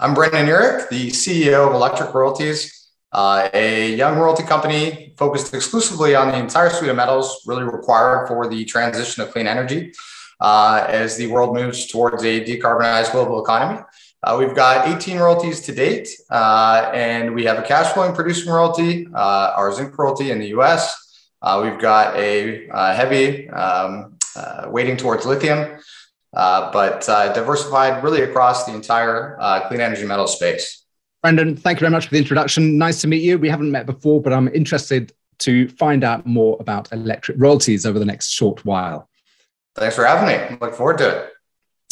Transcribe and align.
I'm 0.00 0.14
Brendan 0.14 0.46
Yurik, 0.46 0.88
the 0.90 1.08
CEO 1.10 1.66
of 1.66 1.74
Electric 1.74 2.14
Royalties, 2.14 2.88
uh, 3.10 3.48
a 3.52 3.96
young 3.96 4.16
royalty 4.16 4.44
company 4.44 5.12
focused 5.18 5.52
exclusively 5.52 6.14
on 6.14 6.28
the 6.28 6.38
entire 6.38 6.70
suite 6.70 6.88
of 6.88 6.94
metals 6.94 7.42
really 7.46 7.64
required 7.64 8.28
for 8.28 8.46
the 8.46 8.64
transition 8.64 9.24
of 9.24 9.32
clean 9.32 9.48
energy 9.48 9.92
uh, 10.40 10.84
as 10.86 11.16
the 11.16 11.26
world 11.26 11.52
moves 11.52 11.88
towards 11.88 12.22
a 12.22 12.44
decarbonized 12.44 13.10
global 13.10 13.42
economy. 13.42 13.80
Uh, 14.22 14.36
we've 14.38 14.54
got 14.54 14.86
18 14.86 15.18
royalties 15.18 15.62
to 15.62 15.74
date, 15.74 16.08
uh, 16.30 16.92
and 16.94 17.34
we 17.34 17.44
have 17.44 17.58
a 17.58 17.62
cash 17.62 17.92
flowing 17.92 18.14
producing 18.14 18.52
royalty, 18.52 19.08
uh, 19.12 19.52
our 19.56 19.72
zinc 19.72 19.98
royalty 19.98 20.30
in 20.30 20.38
the 20.38 20.56
US. 20.58 21.26
Uh, 21.42 21.60
we've 21.64 21.80
got 21.80 22.16
a 22.16 22.68
heavy 22.94 23.50
um, 23.50 24.16
weighting 24.68 24.96
towards 24.96 25.26
lithium 25.26 25.76
uh, 26.34 26.70
but 26.72 27.08
uh, 27.08 27.32
diversified 27.32 28.02
really 28.02 28.22
across 28.22 28.66
the 28.66 28.72
entire 28.72 29.36
uh, 29.40 29.66
clean 29.68 29.80
energy 29.80 30.04
metal 30.04 30.26
space. 30.26 30.84
Brendan, 31.22 31.56
thank 31.56 31.78
you 31.78 31.80
very 31.80 31.90
much 31.90 32.06
for 32.06 32.12
the 32.12 32.18
introduction. 32.18 32.78
Nice 32.78 33.00
to 33.00 33.08
meet 33.08 33.22
you. 33.22 33.38
We 33.38 33.48
haven't 33.48 33.70
met 33.70 33.86
before, 33.86 34.22
but 34.22 34.32
I'm 34.32 34.48
interested 34.48 35.12
to 35.40 35.68
find 35.68 36.04
out 36.04 36.26
more 36.26 36.56
about 36.60 36.92
electric 36.92 37.40
royalties 37.40 37.86
over 37.86 37.98
the 37.98 38.04
next 38.04 38.30
short 38.30 38.64
while. 38.64 39.08
Thanks 39.74 39.96
for 39.96 40.04
having 40.04 40.26
me. 40.28 40.58
Look 40.60 40.74
forward 40.74 40.98
to 40.98 41.08
it. 41.08 41.32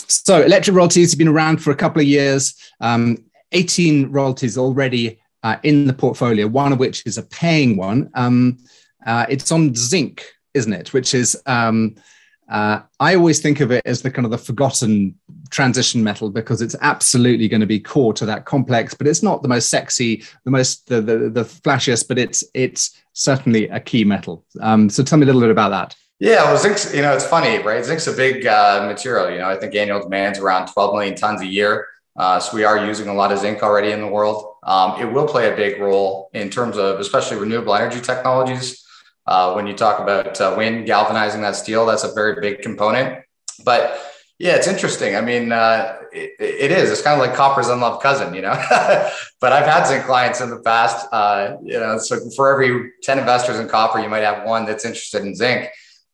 So, 0.08 0.42
electric 0.42 0.76
royalties 0.76 1.12
have 1.12 1.18
been 1.18 1.28
around 1.28 1.62
for 1.62 1.70
a 1.70 1.76
couple 1.76 2.00
of 2.00 2.06
years. 2.06 2.54
Um, 2.80 3.18
18 3.52 4.10
royalties 4.10 4.58
already 4.58 5.20
uh, 5.42 5.56
in 5.62 5.86
the 5.86 5.92
portfolio, 5.92 6.46
one 6.46 6.72
of 6.72 6.78
which 6.78 7.04
is 7.06 7.18
a 7.18 7.22
paying 7.22 7.76
one. 7.76 8.10
Um, 8.14 8.58
uh, 9.04 9.26
it's 9.28 9.52
on 9.52 9.74
zinc, 9.74 10.24
isn't 10.54 10.72
it? 10.72 10.92
Which 10.92 11.14
is 11.14 11.40
um, 11.46 11.94
uh, 12.48 12.80
I 13.00 13.14
always 13.14 13.40
think 13.40 13.60
of 13.60 13.72
it 13.72 13.82
as 13.84 14.02
the 14.02 14.10
kind 14.10 14.24
of 14.24 14.30
the 14.30 14.38
forgotten 14.38 15.16
transition 15.50 16.02
metal 16.02 16.30
because 16.30 16.62
it's 16.62 16.76
absolutely 16.80 17.48
going 17.48 17.60
to 17.60 17.66
be 17.66 17.80
core 17.80 18.12
to 18.14 18.26
that 18.26 18.44
complex, 18.44 18.94
but 18.94 19.06
it's 19.06 19.22
not 19.22 19.42
the 19.42 19.48
most 19.48 19.68
sexy, 19.68 20.24
the 20.44 20.50
most 20.50 20.86
the 20.88 21.00
the, 21.00 21.30
the 21.30 21.44
flashiest, 21.44 22.08
but 22.08 22.18
it's 22.18 22.44
it's 22.54 23.00
certainly 23.12 23.68
a 23.68 23.80
key 23.80 24.04
metal. 24.04 24.44
Um, 24.60 24.88
so 24.88 25.02
tell 25.02 25.18
me 25.18 25.24
a 25.24 25.26
little 25.26 25.40
bit 25.40 25.50
about 25.50 25.70
that. 25.70 25.96
Yeah, 26.18 26.44
well, 26.44 26.56
zinc's 26.56 26.94
you 26.94 27.02
know 27.02 27.14
it's 27.14 27.26
funny, 27.26 27.58
right? 27.58 27.84
Zinc's 27.84 28.06
a 28.06 28.12
big 28.12 28.46
uh, 28.46 28.86
material. 28.86 29.30
You 29.30 29.38
know, 29.38 29.50
I 29.50 29.56
think 29.56 29.74
annual 29.74 30.02
demand's 30.02 30.38
around 30.38 30.68
12 30.68 30.94
million 30.94 31.14
tons 31.14 31.42
a 31.42 31.46
year. 31.46 31.88
Uh, 32.16 32.40
so 32.40 32.56
we 32.56 32.64
are 32.64 32.78
using 32.86 33.08
a 33.08 33.14
lot 33.14 33.30
of 33.30 33.38
zinc 33.38 33.62
already 33.62 33.92
in 33.92 34.00
the 34.00 34.06
world. 34.06 34.54
Um, 34.62 34.98
it 35.00 35.04
will 35.04 35.28
play 35.28 35.52
a 35.52 35.56
big 35.56 35.78
role 35.78 36.30
in 36.32 36.48
terms 36.48 36.78
of 36.78 36.98
especially 36.98 37.36
renewable 37.36 37.74
energy 37.74 38.00
technologies. 38.00 38.85
Uh, 39.26 39.52
when 39.54 39.66
you 39.66 39.74
talk 39.74 40.00
about 40.00 40.40
uh, 40.40 40.54
wind 40.56 40.86
galvanizing 40.86 41.42
that 41.42 41.56
steel, 41.56 41.86
that's 41.86 42.04
a 42.04 42.12
very 42.12 42.40
big 42.40 42.62
component. 42.62 43.24
But 43.64 44.00
yeah, 44.38 44.54
it's 44.54 44.68
interesting. 44.68 45.16
I 45.16 45.22
mean, 45.22 45.50
uh, 45.50 45.96
it, 46.12 46.32
it 46.38 46.70
is. 46.70 46.90
It's 46.90 47.02
kind 47.02 47.20
of 47.20 47.26
like 47.26 47.36
copper's 47.36 47.68
unloved 47.68 48.02
cousin, 48.02 48.34
you 48.34 48.42
know. 48.42 48.52
but 49.40 49.52
I've 49.52 49.66
had 49.66 49.84
some 49.84 50.02
clients 50.02 50.40
in 50.40 50.50
the 50.50 50.60
past. 50.60 51.06
Uh, 51.10 51.56
you 51.62 51.80
know, 51.80 51.98
so 51.98 52.18
for 52.36 52.52
every 52.52 52.92
ten 53.02 53.18
investors 53.18 53.58
in 53.58 53.68
copper, 53.68 53.98
you 53.98 54.08
might 54.08 54.22
have 54.22 54.46
one 54.46 54.66
that's 54.66 54.84
interested 54.84 55.22
in 55.22 55.34
zinc. 55.34 55.68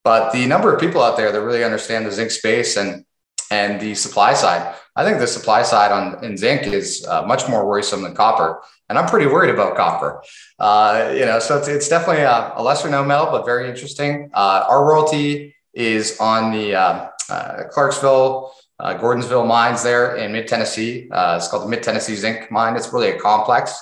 But 0.05 0.33
the 0.33 0.47
number 0.47 0.73
of 0.73 0.81
people 0.81 1.03
out 1.03 1.17
there 1.17 1.33
that 1.33 1.41
really 1.41 1.65
understand 1.65 2.07
the 2.07 2.13
zinc 2.13 2.31
space 2.31 2.77
and 2.77 3.05
and 3.51 3.81
the 3.81 3.95
supply 3.95 4.35
side, 4.35 4.75
I 4.97 5.05
think 5.05 5.19
the 5.19 5.27
supply 5.27 5.63
side 5.63 5.93
on 5.93 6.25
in 6.25 6.37
zinc 6.37 6.63
is 6.63 7.05
uh, 7.07 7.23
much 7.23 7.49
more 7.49 7.67
worrisome 7.67 8.03
than 8.03 8.15
copper 8.15 8.63
and 8.93 8.99
I'm 8.99 9.09
pretty 9.09 9.25
worried 9.25 9.49
about 9.49 9.75
copper. 9.75 10.23
Uh, 10.59 11.15
you 11.17 11.25
know, 11.25 11.39
so 11.39 11.57
it's, 11.57 11.67
it's 11.67 11.89
definitely 11.89 12.25
a, 12.25 12.53
a, 12.57 12.63
lesser 12.63 12.91
known 12.91 13.09
metal, 13.09 13.25
but 13.31 13.47
very 13.47 13.67
interesting. 13.67 14.31
Uh, 14.35 14.67
our 14.69 14.87
royalty 14.87 15.55
is 15.73 16.21
on 16.21 16.53
the 16.53 16.75
uh, 16.75 17.09
uh 17.31 17.63
Clarksville, 17.71 18.53
uh, 18.79 18.99
Gordonsville 18.99 19.49
mines 19.49 19.83
there 19.83 20.17
in 20.17 20.31
Mid 20.31 20.47
Tennessee. 20.47 21.09
Uh, 21.11 21.37
it's 21.39 21.49
called 21.49 21.63
the 21.63 21.69
Mid 21.71 21.83
Tennessee 21.83 22.15
Zinc 22.15 22.51
Mine. 22.51 22.77
It's 22.77 22.93
really 22.93 23.09
a 23.09 23.19
complex, 23.19 23.81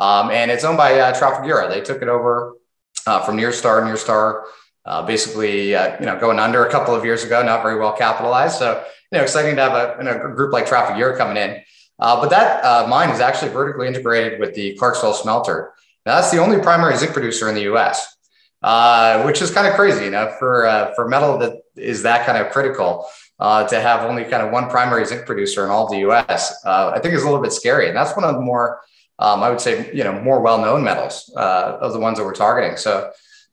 um, 0.00 0.30
and 0.30 0.50
it's 0.50 0.64
owned 0.64 0.78
by 0.78 0.94
Trafigura. 1.12 1.68
They 1.68 1.80
took 1.80 2.02
it 2.02 2.08
over 2.08 2.56
from 3.04 3.36
Nyrstar. 3.36 3.84
Nyrstar, 3.84 5.06
basically, 5.06 5.68
you 5.68 6.06
know, 6.06 6.18
going 6.20 6.40
under 6.40 6.66
a 6.66 6.70
couple 6.72 6.92
of 6.92 7.04
years 7.04 7.22
ago, 7.22 7.40
not 7.44 7.62
very 7.62 7.78
well 7.78 7.92
capitalized. 7.92 8.58
So, 8.58 8.82
you 9.12 9.18
know, 9.18 9.22
exciting 9.22 9.54
to 9.54 9.62
have 9.62 9.74
a, 9.74 9.96
you 9.98 10.04
know, 10.06 10.32
a 10.32 10.34
group 10.34 10.52
like 10.52 10.66
Trafigura 10.66 11.16
coming 11.16 11.36
in. 11.36 11.62
Uh, 12.00 12.20
but 12.20 12.30
that 12.30 12.64
uh, 12.64 12.86
mine 12.88 13.10
is 13.10 13.20
actually 13.20 13.50
vertically 13.50 13.86
integrated 13.86 14.40
with 14.40 14.54
the 14.54 14.74
Clarksville 14.76 15.12
smelter. 15.12 15.72
Now, 16.06 16.16
that's 16.16 16.30
the 16.30 16.38
only 16.38 16.58
primary 16.60 16.96
zinc 16.96 17.12
producer 17.12 17.48
in 17.48 17.54
the 17.54 17.62
U.S., 17.62 18.16
uh, 18.62 19.22
which 19.22 19.42
is 19.42 19.50
kind 19.50 19.66
of 19.66 19.74
crazy, 19.74 20.06
you 20.06 20.10
know, 20.10 20.34
for 20.38 20.66
uh, 20.66 20.94
for 20.94 21.08
metal 21.08 21.38
that 21.38 21.62
is 21.76 22.02
that 22.02 22.24
kind 22.26 22.38
of 22.38 22.50
critical. 22.52 23.06
Uh, 23.38 23.66
to 23.66 23.80
have 23.80 24.02
only 24.02 24.22
kind 24.24 24.42
of 24.42 24.52
one 24.52 24.68
primary 24.68 25.02
zinc 25.06 25.24
producer 25.24 25.64
in 25.64 25.70
all 25.70 25.86
of 25.86 25.90
the 25.90 26.00
U.S., 26.00 26.62
uh, 26.66 26.92
I 26.94 26.98
think 26.98 27.14
is 27.14 27.22
a 27.22 27.24
little 27.24 27.40
bit 27.40 27.54
scary, 27.54 27.88
and 27.88 27.96
that's 27.96 28.14
one 28.14 28.22
of 28.22 28.34
the 28.34 28.40
more, 28.42 28.82
um, 29.18 29.42
I 29.42 29.48
would 29.48 29.62
say, 29.62 29.90
you 29.94 30.04
know, 30.04 30.12
more 30.20 30.42
well-known 30.42 30.84
metals 30.84 31.32
of 31.34 31.94
the 31.94 31.98
ones 31.98 32.18
that 32.18 32.24
we're 32.24 32.34
targeting. 32.34 32.76
So, 32.76 33.10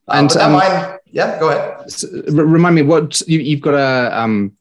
and 0.10 0.30
that 0.32 0.42
um, 0.42 0.52
mine, 0.52 0.98
yeah, 1.06 1.40
go 1.40 1.52
ahead. 1.52 1.86
Remind 2.28 2.76
me 2.76 2.82
what 2.82 3.22
you, 3.30 3.56
have 3.56 3.62
got 3.62 3.76
a. 3.76 4.20
Um, 4.20 4.58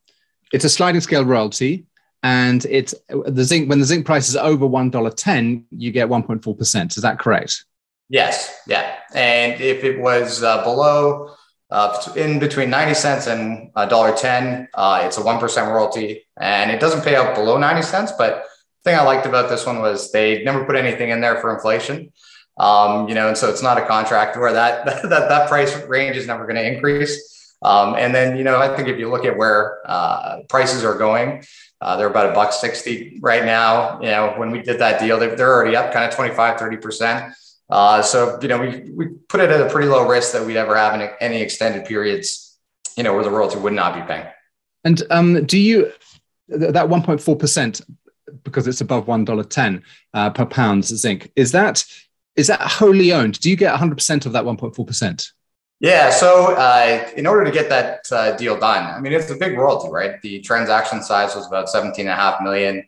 it's 0.53 0.65
a 0.65 0.69
sliding 0.69 1.01
scale 1.01 1.25
royalty 1.25 1.87
and 2.23 2.65
it's 2.67 2.95
the 3.09 3.45
zinc 3.45 3.69
when 3.69 3.79
the 3.79 3.85
zinc 3.85 4.07
price 4.07 4.29
is 4.29 4.37
over 4.37 4.67
one 4.67 4.91
dollar 4.91 5.11
ten, 5.11 5.65
you 5.71 5.91
get 5.91 6.09
one 6.09 6.23
point 6.23 6.43
four 6.43 6.55
percent. 6.55 6.97
Is 6.97 7.03
that 7.03 7.19
correct? 7.19 7.65
Yes, 8.09 8.55
yeah. 8.67 8.97
And 9.15 9.61
if 9.61 9.85
it 9.85 10.01
was 10.01 10.43
uh, 10.43 10.63
below, 10.63 11.35
uh, 11.71 12.13
in 12.17 12.39
between 12.39 12.71
ninety 12.71 12.95
cents 12.95 13.27
and 13.27 13.71
a 13.77 13.87
dollar 13.87 14.17
ten, 14.17 14.69
uh, 14.75 15.03
it's 15.05 15.19
a 15.19 15.23
one 15.23 15.39
percent 15.39 15.71
royalty, 15.71 16.27
and 16.41 16.71
it 16.71 16.81
doesn't 16.81 17.03
pay 17.03 17.17
out 17.17 17.35
below 17.35 17.59
ninety 17.59 17.83
cents. 17.83 18.13
But 18.17 18.45
the 18.83 18.91
thing 18.91 18.99
I 18.99 19.03
liked 19.03 19.27
about 19.27 19.49
this 19.49 19.67
one 19.67 19.81
was 19.81 20.13
they 20.13 20.43
never 20.45 20.65
put 20.65 20.77
anything 20.77 21.11
in 21.11 21.21
there 21.21 21.37
for 21.41 21.55
inflation. 21.55 22.13
Um, 22.59 23.09
you 23.09 23.15
know, 23.15 23.29
and 23.29 23.37
so 23.37 23.51
it's 23.51 23.63
not 23.63 23.77
a 23.77 23.85
contract 23.87 24.37
where 24.37 24.53
that 24.53 24.87
that 25.03 25.29
that 25.29 25.49
price 25.49 25.77
range 25.87 26.17
is 26.17 26.27
never 26.27 26.45
going 26.45 26.57
to 26.57 26.67
increase. 26.67 27.35
Um, 27.63 27.95
and 27.95 28.15
then, 28.15 28.37
you 28.37 28.45
know, 28.45 28.59
I 28.59 28.75
think 28.77 28.89
if 28.89 28.99
you 28.99 29.11
look 29.11 29.25
at 29.25 29.37
where 29.37 29.81
uh, 29.87 30.41
prices 30.49 30.85
are 30.85 30.97
going, 30.97 31.45
uh, 31.81 31.97
they're 31.97 32.09
about 32.09 32.31
a 32.31 32.33
buck 32.33 32.53
60 32.53 33.19
right 33.21 33.45
now. 33.45 34.01
You 34.01 34.07
know, 34.07 34.35
when 34.37 34.51
we 34.51 34.63
did 34.63 34.81
that 34.81 35.01
deal, 35.01 35.19
they're, 35.19 35.37
they're 35.37 35.53
already 35.53 35.77
up 35.77 35.93
kind 35.93 36.09
of 36.09 36.15
25, 36.15 36.59
30%. 36.59 37.35
Uh, 37.69 38.01
so, 38.03 38.39
you 38.41 38.49
know, 38.49 38.59
we, 38.59 38.91
we 38.93 39.07
put 39.29 39.41
it 39.41 39.51
at 39.51 39.61
a 39.61 39.69
pretty 39.69 39.89
low 39.89 40.09
risk 40.09 40.33
that 40.33 40.47
we'd 40.47 40.57
ever 40.57 40.77
have 40.77 40.99
in 40.99 41.11
any 41.21 41.43
extended 41.43 41.85
periods, 41.85 42.59
you 42.97 43.03
know, 43.03 43.15
where 43.15 43.25
the 43.25 43.31
royalty 43.31 43.59
would 43.59 43.73
not 43.73 43.95
be 43.95 44.03
paying. 44.03 44.27
And 44.85 45.03
um, 45.11 45.45
do 45.45 45.59
you, 45.59 45.93
that 46.49 46.87
1.4%, 46.87 47.83
because 48.45 48.67
it's 48.67 48.81
above 48.81 49.07
$1.10 49.07 49.83
uh, 50.15 50.31
per 50.31 50.47
pound 50.47 50.85
zinc, 50.85 51.31
is 51.37 51.53
that, 51.53 51.85
is 52.37 52.47
that 52.47 52.61
wholly 52.61 53.13
owned? 53.13 53.41
Do 53.41 53.51
you 53.51 53.57
get 53.57 53.75
100% 53.75 54.27
of 54.27 54.33
that 54.33 54.45
1.4%? 54.45 55.33
Yeah. 55.81 56.11
So, 56.11 56.55
uh, 56.55 57.09
in 57.17 57.27
order 57.27 57.45
to 57.45 57.51
get 57.51 57.69
that 57.69 58.07
uh, 58.11 58.37
deal 58.37 58.59
done, 58.59 58.85
I 58.85 59.01
mean, 59.01 59.13
it's 59.13 59.31
a 59.31 59.35
big 59.35 59.59
royalty, 59.59 59.91
right? 59.91 60.21
The 60.23 60.41
transaction 60.41 61.03
size 61.03 61.35
was 61.35 61.47
about 61.47 61.69
17 61.69 62.07
and 62.07 62.09
a 62.09 62.15
half 62.17 62.41
million. 62.41 62.85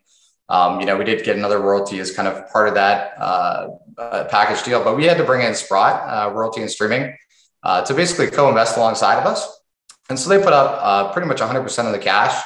Um, 0.48 0.80
you 0.80 0.86
know, 0.86 0.96
we 0.96 1.04
did 1.04 1.22
get 1.24 1.36
another 1.36 1.58
royalty 1.58 2.00
as 2.00 2.10
kind 2.10 2.26
of 2.26 2.50
part 2.50 2.68
of 2.68 2.74
that 2.74 3.12
uh, 3.18 3.68
uh 3.98 4.24
package 4.24 4.62
deal, 4.62 4.82
but 4.82 4.96
we 4.96 5.04
had 5.04 5.18
to 5.18 5.24
bring 5.24 5.46
in 5.46 5.54
Sprott, 5.54 6.02
uh, 6.08 6.32
royalty 6.32 6.62
and 6.62 6.70
streaming, 6.70 7.14
uh, 7.62 7.82
to 7.82 7.92
basically 7.92 8.28
co-invest 8.28 8.78
alongside 8.78 9.18
of 9.18 9.26
us. 9.26 9.60
And 10.08 10.18
so 10.18 10.30
they 10.30 10.38
put 10.38 10.54
up 10.54 11.12
pretty 11.12 11.28
much 11.28 11.40
100% 11.40 11.86
of 11.86 11.92
the 11.92 11.98
cash, 11.98 12.42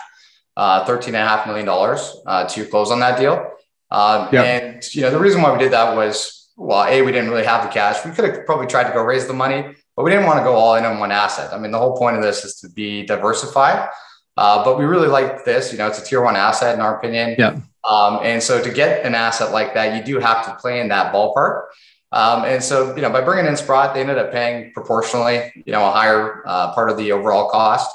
$13.5 0.58 1.46
million 1.46 2.48
to 2.48 2.66
close 2.68 2.90
on 2.90 2.98
that 2.98 3.16
deal. 3.16 3.52
Um. 3.92 4.34
And, 4.34 4.94
you 4.94 5.02
know, 5.02 5.12
the 5.12 5.18
reason 5.20 5.40
why 5.40 5.52
we 5.52 5.60
did 5.60 5.70
that 5.70 5.94
was, 5.94 6.50
well, 6.56 6.84
A, 6.84 7.02
we 7.02 7.12
didn't 7.12 7.30
really 7.30 7.44
have 7.44 7.62
the 7.62 7.68
cash. 7.68 8.04
We 8.04 8.10
could 8.10 8.24
have 8.24 8.46
probably 8.46 8.66
tried 8.66 8.88
to 8.88 8.92
go 8.92 9.04
raise 9.04 9.28
the 9.28 9.32
money 9.32 9.76
but 9.96 10.04
we 10.04 10.10
didn't 10.10 10.26
want 10.26 10.38
to 10.38 10.44
go 10.44 10.54
all 10.54 10.74
in 10.76 10.84
on 10.84 10.98
one 10.98 11.12
asset. 11.12 11.52
I 11.52 11.58
mean, 11.58 11.70
the 11.70 11.78
whole 11.78 11.96
point 11.96 12.16
of 12.16 12.22
this 12.22 12.44
is 12.44 12.56
to 12.60 12.68
be 12.70 13.04
diversified. 13.04 13.88
Uh, 14.36 14.64
but 14.64 14.78
we 14.78 14.84
really 14.84 15.08
like 15.08 15.44
this. 15.44 15.72
You 15.72 15.78
know, 15.78 15.86
it's 15.86 15.98
a 15.98 16.04
tier 16.04 16.22
one 16.22 16.36
asset 16.36 16.74
in 16.74 16.80
our 16.80 16.96
opinion. 16.96 17.36
Yeah. 17.38 17.60
Um, 17.84 18.20
and 18.22 18.42
so 18.42 18.62
to 18.62 18.70
get 18.70 19.04
an 19.04 19.14
asset 19.14 19.52
like 19.52 19.74
that, 19.74 19.96
you 19.96 20.14
do 20.14 20.20
have 20.20 20.46
to 20.46 20.54
play 20.54 20.80
in 20.80 20.88
that 20.88 21.12
ballpark. 21.12 21.64
Um, 22.12 22.44
and 22.44 22.62
so, 22.62 22.94
you 22.94 23.02
know, 23.02 23.10
by 23.10 23.22
bringing 23.22 23.46
in 23.46 23.56
Sprott, 23.56 23.94
they 23.94 24.00
ended 24.00 24.18
up 24.18 24.32
paying 24.32 24.72
proportionally, 24.72 25.50
you 25.54 25.72
know, 25.72 25.86
a 25.86 25.90
higher 25.90 26.42
uh, 26.46 26.72
part 26.74 26.90
of 26.90 26.96
the 26.96 27.12
overall 27.12 27.48
cost, 27.48 27.90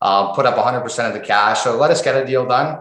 uh, 0.00 0.32
put 0.32 0.46
up 0.46 0.56
100% 0.56 1.06
of 1.06 1.14
the 1.14 1.20
cash. 1.20 1.60
So 1.60 1.76
let 1.76 1.90
us 1.90 2.02
get 2.02 2.20
a 2.20 2.26
deal 2.26 2.46
done 2.46 2.80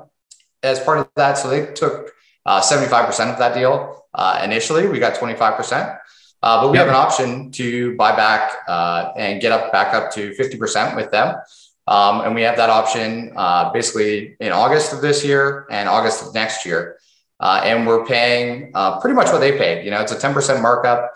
as 0.63 0.80
part 0.80 1.00
of 1.00 1.10
that. 1.16 1.38
So 1.38 1.50
they 1.50 1.74
took 1.74 2.12
75% 2.48 3.28
uh, 3.28 3.34
of 3.34 3.40
that 3.40 3.54
deal 3.54 4.06
uh, 4.13 4.42
initially. 4.44 4.88
We 4.88 5.00
got 5.00 5.16
25%. 5.16 6.00
Uh, 6.44 6.62
but 6.62 6.72
we 6.72 6.78
yep. 6.78 6.88
have 6.88 6.95
an 6.95 7.01
option 7.01 7.51
to 7.51 7.95
buy 7.95 8.16
back 8.16 8.51
uh, 8.68 9.12
and 9.18 9.42
get 9.42 9.51
up 9.51 9.72
back 9.72 9.94
up 9.94 10.12
to 10.13 10.31
50% 10.31 10.95
with 10.95 11.12
them. 11.12 11.36
Um, 11.88 12.22
and 12.22 12.36
we 12.36 12.42
have 12.42 12.57
that 12.57 12.69
option 12.69 13.31
uh, 13.36 13.72
basically 13.72 14.36
in 14.39 14.51
August 14.51 14.94
of 14.94 15.01
this 15.01 15.24
year 15.24 15.66
and 15.72 15.88
August 15.88 16.25
of 16.25 16.34
next 16.34 16.66
year. 16.66 16.98
Uh, 17.39 17.62
and 17.63 17.88
we're 17.88 18.06
paying 18.06 18.72
uh, 18.75 19.00
pretty 19.00 19.16
much 19.16 19.31
what 19.31 19.39
they 19.39 19.57
paid. 19.57 19.86
You 19.86 19.92
know, 19.92 20.01
it's 20.01 20.12
a 20.12 20.18
10% 20.18 20.62
markup 20.62 21.13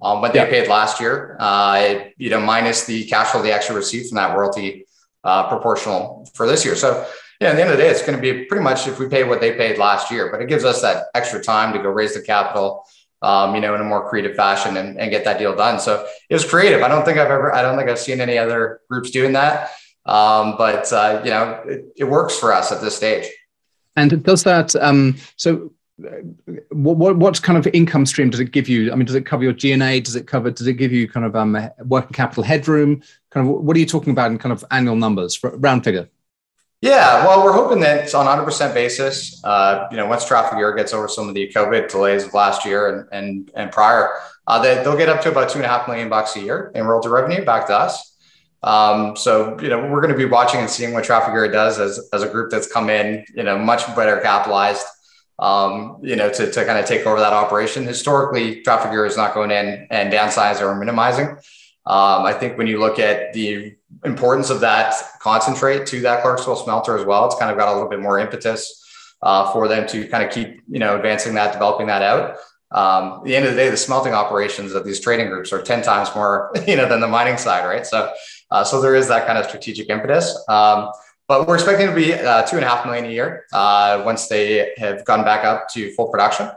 on 0.00 0.20
what 0.20 0.32
they 0.32 0.40
yep. 0.40 0.50
paid 0.50 0.68
last 0.68 1.00
year, 1.00 1.36
uh, 1.40 2.00
you 2.16 2.30
know, 2.30 2.40
minus 2.40 2.84
the 2.84 3.04
cash 3.04 3.28
flow 3.28 3.42
they 3.42 3.52
actually 3.52 3.76
received 3.76 4.08
from 4.08 4.16
that 4.16 4.36
royalty 4.36 4.86
proportional 5.22 6.28
for 6.34 6.46
this 6.46 6.64
year. 6.64 6.74
So, 6.74 7.06
yeah, 7.40 7.50
at 7.50 7.56
the 7.56 7.62
end 7.62 7.70
of 7.70 7.76
the 7.78 7.82
day, 7.82 7.88
it's 7.88 8.02
going 8.02 8.16
to 8.16 8.20
be 8.20 8.44
pretty 8.44 8.62
much 8.62 8.86
if 8.86 8.98
we 8.98 9.08
pay 9.08 9.24
what 9.24 9.40
they 9.40 9.52
paid 9.52 9.78
last 9.78 10.10
year, 10.10 10.30
but 10.30 10.42
it 10.42 10.48
gives 10.48 10.64
us 10.64 10.82
that 10.82 11.06
extra 11.14 11.42
time 11.42 11.72
to 11.72 11.78
go 11.78 11.88
raise 11.88 12.14
the 12.14 12.20
capital, 12.20 12.84
um, 13.22 13.54
you 13.54 13.60
know, 13.60 13.74
in 13.74 13.80
a 13.80 13.84
more 13.84 14.08
creative 14.08 14.34
fashion 14.36 14.76
and, 14.76 14.98
and 14.98 15.10
get 15.10 15.24
that 15.24 15.38
deal 15.38 15.54
done. 15.54 15.78
So 15.78 16.06
it 16.28 16.34
was 16.34 16.44
creative. 16.44 16.82
I 16.82 16.88
don't 16.88 17.04
think 17.04 17.18
I've 17.18 17.30
ever, 17.30 17.54
I 17.54 17.62
don't 17.62 17.76
think 17.76 17.90
I've 17.90 17.98
seen 17.98 18.20
any 18.20 18.38
other 18.38 18.80
groups 18.88 19.10
doing 19.10 19.32
that. 19.32 19.70
Um, 20.06 20.56
but 20.56 20.90
uh, 20.92 21.20
you 21.24 21.30
know, 21.30 21.62
it, 21.66 21.84
it, 21.96 22.04
works 22.04 22.38
for 22.38 22.52
us 22.52 22.72
at 22.72 22.80
this 22.80 22.96
stage. 22.96 23.28
And 23.96 24.22
does 24.24 24.44
that? 24.44 24.74
Um, 24.76 25.16
so, 25.36 25.72
what, 26.70 26.96
what, 26.96 27.16
what 27.18 27.42
kind 27.42 27.58
of 27.58 27.66
income 27.74 28.06
stream 28.06 28.30
does 28.30 28.40
it 28.40 28.52
give 28.52 28.66
you? 28.66 28.90
I 28.90 28.94
mean, 28.94 29.04
does 29.04 29.14
it 29.14 29.26
cover 29.26 29.44
your 29.44 29.52
G&A? 29.52 30.00
Does 30.00 30.16
it 30.16 30.26
cover? 30.26 30.50
Does 30.50 30.66
it 30.66 30.74
give 30.74 30.90
you 30.90 31.06
kind 31.06 31.26
of 31.26 31.36
um, 31.36 31.58
working 31.84 32.12
capital 32.12 32.42
headroom? 32.42 33.02
Kind 33.30 33.46
of, 33.46 33.54
what 33.54 33.76
are 33.76 33.80
you 33.80 33.86
talking 33.86 34.10
about 34.10 34.30
in 34.30 34.38
kind 34.38 34.52
of 34.52 34.64
annual 34.70 34.96
numbers, 34.96 35.38
round 35.42 35.84
figure? 35.84 36.08
Yeah, 36.82 37.26
well, 37.26 37.44
we're 37.44 37.52
hoping 37.52 37.80
that 37.80 38.04
it's 38.04 38.14
on 38.14 38.24
100% 38.24 38.72
basis. 38.72 39.44
Uh, 39.44 39.86
you 39.90 39.98
know, 39.98 40.06
once 40.06 40.24
Trafigura 40.24 40.74
gets 40.74 40.94
over 40.94 41.08
some 41.08 41.28
of 41.28 41.34
the 41.34 41.52
COVID 41.54 41.90
delays 41.90 42.24
of 42.24 42.32
last 42.32 42.64
year 42.64 42.88
and 42.88 43.08
and, 43.12 43.50
and 43.54 43.70
prior, 43.70 44.14
uh, 44.46 44.60
they, 44.62 44.76
they'll 44.82 44.96
get 44.96 45.10
up 45.10 45.20
to 45.22 45.30
about 45.30 45.50
two 45.50 45.58
and 45.58 45.66
a 45.66 45.68
half 45.68 45.86
million 45.88 46.08
bucks 46.08 46.36
a 46.36 46.40
year 46.40 46.72
in 46.74 46.86
royalty 46.86 47.08
revenue 47.08 47.44
back 47.44 47.66
to 47.66 47.76
us. 47.76 48.16
Um, 48.62 49.14
so, 49.14 49.58
you 49.60 49.68
know, 49.68 49.88
we're 49.88 50.00
going 50.00 50.12
to 50.12 50.18
be 50.18 50.24
watching 50.24 50.60
and 50.60 50.70
seeing 50.70 50.92
what 50.92 51.04
Traffic 51.04 51.34
Trafigura 51.34 51.52
does 51.52 51.78
as, 51.78 52.08
as 52.12 52.22
a 52.22 52.28
group 52.28 52.50
that's 52.50 52.70
come 52.70 52.90
in, 52.90 53.24
you 53.34 53.42
know, 53.42 53.58
much 53.58 53.86
better 53.94 54.18
capitalized, 54.20 54.86
um, 55.38 55.98
you 56.02 56.16
know, 56.16 56.30
to, 56.30 56.50
to 56.50 56.64
kind 56.64 56.78
of 56.78 56.86
take 56.86 57.06
over 57.06 57.20
that 57.20 57.32
operation. 57.32 57.84
Historically, 57.84 58.62
Traffic 58.62 58.90
Trafigura 58.90 59.06
is 59.06 59.16
not 59.16 59.34
going 59.34 59.50
in 59.50 59.86
and 59.90 60.12
downsizing 60.12 60.62
or 60.62 60.74
minimizing. 60.74 61.36
Um, 61.86 62.24
I 62.24 62.32
think 62.32 62.58
when 62.58 62.66
you 62.66 62.78
look 62.78 62.98
at 62.98 63.32
the 63.32 63.74
importance 64.04 64.50
of 64.50 64.60
that 64.60 64.94
concentrate 65.20 65.86
to 65.86 66.00
that 66.02 66.22
Clarksville 66.22 66.56
smelter 66.56 66.96
as 66.96 67.04
well, 67.04 67.26
it's 67.26 67.36
kind 67.36 67.50
of 67.50 67.56
got 67.56 67.68
a 67.68 67.72
little 67.72 67.88
bit 67.88 68.00
more 68.00 68.18
impetus 68.18 68.76
uh, 69.22 69.52
for 69.52 69.68
them 69.68 69.86
to 69.88 70.06
kind 70.08 70.24
of 70.24 70.30
keep, 70.30 70.62
you 70.68 70.78
know, 70.78 70.96
advancing 70.96 71.34
that, 71.34 71.52
developing 71.52 71.86
that 71.88 72.02
out. 72.02 72.36
Um, 72.72 73.18
at 73.18 73.24
the 73.24 73.34
end 73.34 73.46
of 73.46 73.52
the 73.52 73.56
day, 73.56 73.68
the 73.68 73.76
smelting 73.76 74.14
operations 74.14 74.74
of 74.74 74.84
these 74.84 75.00
trading 75.00 75.28
groups 75.28 75.52
are 75.52 75.60
10 75.60 75.82
times 75.82 76.14
more, 76.14 76.52
you 76.66 76.76
know, 76.76 76.88
than 76.88 77.00
the 77.00 77.08
mining 77.08 77.36
side, 77.36 77.66
right? 77.66 77.86
So 77.86 78.12
uh, 78.50 78.64
so 78.64 78.80
there 78.80 78.94
is 78.94 79.08
that 79.08 79.26
kind 79.26 79.38
of 79.38 79.46
strategic 79.46 79.88
impetus. 79.88 80.36
Um, 80.48 80.90
but 81.28 81.46
we're 81.46 81.54
expecting 81.54 81.86
to 81.86 81.94
be 81.94 82.12
uh, 82.12 82.42
two 82.42 82.56
and 82.56 82.64
a 82.64 82.68
half 82.68 82.84
million 82.84 83.04
a 83.04 83.10
year 83.10 83.46
uh, 83.52 84.02
once 84.04 84.26
they 84.26 84.72
have 84.76 85.04
gone 85.04 85.24
back 85.24 85.44
up 85.44 85.68
to 85.70 85.92
full 85.92 86.08
production. 86.08 86.50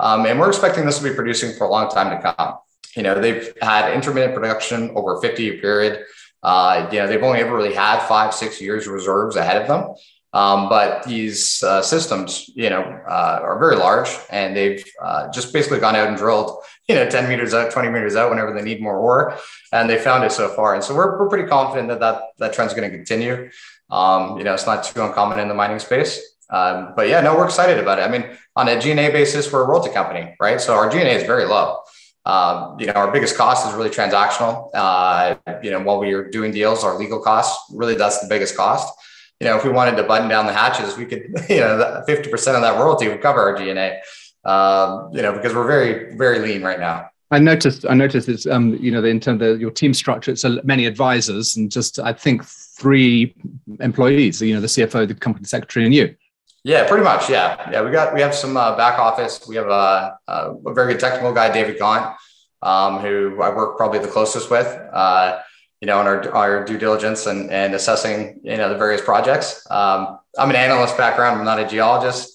Um, 0.00 0.24
and 0.24 0.40
we're 0.40 0.48
expecting 0.48 0.86
this 0.86 0.98
to 0.98 1.04
be 1.04 1.14
producing 1.14 1.52
for 1.56 1.66
a 1.66 1.70
long 1.70 1.90
time 1.90 2.10
to 2.10 2.34
come. 2.34 2.56
You 2.96 3.02
know, 3.02 3.20
they've 3.20 3.52
had 3.60 3.92
intermittent 3.92 4.34
production 4.34 4.90
over 4.94 5.16
a 5.16 5.20
50 5.20 5.42
year 5.42 5.58
period. 5.58 6.04
Uh, 6.42 6.88
you 6.92 6.98
know, 6.98 7.06
they've 7.06 7.22
only 7.22 7.40
ever 7.40 7.56
really 7.56 7.74
had 7.74 8.06
five, 8.06 8.34
six 8.34 8.60
years 8.60 8.86
reserves 8.86 9.36
ahead 9.36 9.62
of 9.62 9.68
them. 9.68 9.94
Um, 10.34 10.68
but 10.68 11.04
these 11.04 11.62
uh, 11.62 11.80
systems, 11.80 12.50
you 12.56 12.68
know, 12.68 12.82
uh, 12.82 13.38
are 13.40 13.58
very 13.58 13.76
large, 13.76 14.08
and 14.30 14.54
they've 14.54 14.84
uh, 15.00 15.30
just 15.30 15.52
basically 15.52 15.78
gone 15.78 15.94
out 15.94 16.08
and 16.08 16.16
drilled, 16.16 16.58
you 16.88 16.96
know, 16.96 17.08
10 17.08 17.28
meters 17.28 17.54
out, 17.54 17.70
20 17.70 17.88
meters 17.88 18.16
out, 18.16 18.30
whenever 18.30 18.52
they 18.52 18.62
need 18.62 18.82
more 18.82 18.98
ore, 18.98 19.38
and 19.72 19.88
they 19.88 19.96
found 19.96 20.24
it 20.24 20.32
so 20.32 20.48
far. 20.48 20.74
And 20.74 20.82
so 20.82 20.92
we're, 20.92 21.20
we're 21.20 21.28
pretty 21.28 21.48
confident 21.48 21.88
that 21.88 22.00
that, 22.00 22.22
that 22.38 22.52
trend's 22.52 22.74
going 22.74 22.90
to 22.90 22.94
continue. 22.94 23.48
Um, 23.90 24.36
you 24.36 24.42
know, 24.42 24.54
it's 24.54 24.66
not 24.66 24.82
too 24.82 25.04
uncommon 25.04 25.38
in 25.38 25.46
the 25.46 25.54
mining 25.54 25.78
space. 25.78 26.20
Um, 26.50 26.94
but 26.96 27.08
yeah, 27.08 27.20
no, 27.20 27.36
we're 27.36 27.46
excited 27.46 27.78
about 27.78 28.00
it. 28.00 28.02
I 28.02 28.08
mean, 28.08 28.36
on 28.56 28.66
a 28.66 28.78
G&A 28.78 29.10
basis, 29.10 29.52
we're 29.52 29.62
a 29.62 29.66
royalty 29.66 29.90
company, 29.90 30.34
right? 30.40 30.60
So 30.60 30.74
our 30.74 30.90
G&A 30.90 31.04
is 31.04 31.22
very 31.22 31.44
low. 31.46 31.78
Um, 32.26 32.76
you 32.80 32.86
know, 32.86 32.94
our 32.94 33.10
biggest 33.10 33.36
cost 33.36 33.68
is 33.68 33.74
really 33.74 33.90
transactional. 33.90 34.70
Uh, 34.72 35.36
you 35.62 35.70
know, 35.70 35.80
while 35.82 35.98
we 35.98 36.12
are 36.12 36.28
doing 36.30 36.52
deals, 36.52 36.82
our 36.82 36.98
legal 36.98 37.20
costs 37.20 37.70
really 37.72 37.94
that's 37.94 38.20
the 38.20 38.28
biggest 38.28 38.56
cost 38.56 38.92
you 39.40 39.50
know, 39.50 39.56
if 39.56 39.64
we 39.64 39.70
wanted 39.70 39.96
to 39.96 40.04
button 40.04 40.28
down 40.28 40.46
the 40.46 40.52
hatches, 40.52 40.96
we 40.96 41.06
could, 41.06 41.22
you 41.48 41.60
know, 41.60 42.02
50% 42.08 42.32
of 42.32 42.62
that 42.62 42.78
royalty 42.78 43.08
would 43.08 43.20
cover 43.20 43.40
our 43.40 43.56
G&A, 43.56 44.00
um, 44.48 45.10
you 45.12 45.22
know, 45.22 45.32
because 45.32 45.54
we're 45.54 45.66
very, 45.66 46.16
very 46.16 46.38
lean 46.38 46.62
right 46.62 46.78
now. 46.78 47.10
I 47.30 47.38
noticed, 47.38 47.84
I 47.88 47.94
noticed 47.94 48.28
it's, 48.28 48.46
um, 48.46 48.76
you 48.76 48.90
know, 48.90 49.02
in 49.02 49.18
terms 49.18 49.42
of 49.42 49.60
your 49.60 49.70
team 49.70 49.92
structure, 49.92 50.30
it's 50.30 50.44
many 50.62 50.86
advisors 50.86 51.56
and 51.56 51.70
just, 51.70 51.98
I 51.98 52.12
think, 52.12 52.44
three 52.44 53.34
employees, 53.80 54.40
you 54.40 54.54
know, 54.54 54.60
the 54.60 54.66
CFO, 54.66 55.08
the 55.08 55.14
company 55.14 55.46
secretary, 55.46 55.84
and 55.84 55.94
you. 55.94 56.14
Yeah, 56.64 56.88
pretty 56.88 57.04
much. 57.04 57.28
Yeah. 57.28 57.70
Yeah. 57.70 57.82
We 57.82 57.90
got, 57.90 58.14
we 58.14 58.22
have 58.22 58.34
some 58.34 58.56
uh, 58.56 58.74
back 58.76 58.98
office. 58.98 59.46
We 59.46 59.56
have 59.56 59.68
a, 59.68 60.18
a, 60.26 60.54
a, 60.66 60.74
very 60.74 60.94
good 60.94 61.00
technical 61.00 61.32
guy, 61.32 61.52
David 61.52 61.78
Gaunt, 61.78 62.16
um, 62.62 63.00
who 63.00 63.40
I 63.42 63.54
work 63.54 63.76
probably 63.76 63.98
the 63.98 64.08
closest 64.08 64.50
with. 64.50 64.66
Uh, 64.66 65.40
you 65.82 65.86
know, 65.86 66.00
in 66.00 66.06
our, 66.06 66.30
our 66.32 66.64
due 66.64 66.78
diligence 66.78 67.26
and, 67.26 67.50
and 67.50 67.74
assessing, 67.74 68.40
you 68.42 68.56
know, 68.56 68.70
the 68.70 68.78
various 68.78 69.02
projects. 69.02 69.70
Um, 69.70 70.18
I'm 70.38 70.48
an 70.48 70.56
analyst 70.56 70.96
background. 70.96 71.38
I'm 71.38 71.44
not 71.44 71.60
a 71.60 71.66
geologist. 71.68 72.30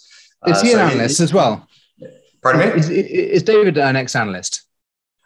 Is 0.46 0.58
uh, 0.58 0.62
he 0.62 0.74
an 0.74 0.80
analyst 0.80 1.18
he, 1.18 1.24
as 1.24 1.34
well? 1.34 1.68
Pardon 2.44 2.70
me? 2.70 2.80
Is, 2.80 2.90
is 2.90 3.42
David 3.42 3.80
an 3.80 3.96
ex-analyst? 3.96 4.69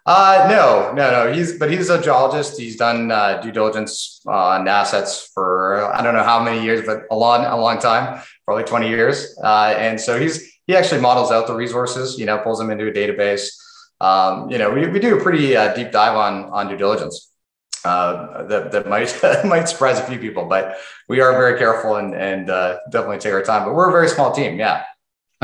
Uh, 0.05 0.47
no, 0.49 0.91
no, 0.93 1.11
no. 1.11 1.33
He's, 1.33 1.57
but 1.57 1.71
he's 1.71 1.89
a 1.89 2.01
geologist. 2.01 2.59
He's 2.59 2.75
done 2.75 3.09
uh, 3.11 3.39
due 3.41 3.51
diligence 3.51 4.21
on 4.27 4.67
assets 4.67 5.31
for, 5.33 5.93
I 5.93 6.01
don't 6.03 6.13
know 6.13 6.23
how 6.23 6.43
many 6.43 6.61
years, 6.63 6.85
but 6.85 7.03
a 7.09 7.15
long, 7.15 7.45
a 7.45 7.57
long 7.57 7.79
time, 7.79 8.21
probably 8.45 8.65
20 8.65 8.89
years. 8.89 9.37
Uh, 9.41 9.73
and 9.77 9.99
so 9.99 10.19
he's, 10.19 10.51
he 10.67 10.75
actually 10.75 11.01
models 11.01 11.31
out 11.31 11.47
the 11.47 11.55
resources, 11.55 12.19
you 12.19 12.25
know, 12.25 12.37
pulls 12.39 12.59
them 12.59 12.69
into 12.69 12.87
a 12.87 12.91
database. 12.91 13.47
Um, 14.01 14.49
you 14.49 14.57
know, 14.57 14.71
we, 14.71 14.87
we 14.87 14.99
do 14.99 15.17
a 15.17 15.23
pretty 15.23 15.55
uh, 15.55 15.73
deep 15.73 15.91
dive 15.91 16.17
on, 16.17 16.45
on 16.51 16.67
due 16.67 16.77
diligence 16.77 17.31
uh, 17.85 18.43
that, 18.47 18.71
that 18.71 18.87
might 18.87 19.13
might 19.45 19.65
surprise 19.67 19.99
a 19.99 20.03
few 20.03 20.17
people. 20.17 20.45
But 20.45 20.77
we 21.07 21.21
are 21.21 21.31
very 21.33 21.57
careful 21.57 21.97
and 21.97 22.13
and 22.13 22.49
uh, 22.49 22.79
definitely 22.89 23.19
take 23.19 23.33
our 23.33 23.43
time. 23.43 23.65
But 23.65 23.75
we're 23.75 23.89
a 23.89 23.91
very 23.91 24.09
small 24.09 24.31
team. 24.31 24.57
Yeah. 24.57 24.83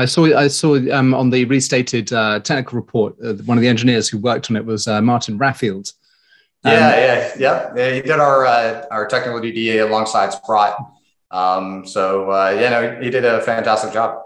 I 0.00 0.06
saw 0.06 0.24
I 0.34 0.48
saw 0.48 0.76
um, 0.92 1.12
on 1.12 1.28
the 1.28 1.44
restated 1.44 2.12
uh, 2.12 2.40
technical 2.40 2.76
report. 2.76 3.16
Uh, 3.22 3.34
one 3.44 3.58
of 3.58 3.62
the 3.62 3.68
engineers 3.68 4.08
who 4.08 4.18
worked 4.18 4.50
on 4.50 4.56
it 4.56 4.64
was 4.64 4.88
uh, 4.88 5.02
Martin 5.02 5.38
Raffield. 5.38 5.92
Um, 6.64 6.72
yeah, 6.72 6.96
yeah, 6.96 7.32
yeah, 7.38 7.72
yeah. 7.76 7.94
He 7.94 8.00
did 8.00 8.12
our 8.12 8.46
uh, 8.46 8.86
our 8.90 9.06
technical 9.06 9.40
DDA 9.40 9.86
alongside 9.86 10.32
Sprott. 10.32 10.76
Um, 11.30 11.86
so 11.86 12.30
yeah, 12.50 12.70
no, 12.70 13.00
he 13.00 13.10
did 13.10 13.24
a 13.24 13.42
fantastic 13.42 13.92
job. 13.92 14.22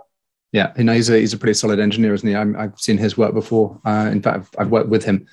Yeah, 0.52 0.72
you 0.78 0.84
know, 0.84 0.92
he's 0.92 1.10
a 1.10 1.18
he's 1.18 1.32
a 1.32 1.38
pretty 1.38 1.54
solid 1.54 1.80
engineer, 1.80 2.14
isn't 2.14 2.28
he? 2.28 2.36
i 2.36 2.62
have 2.62 2.78
seen 2.78 2.96
his 2.96 3.18
work 3.18 3.34
before. 3.34 3.80
in 3.84 4.22
fact, 4.22 4.36
I've, 4.36 4.50
I've, 4.58 4.70
worked 4.70 4.88
with 4.88 5.04
him. 5.04 5.26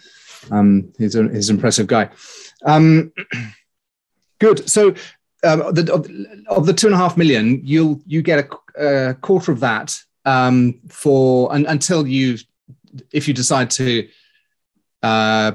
Um, 0.49 0.91
he's 0.97 1.15
a 1.15 1.29
he's 1.29 1.49
an 1.49 1.57
impressive 1.57 1.85
guy. 1.85 2.09
Um, 2.65 3.13
good. 4.39 4.67
So 4.67 4.95
um, 5.43 5.73
the, 5.73 5.93
of, 5.93 6.09
of, 6.57 6.65
the 6.65 6.73
two 6.73 6.87
and 6.87 6.95
a 6.95 6.97
half 6.97 7.15
million, 7.17 7.61
you'll 7.63 8.01
you 8.07 8.23
get 8.23 8.49
a, 8.75 9.09
a 9.09 9.13
quarter 9.13 9.51
of 9.51 9.59
that 9.59 9.95
um, 10.25 10.79
for 10.89 11.53
and, 11.53 11.65
until 11.67 12.07
you, 12.07 12.37
if 13.11 13.27
you 13.27 13.33
decide 13.33 13.69
to 13.71 14.07
uh, 15.03 15.53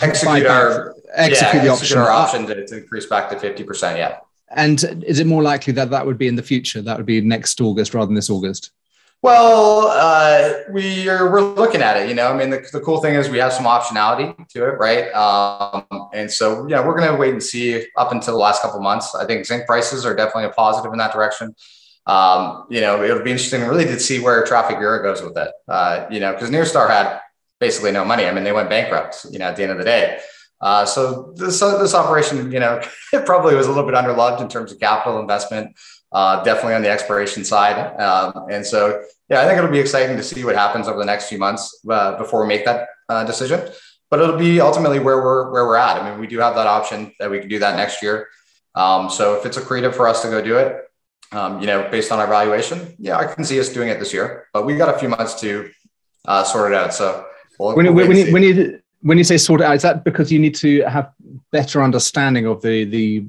execute 0.00 0.46
our 0.46 0.94
execute 1.14 1.54
yeah, 1.54 1.64
the 1.64 1.68
option, 1.68 1.98
our 1.98 2.10
option 2.10 2.46
to, 2.46 2.66
to 2.66 2.76
increase 2.78 3.06
back 3.06 3.30
to 3.30 3.38
fifty 3.38 3.64
percent. 3.64 3.98
Yeah. 3.98 4.18
And 4.50 4.84
is 5.04 5.18
it 5.18 5.26
more 5.26 5.42
likely 5.42 5.72
that 5.72 5.90
that 5.90 6.06
would 6.06 6.18
be 6.18 6.28
in 6.28 6.36
the 6.36 6.42
future? 6.42 6.80
That 6.80 6.96
would 6.96 7.06
be 7.06 7.20
next 7.20 7.60
August 7.60 7.92
rather 7.94 8.06
than 8.06 8.14
this 8.14 8.30
August. 8.30 8.70
Well, 9.20 9.88
uh, 9.88 10.52
we 10.70 11.08
are 11.08 11.32
we're 11.32 11.40
looking 11.40 11.80
at 11.80 11.96
it. 11.96 12.10
You 12.10 12.14
know, 12.14 12.28
I 12.30 12.36
mean, 12.36 12.50
the, 12.50 12.62
the 12.72 12.80
cool 12.80 13.00
thing 13.00 13.14
is 13.14 13.30
we 13.30 13.38
have 13.38 13.54
some 13.54 13.64
optionality 13.64 14.36
to 14.50 14.68
it, 14.68 14.78
right? 14.78 15.10
Um, 15.14 16.10
and 16.12 16.30
so, 16.30 16.68
yeah, 16.68 16.86
we're 16.86 16.94
going 16.94 17.10
to 17.10 17.16
wait 17.16 17.32
and 17.32 17.42
see 17.42 17.86
up 17.96 18.12
until 18.12 18.34
the 18.34 18.38
last 18.38 18.60
couple 18.60 18.80
months. 18.80 19.14
I 19.14 19.24
think 19.24 19.46
zinc 19.46 19.64
prices 19.64 20.04
are 20.04 20.14
definitely 20.14 20.44
a 20.44 20.50
positive 20.50 20.92
in 20.92 20.98
that 20.98 21.14
direction. 21.14 21.54
Um, 22.06 22.66
you 22.68 22.80
know, 22.80 23.02
it'll 23.02 23.22
be 23.22 23.30
interesting 23.30 23.62
really 23.62 23.84
to 23.86 23.98
see 23.98 24.20
where 24.20 24.44
Trafigura 24.44 25.02
goes 25.02 25.22
with 25.22 25.36
it. 25.36 25.50
Uh, 25.66 26.06
you 26.10 26.20
know, 26.20 26.32
because 26.32 26.50
Nyrstar 26.50 26.88
had 26.88 27.20
basically 27.60 27.92
no 27.92 28.04
money. 28.04 28.26
I 28.26 28.32
mean, 28.32 28.44
they 28.44 28.52
went 28.52 28.68
bankrupt. 28.68 29.26
You 29.30 29.38
know, 29.38 29.46
at 29.46 29.56
the 29.56 29.62
end 29.62 29.72
of 29.72 29.78
the 29.78 29.84
day. 29.84 30.20
Uh, 30.60 30.84
so 30.84 31.32
this 31.36 31.60
this 31.60 31.94
operation, 31.94 32.50
you 32.50 32.60
know, 32.60 32.80
it 33.12 33.26
probably 33.26 33.54
was 33.54 33.66
a 33.66 33.70
little 33.70 33.88
bit 33.88 33.94
underloved 33.94 34.40
in 34.40 34.48
terms 34.48 34.72
of 34.72 34.80
capital 34.80 35.18
investment 35.20 35.76
uh, 36.14 36.42
definitely 36.44 36.74
on 36.74 36.82
the 36.82 36.88
exploration 36.88 37.44
side. 37.44 38.00
Um, 38.00 38.46
and 38.48 38.64
so, 38.64 39.02
yeah, 39.28 39.40
I 39.40 39.46
think 39.46 39.58
it'll 39.58 39.70
be 39.70 39.80
exciting 39.80 40.16
to 40.16 40.22
see 40.22 40.44
what 40.44 40.54
happens 40.54 40.86
over 40.86 40.98
the 40.98 41.04
next 41.04 41.28
few 41.28 41.38
months 41.38 41.80
uh, 41.90 42.16
before 42.16 42.40
we 42.42 42.46
make 42.46 42.64
that 42.64 42.88
uh, 43.08 43.24
decision. 43.24 43.68
But 44.10 44.20
it'll 44.20 44.38
be 44.38 44.60
ultimately 44.60 45.00
where 45.00 45.16
we're 45.16 45.50
where 45.50 45.66
we're 45.66 45.76
at. 45.76 46.00
I 46.00 46.08
mean, 46.08 46.20
we 46.20 46.28
do 46.28 46.38
have 46.38 46.54
that 46.54 46.68
option 46.68 47.12
that 47.18 47.30
we 47.30 47.40
can 47.40 47.48
do 47.48 47.58
that 47.58 47.76
next 47.76 48.00
year. 48.00 48.28
Um, 48.76 49.10
so 49.10 49.34
if 49.34 49.44
it's 49.44 49.56
a 49.56 49.60
creative 49.60 49.94
for 49.96 50.06
us 50.06 50.22
to 50.22 50.28
go 50.28 50.40
do 50.40 50.56
it, 50.56 50.84
um, 51.34 51.60
you 51.60 51.66
know, 51.66 51.88
based 51.90 52.12
on 52.12 52.18
our 52.18 52.26
valuation, 52.26 52.94
yeah, 52.98 53.16
I 53.16 53.26
can 53.26 53.44
see 53.44 53.58
us 53.58 53.68
doing 53.68 53.88
it 53.88 53.98
this 53.98 54.12
year. 54.12 54.48
But 54.52 54.66
we 54.66 54.76
got 54.76 54.94
a 54.94 54.98
few 54.98 55.08
months 55.08 55.40
to 55.40 55.70
uh, 56.26 56.44
sort 56.44 56.72
it 56.72 56.76
out. 56.76 56.94
So 56.94 57.26
we'll, 57.58 57.76
when, 57.76 57.94
we'll 57.94 58.08
when, 58.08 58.16
you, 58.16 58.32
when 58.32 58.42
you 58.42 58.80
when 59.02 59.18
you 59.18 59.24
say 59.24 59.36
sort 59.36 59.60
it 59.60 59.64
out, 59.64 59.76
is 59.76 59.82
that 59.82 60.02
because 60.02 60.32
you 60.32 60.38
need 60.38 60.54
to 60.56 60.80
have 60.82 61.12
better 61.52 61.82
understanding 61.82 62.46
of 62.46 62.62
the 62.62 62.84
the 62.84 63.26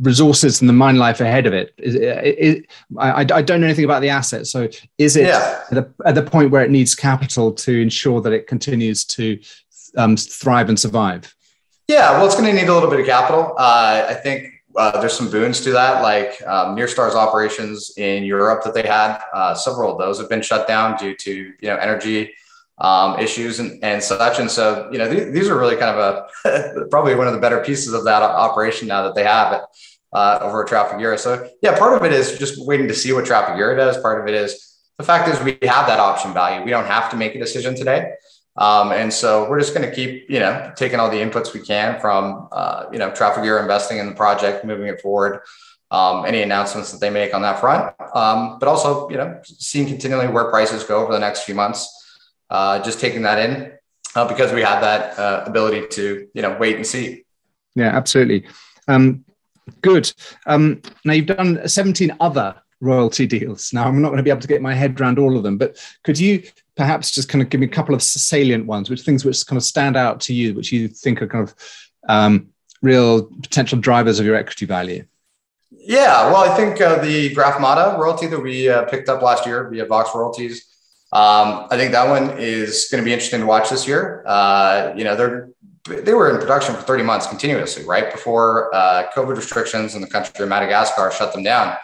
resources 0.00 0.60
and 0.60 0.68
the 0.68 0.72
mine 0.72 0.96
life 0.96 1.20
ahead 1.20 1.46
of 1.46 1.52
it? 1.52 1.72
Is, 1.78 1.94
it, 1.94 2.66
I, 2.98 3.20
I 3.20 3.42
don't 3.42 3.60
know 3.60 3.66
anything 3.66 3.84
about 3.84 4.02
the 4.02 4.10
asset, 4.10 4.46
so 4.46 4.68
is 4.98 5.16
it 5.16 5.26
yeah. 5.26 5.62
at, 5.70 5.74
the, 5.74 5.94
at, 6.04 6.14
the, 6.14 6.22
point 6.22 6.50
where 6.50 6.64
it 6.64 6.70
needs 6.70 6.94
capital 6.94 7.52
to 7.52 7.80
ensure 7.80 8.20
that 8.22 8.32
it 8.32 8.46
continues 8.46 9.04
to 9.04 9.40
um, 9.96 10.16
thrive 10.16 10.68
and 10.68 10.78
survive? 10.78 11.32
Yeah, 11.86 12.12
well, 12.12 12.26
it's 12.26 12.34
going 12.34 12.46
to 12.46 12.52
need 12.52 12.68
a 12.68 12.74
little 12.74 12.90
bit 12.90 13.00
of 13.00 13.06
capital. 13.06 13.54
Uh, 13.56 14.06
I 14.10 14.14
think 14.14 14.57
uh, 14.76 15.00
there's 15.00 15.16
some 15.16 15.30
boons 15.30 15.60
to 15.62 15.72
that, 15.72 16.02
like 16.02 16.40
um, 16.46 16.76
Nyrstar's 16.76 17.14
operations 17.14 17.92
in 17.96 18.24
Europe 18.24 18.64
that 18.64 18.74
they 18.74 18.86
had. 18.86 19.20
Uh, 19.32 19.54
several 19.54 19.92
of 19.92 19.98
those 19.98 20.18
have 20.18 20.28
been 20.28 20.42
shut 20.42 20.68
down 20.68 20.96
due 20.96 21.14
to 21.14 21.32
you 21.32 21.68
know 21.68 21.76
energy 21.76 22.34
um, 22.78 23.18
issues 23.18 23.60
and, 23.60 23.82
and 23.82 24.02
such. 24.02 24.38
And 24.38 24.50
so 24.50 24.88
you 24.92 24.98
know 24.98 25.10
th- 25.10 25.32
these 25.32 25.48
are 25.48 25.58
really 25.58 25.76
kind 25.76 25.98
of 25.98 26.26
a 26.44 26.86
probably 26.90 27.14
one 27.14 27.26
of 27.26 27.32
the 27.32 27.40
better 27.40 27.62
pieces 27.62 27.92
of 27.92 28.04
that 28.04 28.22
operation 28.22 28.88
now 28.88 29.02
that 29.02 29.14
they 29.14 29.24
have 29.24 29.52
it 29.52 29.62
uh, 30.12 30.38
over 30.42 30.64
Trafigura. 30.64 31.18
So 31.18 31.48
yeah, 31.62 31.78
part 31.78 31.96
of 31.96 32.04
it 32.04 32.12
is 32.12 32.38
just 32.38 32.64
waiting 32.66 32.88
to 32.88 32.94
see 32.94 33.12
what 33.12 33.24
Trafigura 33.24 33.76
does. 33.76 34.00
Part 34.00 34.20
of 34.20 34.28
it 34.28 34.34
is 34.34 34.76
the 34.98 35.04
fact 35.04 35.28
is 35.28 35.42
we 35.42 35.52
have 35.62 35.86
that 35.86 36.00
option 36.00 36.34
value. 36.34 36.64
We 36.64 36.70
don't 36.70 36.86
have 36.86 37.10
to 37.10 37.16
make 37.16 37.34
a 37.34 37.38
decision 37.38 37.74
today. 37.74 38.12
Um, 38.58 38.90
and 38.90 39.12
so 39.12 39.48
we're 39.48 39.60
just 39.60 39.72
going 39.72 39.88
to 39.88 39.94
keep, 39.94 40.28
you 40.28 40.40
know, 40.40 40.72
taking 40.76 40.98
all 40.98 41.08
the 41.08 41.16
inputs 41.16 41.54
we 41.54 41.60
can 41.60 42.00
from, 42.00 42.48
uh, 42.50 42.86
you 42.92 42.98
know, 42.98 43.10
Trafigura 43.10 43.62
investing 43.62 43.98
in 43.98 44.06
the 44.06 44.14
project, 44.14 44.64
moving 44.64 44.88
it 44.88 45.00
forward, 45.00 45.42
um, 45.92 46.24
any 46.26 46.42
announcements 46.42 46.90
that 46.90 47.00
they 47.00 47.08
make 47.08 47.34
on 47.34 47.42
that 47.42 47.60
front, 47.60 47.94
um, 48.14 48.58
but 48.58 48.68
also, 48.68 49.08
you 49.10 49.16
know, 49.16 49.40
seeing 49.44 49.86
continually 49.86 50.26
where 50.26 50.50
prices 50.50 50.82
go 50.82 51.00
over 51.02 51.12
the 51.12 51.20
next 51.20 51.44
few 51.44 51.54
months, 51.54 51.88
uh, 52.50 52.82
just 52.82 53.00
taking 53.00 53.22
that 53.22 53.38
in 53.38 53.72
uh, 54.16 54.26
because 54.26 54.52
we 54.52 54.62
have 54.62 54.80
that 54.80 55.16
uh, 55.18 55.44
ability 55.46 55.86
to, 55.92 56.28
you 56.34 56.42
know, 56.42 56.56
wait 56.58 56.76
and 56.76 56.86
see. 56.86 57.24
Yeah, 57.76 57.96
absolutely. 57.96 58.48
Um, 58.88 59.24
good. 59.82 60.12
Um, 60.46 60.82
now 61.04 61.12
you've 61.12 61.26
done 61.26 61.66
17 61.66 62.16
other 62.18 62.56
royalty 62.80 63.26
deals. 63.38 63.72
Now, 63.72 63.86
I'm 63.86 64.02
not 64.02 64.08
going 64.08 64.18
to 64.18 64.24
be 64.24 64.30
able 64.30 64.40
to 64.40 64.48
get 64.48 64.62
my 64.62 64.74
head 64.74 65.00
around 65.00 65.18
all 65.18 65.36
of 65.36 65.42
them, 65.42 65.58
but 65.58 65.76
could 66.02 66.18
you 66.18 66.42
perhaps 66.78 67.10
just 67.10 67.28
kind 67.28 67.42
of 67.42 67.50
give 67.50 67.60
me 67.60 67.66
a 67.66 67.70
couple 67.70 67.94
of 67.94 68.02
salient 68.02 68.64
ones, 68.64 68.88
which 68.88 69.02
things 69.02 69.24
which 69.24 69.44
kind 69.46 69.58
of 69.58 69.64
stand 69.64 69.96
out 69.96 70.20
to 70.20 70.32
you, 70.32 70.54
which 70.54 70.72
you 70.72 70.88
think 70.88 71.20
are 71.20 71.26
kind 71.26 71.46
of 71.46 71.54
um, 72.08 72.48
real 72.80 73.24
potential 73.24 73.78
drivers 73.78 74.20
of 74.20 74.24
your 74.24 74.36
equity 74.36 74.64
value? 74.64 75.04
Yeah, 75.70 76.30
well, 76.30 76.50
I 76.50 76.56
think 76.56 76.80
uh, 76.80 77.02
the 77.02 77.34
Graphmada 77.34 77.98
royalty 77.98 78.28
that 78.28 78.40
we 78.40 78.68
uh, 78.68 78.84
picked 78.84 79.08
up 79.08 79.20
last 79.20 79.44
year 79.44 79.68
via 79.68 79.84
Vox 79.84 80.10
Royalties, 80.14 80.64
um, 81.12 81.66
I 81.70 81.76
think 81.76 81.92
that 81.92 82.08
one 82.08 82.38
is 82.38 82.88
going 82.90 83.02
to 83.02 83.04
be 83.04 83.12
interesting 83.12 83.40
to 83.40 83.46
watch 83.46 83.68
this 83.70 83.86
year. 83.86 84.22
Uh, 84.26 84.94
you 84.96 85.04
know, 85.04 85.16
they're 85.16 85.50
they 85.88 86.12
were 86.12 86.30
in 86.30 86.38
production 86.38 86.74
for 86.74 86.82
30 86.82 87.02
months 87.02 87.26
continuously, 87.26 87.82
right 87.84 88.12
before 88.12 88.74
uh, 88.74 89.10
COVID 89.14 89.36
restrictions 89.36 89.94
in 89.94 90.02
the 90.02 90.06
country 90.06 90.42
of 90.42 90.48
Madagascar 90.48 91.10
shut 91.10 91.32
them 91.32 91.42
down. 91.42 91.76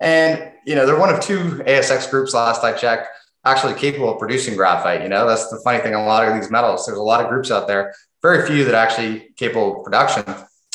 And, 0.00 0.50
you 0.64 0.74
know, 0.74 0.86
they're 0.86 0.98
one 0.98 1.14
of 1.14 1.20
two 1.20 1.62
ASX 1.66 2.10
groups, 2.10 2.32
last 2.32 2.64
I 2.64 2.72
checked, 2.72 3.08
actually 3.44 3.74
capable 3.74 4.12
of 4.12 4.18
producing 4.18 4.56
graphite. 4.56 5.02
You 5.02 5.08
know, 5.08 5.26
that's 5.26 5.48
the 5.48 5.60
funny 5.64 5.78
thing. 5.78 5.94
A 5.94 6.04
lot 6.04 6.26
of 6.26 6.34
these 6.34 6.50
metals, 6.50 6.86
there's 6.86 6.98
a 6.98 7.02
lot 7.02 7.22
of 7.22 7.28
groups 7.30 7.50
out 7.50 7.66
there, 7.66 7.94
very 8.22 8.46
few 8.46 8.64
that 8.64 8.74
actually 8.74 9.30
capable 9.36 9.78
of 9.78 9.84
production. 9.84 10.24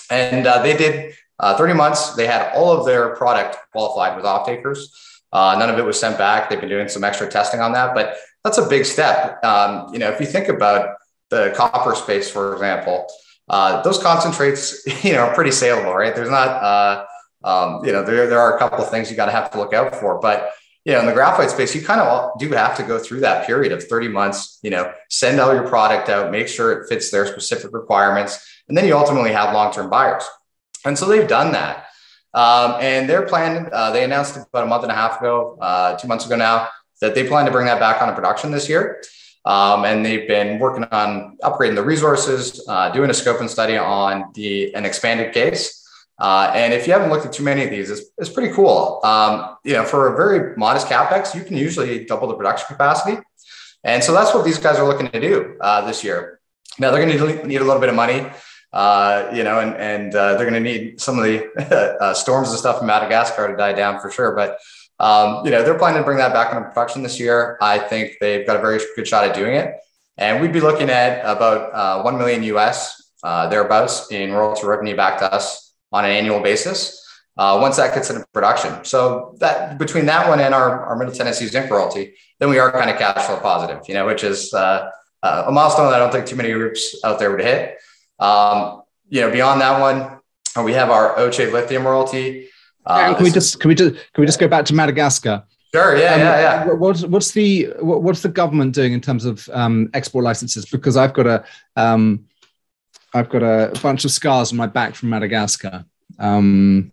And 0.10 0.48
uh, 0.48 0.62
they 0.62 0.76
did 0.76 1.14
uh, 1.40 1.58
30 1.58 1.74
months. 1.74 2.16
They 2.16 2.28
had 2.28 2.54
all 2.56 2.72
of 2.72 2.86
their 2.86 3.16
product 3.16 3.58
qualified 3.72 4.16
with 4.16 4.26
off 4.26 4.46
takers. 4.46 4.94
Uh, 5.32 5.56
none 5.60 5.70
of 5.70 5.78
it 5.78 5.86
was 5.86 6.00
sent 6.00 6.18
back. 6.18 6.50
They've 6.50 6.60
been 6.60 6.70
doing 6.70 6.88
some 6.88 7.04
extra 7.04 7.30
testing 7.30 7.60
on 7.60 7.74
that, 7.74 7.94
but 7.94 8.16
that's 8.44 8.58
a 8.58 8.68
big 8.68 8.86
step. 8.86 9.44
Um, 9.44 9.92
you 9.92 10.00
know, 10.00 10.10
if 10.10 10.20
you 10.20 10.26
think 10.26 10.48
about 10.48 10.96
the 11.30 11.54
copper 11.56 11.96
space, 11.96 12.30
for 12.30 12.54
example, 12.54 13.08
uh, 13.50 13.82
those 13.82 14.02
concentrates, 14.02 14.86
you 15.04 15.14
know, 15.14 15.22
are 15.22 15.36
pretty 15.36 15.52
saleable, 15.52 15.94
right? 15.94 16.16
There's 16.16 16.30
not, 16.30 16.48
uh, 16.48 17.06
um, 17.44 17.86
you 17.86 17.92
know, 17.92 18.04
there, 18.04 18.28
there 18.28 18.40
are 18.40 18.56
a 18.56 18.60
couple 18.60 18.80
of 18.80 18.90
things 18.90 19.12
you 19.12 19.18
got 19.18 19.26
to 19.26 19.32
have 19.32 19.52
to 19.52 19.58
look 19.58 19.74
out 19.74 19.96
for. 19.96 20.20
But, 20.20 20.52
you 20.86 20.94
know, 20.94 21.00
in 21.00 21.08
the 21.08 21.14
graphite 21.14 21.50
space, 21.50 21.74
you 21.76 21.82
kind 21.82 22.00
of 22.00 22.38
do 22.38 22.50
have 22.52 22.78
to 22.78 22.84
go 22.84 23.00
through 23.00 23.22
that 23.22 23.48
period 23.48 23.72
of 23.72 23.84
30 23.84 24.08
months, 24.08 24.60
you 24.62 24.70
know, 24.70 24.94
send 25.10 25.40
all 25.40 25.54
your 25.54 25.68
product 25.68 26.10
out, 26.10 26.32
make 26.32 26.48
sure 26.48 26.72
it 26.72 26.88
fits 26.88 27.10
their 27.10 27.26
specific 27.26 27.74
requirements. 27.74 28.48
And 28.70 28.78
then 28.78 28.86
you 28.86 28.96
ultimately 28.96 29.32
have 29.32 29.54
long 29.54 29.74
term 29.74 29.90
buyers. 29.90 30.24
And 30.86 30.98
so 30.98 31.08
they've 31.08 31.28
done 31.28 31.54
that. 31.54 31.88
Um, 32.36 32.76
and 32.82 33.10
their 33.10 33.24
plan, 33.24 33.70
uh, 33.74 33.92
they 33.92 34.04
announced 34.04 34.38
about 34.38 34.64
a 34.64 34.68
month 34.68 34.84
and 34.84 34.92
a 34.92 34.96
half 34.96 35.20
ago, 35.20 35.58
uh, 35.60 35.98
two 35.98 36.08
months 36.08 36.26
ago 36.28 36.36
now, 36.36 36.68
that 37.02 37.16
they 37.16 37.28
plan 37.28 37.46
to 37.46 37.52
bring 37.52 37.66
that 37.66 37.80
back 37.80 38.02
on 38.02 38.14
production 38.14 38.52
this 38.52 38.70
year. 38.70 39.02
Um, 39.46 39.86
and 39.86 40.06
they've 40.06 40.28
been 40.28 40.60
working 40.60 40.84
on 40.86 41.38
upgrading 41.44 41.76
the 41.76 41.84
resources, 41.84 42.64
uh, 42.68 42.90
doing 42.90 43.10
a 43.10 43.14
scope 43.14 43.40
and 43.40 43.50
study 43.50 43.78
on 43.78 44.32
the 44.34 44.74
an 44.76 44.86
expanded 44.86 45.34
case. 45.34 45.85
Uh, 46.18 46.52
and 46.56 46.74
if 46.74 46.88
you 46.88 46.94
haven't 46.94 47.10
looked 47.10 47.26
at 47.26 47.34
too 47.34 47.44
many 47.44 47.64
of 47.64 47.70
these, 47.70 47.90
it's, 47.90 48.04
it's 48.18 48.30
pretty 48.30 48.54
cool. 48.54 49.02
Um, 49.04 49.58
you 49.64 49.74
know, 49.74 49.84
for 49.84 50.14
a 50.14 50.16
very 50.16 50.56
modest 50.56 50.88
capex, 50.88 51.36
you 51.36 51.44
can 51.44 51.58
usually 51.58 52.06
double 52.06 52.28
the 52.28 52.36
production 52.36 52.68
capacity. 52.68 53.22
And 53.84 54.04
so 54.04 54.14
that's 54.14 54.34
what 54.34 54.46
these 54.46 54.58
guys 54.58 54.78
are 54.78 54.88
looking 54.88 55.10
to 55.10 55.20
do 55.20 55.58
uh, 55.62 55.86
this 55.86 56.04
year. 56.04 56.40
Now 56.80 56.92
they're 56.92 57.06
going 57.06 57.18
to 57.18 57.48
need 57.48 57.62
a 57.62 57.64
little 57.64 57.80
bit 57.80 57.90
of 57.90 57.96
money, 57.96 58.28
uh, 58.74 59.30
you 59.34 59.44
know, 59.44 59.60
and, 59.60 59.76
and 59.76 60.16
uh, 60.16 60.36
they're 60.36 60.50
going 60.50 60.64
to 60.64 60.72
need 60.72 61.00
some 61.00 61.20
of 61.20 61.26
the 61.26 61.98
uh, 62.02 62.14
storms 62.14 62.50
and 62.50 62.58
stuff 62.58 62.82
in 62.82 62.88
Madagascar 62.88 63.50
to 63.50 63.58
die 63.58 63.74
down 63.74 64.00
for 64.00 64.10
sure. 64.10 64.36
But, 64.36 64.58
um, 65.00 65.46
you 65.46 65.52
know, 65.52 65.64
they're 65.64 65.78
planning 65.78 66.00
to 66.00 66.06
bring 66.06 66.18
that 66.18 66.34
back 66.34 66.54
into 66.54 66.68
production 66.70 67.04
this 67.04 67.20
year. 67.20 67.58
I 67.62 67.78
think 67.78 68.14
they've 68.22 68.48
got 68.48 68.56
a 68.56 68.60
very 68.60 68.80
good 68.96 69.08
shot 69.08 69.26
at 69.26 69.36
doing 69.36 69.56
it. 69.56 69.76
And 70.18 70.42
we'd 70.42 70.54
be 70.54 70.62
looking 70.62 70.90
at 70.90 71.20
about 71.26 72.06
1 72.06 72.18
million 72.18 72.42
US 72.44 73.12
thereabouts 73.24 74.12
in 74.12 74.32
royalty 74.32 74.66
revenue 74.66 74.96
back 74.96 75.20
to 75.20 75.32
us 75.32 75.65
on 75.96 76.04
an 76.04 76.12
annual 76.12 76.42
basis 76.42 77.02
uh, 77.38 77.58
once 77.62 77.78
that 77.78 77.96
gets 77.96 78.10
into 78.10 78.26
production. 78.34 78.84
So 78.84 79.36
that 79.40 79.78
between 79.78 80.06
that 80.08 80.28
one 80.28 80.40
and 80.40 80.54
our, 80.54 80.86
our 80.88 80.96
Middle 80.98 81.14
Tennessee 81.14 81.48
zinc 81.48 81.70
royalty, 81.72 82.16
then 82.40 82.50
we 82.50 82.60
are 82.60 82.70
kind 82.72 82.90
of 82.90 82.98
cash 82.98 83.26
flow 83.26 83.40
positive, 83.40 83.82
you 83.88 83.94
know, 83.94 84.06
which 84.06 84.24
is 84.24 84.54
uh, 84.54 84.90
uh, 85.24 85.46
a 85.48 85.52
milestone 85.52 85.90
that 85.90 85.96
I 85.96 86.00
don't 86.00 86.12
think 86.12 86.26
too 86.26 86.36
many 86.36 86.52
groups 86.52 86.82
out 87.04 87.18
there 87.20 87.32
would 87.32 87.42
hit. 87.42 87.78
Um, 88.20 88.84
you 89.10 89.22
know, 89.22 89.32
beyond 89.32 89.62
that 89.62 89.80
one, 89.80 90.20
we 90.66 90.74
have 90.74 90.90
our 90.90 91.16
Authier 91.16 91.52
lithium 91.52 91.86
royalty. 91.86 92.50
Uh, 92.86 93.14
can 93.16 93.24
we 93.24 93.32
just 93.32 93.60
can 93.60 93.70
we 93.70 93.76
just 93.76 93.94
can 94.14 94.22
we 94.22 94.26
just 94.26 94.40
go 94.40 94.48
back 94.48 94.66
to 94.66 94.74
Madagascar? 94.74 95.44
Sure. 95.74 95.98
Yeah. 95.98 96.14
Um, 96.14 96.20
yeah. 96.20 96.66
Yeah. 96.66 96.74
What's 96.74 97.04
what's 97.06 97.32
the 97.32 97.74
what's 97.80 98.22
the 98.22 98.30
government 98.30 98.74
doing 98.74 98.94
in 98.94 99.02
terms 99.02 99.26
of 99.26 99.50
um, 99.52 99.90
export 99.94 100.24
licenses? 100.24 100.66
Because 100.66 100.96
I've 100.96 101.14
got 101.14 101.28
a 101.28 101.44
um, 101.76 102.26
I've 103.16 103.30
got 103.30 103.44
a 103.44 103.72
bunch 103.82 104.04
of 104.04 104.12
scars 104.12 104.52
on 104.52 104.58
my 104.58 104.68
back 104.68 104.94
from 104.94 105.10
Madagascar. 105.10 105.86
Um, 106.20 106.92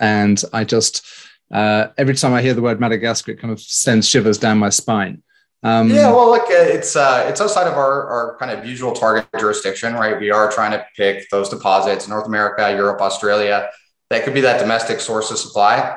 and 0.00 0.42
I 0.52 0.64
just, 0.64 1.06
uh, 1.52 1.88
every 1.96 2.14
time 2.16 2.32
I 2.32 2.42
hear 2.42 2.54
the 2.54 2.62
word 2.62 2.80
Madagascar, 2.80 3.32
it 3.32 3.40
kind 3.40 3.52
of 3.52 3.60
sends 3.60 4.08
shivers 4.08 4.36
down 4.36 4.58
my 4.58 4.70
spine. 4.70 5.22
Um, 5.62 5.90
yeah, 5.90 6.10
well, 6.10 6.30
look, 6.30 6.50
uh, 6.50 6.54
it's 6.54 6.96
uh, 6.96 7.26
it's 7.28 7.40
outside 7.40 7.68
of 7.68 7.74
our, 7.74 8.08
our 8.08 8.36
kind 8.38 8.50
of 8.50 8.66
usual 8.66 8.92
target 8.92 9.28
jurisdiction, 9.38 9.94
right? 9.94 10.18
We 10.18 10.30
are 10.30 10.50
trying 10.50 10.72
to 10.72 10.84
pick 10.96 11.28
those 11.30 11.50
deposits, 11.50 12.08
North 12.08 12.26
America, 12.26 12.72
Europe, 12.72 13.00
Australia. 13.00 13.68
That 14.08 14.24
could 14.24 14.34
be 14.34 14.40
that 14.40 14.58
domestic 14.58 15.00
source 15.00 15.30
of 15.30 15.38
supply. 15.38 15.96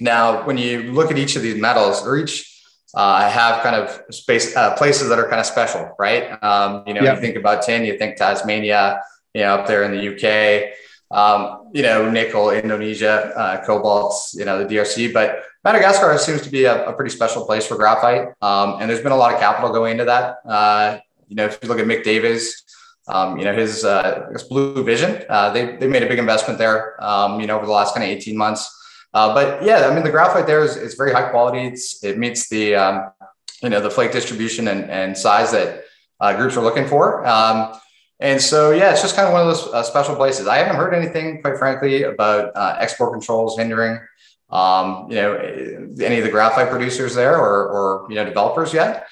Now, 0.00 0.44
when 0.44 0.58
you 0.58 0.92
look 0.92 1.10
at 1.10 1.16
each 1.16 1.36
of 1.36 1.42
these 1.42 1.58
metals, 1.58 2.04
or 2.04 2.16
each 2.18 2.60
uh, 2.94 3.30
have 3.30 3.62
kind 3.62 3.76
of 3.76 4.02
space 4.12 4.54
uh, 4.56 4.76
places 4.76 5.08
that 5.08 5.18
are 5.18 5.28
kind 5.28 5.40
of 5.40 5.46
special, 5.46 5.94
right? 5.98 6.42
Um, 6.42 6.82
you 6.86 6.94
know, 6.94 7.02
yep. 7.02 7.16
you 7.16 7.20
think 7.20 7.36
about 7.36 7.62
tin, 7.62 7.84
you 7.84 7.96
think 7.96 8.16
Tasmania, 8.16 9.00
you 9.34 9.42
know, 9.42 9.54
up 9.54 9.66
there 9.66 9.82
in 9.82 9.90
the 9.92 10.14
UK, 10.14 10.74
um, 11.10 11.70
you 11.72 11.82
know, 11.82 12.10
nickel, 12.10 12.50
Indonesia, 12.50 13.32
uh, 13.36 13.64
cobalt, 13.64 14.14
you 14.34 14.44
know, 14.44 14.64
the 14.64 14.74
DRC. 14.74 15.12
But 15.12 15.44
Madagascar 15.64 16.16
seems 16.18 16.42
to 16.42 16.50
be 16.50 16.64
a, 16.64 16.88
a 16.88 16.92
pretty 16.92 17.10
special 17.10 17.44
place 17.44 17.66
for 17.66 17.76
graphite. 17.76 18.28
Um, 18.42 18.80
and 18.80 18.88
there's 18.88 19.00
been 19.02 19.12
a 19.12 19.16
lot 19.16 19.32
of 19.32 19.40
capital 19.40 19.70
going 19.70 19.92
into 19.92 20.04
that. 20.04 20.38
Uh, 20.46 20.98
you 21.28 21.36
know, 21.36 21.46
if 21.46 21.58
you 21.62 21.68
look 21.68 21.78
at 21.78 21.86
Mick 21.86 22.04
Davis, 22.04 22.62
um, 23.08 23.38
you 23.38 23.44
know, 23.44 23.54
his 23.54 23.84
uh, 23.84 24.30
Blue 24.48 24.82
Vision, 24.82 25.22
uh, 25.28 25.50
they, 25.50 25.76
they 25.76 25.86
made 25.86 26.02
a 26.02 26.08
big 26.08 26.18
investment 26.18 26.58
there, 26.58 27.02
um, 27.04 27.40
you 27.40 27.46
know, 27.46 27.56
over 27.56 27.66
the 27.66 27.72
last 27.72 27.94
kind 27.94 28.04
of 28.04 28.16
18 28.16 28.36
months. 28.36 28.70
Uh, 29.12 29.32
but 29.32 29.62
yeah, 29.62 29.86
I 29.88 29.94
mean, 29.94 30.04
the 30.04 30.10
graphite 30.10 30.46
there 30.46 30.64
is, 30.64 30.76
is 30.76 30.94
very 30.94 31.12
high 31.12 31.28
quality. 31.28 31.66
It's, 31.66 32.02
it 32.02 32.18
meets 32.18 32.48
the, 32.48 32.74
um, 32.74 33.10
you 33.62 33.68
know, 33.68 33.80
the 33.80 33.90
flake 33.90 34.12
distribution 34.12 34.68
and, 34.68 34.90
and 34.90 35.16
size 35.16 35.52
that 35.52 35.84
uh, 36.20 36.36
groups 36.36 36.56
are 36.56 36.62
looking 36.62 36.86
for. 36.86 37.26
Um, 37.26 37.78
and 38.20 38.40
so, 38.40 38.70
yeah, 38.70 38.92
it's 38.92 39.02
just 39.02 39.16
kind 39.16 39.26
of 39.26 39.32
one 39.32 39.42
of 39.42 39.48
those 39.48 39.66
uh, 39.72 39.82
special 39.82 40.14
places. 40.14 40.46
I 40.46 40.58
haven't 40.58 40.76
heard 40.76 40.94
anything, 40.94 41.42
quite 41.42 41.58
frankly, 41.58 42.04
about 42.04 42.52
uh, 42.54 42.76
export 42.78 43.12
controls 43.12 43.58
hindering, 43.58 43.98
um, 44.50 45.06
you 45.10 45.16
know, 45.16 45.34
any 45.34 46.18
of 46.18 46.24
the 46.24 46.30
graphite 46.30 46.70
producers 46.70 47.14
there 47.14 47.36
or, 47.36 47.68
or 47.68 48.06
you 48.08 48.14
know, 48.14 48.24
developers 48.24 48.72
yet. 48.72 49.06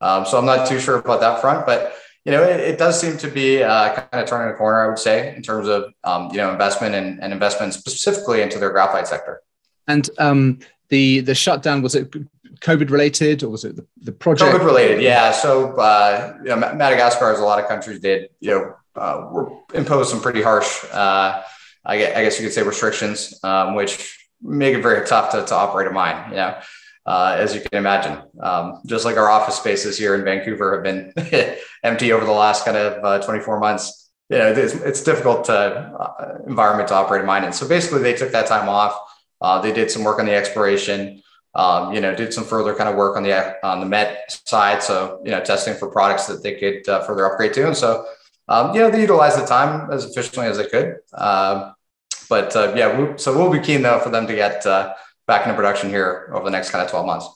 Um, 0.00 0.24
so 0.24 0.38
I'm 0.38 0.46
not 0.46 0.68
too 0.68 0.78
sure 0.78 0.96
about 0.96 1.20
that 1.20 1.40
front, 1.40 1.66
but 1.66 1.94
you 2.24 2.32
know, 2.32 2.42
it, 2.42 2.60
it 2.60 2.78
does 2.78 3.00
seem 3.00 3.16
to 3.18 3.28
be 3.28 3.62
uh, 3.62 3.94
kind 3.94 4.22
of 4.22 4.28
turning 4.28 4.52
a 4.52 4.56
corner, 4.56 4.84
I 4.84 4.88
would 4.88 4.98
say, 4.98 5.34
in 5.34 5.42
terms 5.42 5.66
of 5.66 5.92
um, 6.04 6.28
you 6.30 6.36
know 6.36 6.52
investment 6.52 6.94
and, 6.94 7.22
and 7.22 7.32
investment 7.32 7.74
specifically 7.74 8.42
into 8.42 8.58
their 8.58 8.70
graphite 8.70 9.08
sector. 9.08 9.40
And 9.86 10.08
um, 10.18 10.58
the 10.90 11.20
the 11.20 11.34
shutdown 11.34 11.80
was 11.80 11.94
it 11.94 12.14
COVID 12.60 12.90
related, 12.90 13.42
or 13.42 13.50
was 13.50 13.64
it 13.64 13.76
the, 13.76 13.86
the 14.00 14.12
project? 14.12 14.52
COVID 14.52 14.64
related, 14.64 15.02
yeah. 15.02 15.32
So 15.32 15.76
uh, 15.76 16.36
you 16.42 16.50
know, 16.50 16.56
Madagascar, 16.56 17.32
as 17.32 17.40
a 17.40 17.44
lot 17.44 17.60
of 17.60 17.68
countries 17.68 18.00
did, 18.00 18.30
you 18.40 18.50
know, 18.50 18.74
uh, 18.98 19.46
imposed 19.74 20.10
some 20.10 20.20
pretty 20.20 20.42
harsh, 20.42 20.84
uh, 20.92 21.42
I, 21.84 21.98
guess, 21.98 22.16
I, 22.16 22.24
guess, 22.24 22.40
you 22.40 22.46
could 22.46 22.52
say, 22.52 22.62
restrictions, 22.62 23.38
um, 23.42 23.74
which 23.74 24.28
make 24.42 24.74
it 24.74 24.82
very 24.82 25.06
tough 25.06 25.30
to, 25.32 25.44
to 25.44 25.54
operate 25.54 25.88
a 25.88 25.90
mine. 25.90 26.30
You 26.30 26.36
know, 26.36 26.60
uh, 27.06 27.36
as 27.38 27.54
you 27.54 27.60
can 27.60 27.78
imagine, 27.78 28.22
um, 28.42 28.80
just 28.86 29.04
like 29.04 29.16
our 29.16 29.30
office 29.30 29.56
spaces 29.56 29.96
here 29.96 30.14
in 30.14 30.24
Vancouver 30.24 30.74
have 30.74 30.84
been 30.84 31.12
empty 31.82 32.12
over 32.12 32.24
the 32.24 32.32
last 32.32 32.64
kind 32.64 32.76
of 32.76 33.04
uh, 33.04 33.24
24 33.24 33.60
months. 33.60 34.10
you 34.28 34.38
know, 34.38 34.52
it's, 34.52 34.74
it's 34.74 35.02
difficult 35.02 35.44
to, 35.44 35.54
uh, 35.54 36.38
environment 36.46 36.88
to 36.88 36.94
operate 36.94 37.22
a 37.22 37.26
mine 37.26 37.44
in. 37.44 37.52
So 37.52 37.68
basically, 37.68 38.02
they 38.02 38.14
took 38.14 38.32
that 38.32 38.46
time 38.46 38.68
off. 38.68 38.98
They 39.62 39.72
did 39.72 39.90
some 39.90 40.04
work 40.04 40.18
on 40.18 40.26
the 40.26 40.34
exploration. 40.34 41.22
Um, 41.58 41.92
you 41.92 42.00
know, 42.00 42.14
did 42.14 42.32
some 42.32 42.44
further 42.44 42.72
kind 42.74 42.88
of 42.88 42.94
work 42.94 43.16
on 43.16 43.24
the 43.24 43.32
on 43.66 43.80
the 43.80 43.86
met 43.86 44.40
side. 44.44 44.80
So 44.80 45.20
you 45.24 45.32
know, 45.32 45.40
testing 45.40 45.74
for 45.74 45.90
products 45.90 46.26
that 46.28 46.42
they 46.42 46.54
could 46.54 46.88
uh, 46.88 47.02
further 47.02 47.26
upgrade 47.26 47.52
to. 47.54 47.66
And 47.66 47.76
so 47.76 48.06
um, 48.48 48.74
you 48.74 48.80
know, 48.80 48.90
they 48.90 49.00
utilized 49.00 49.40
the 49.40 49.46
time 49.46 49.90
as 49.90 50.04
efficiently 50.04 50.46
as 50.46 50.56
they 50.56 50.66
could. 50.66 50.96
Uh, 51.12 51.72
but 52.28 52.54
uh, 52.56 52.72
yeah, 52.76 52.98
we, 52.98 53.18
so 53.18 53.36
we'll 53.36 53.50
be 53.50 53.60
keen 53.60 53.82
though 53.82 53.98
for 53.98 54.10
them 54.10 54.26
to 54.26 54.34
get 54.34 54.64
uh, 54.66 54.94
back 55.26 55.46
into 55.46 55.56
production 55.56 55.90
here 55.90 56.30
over 56.32 56.44
the 56.44 56.50
next 56.50 56.70
kind 56.70 56.84
of 56.84 56.90
12 56.90 57.06
months. 57.06 57.28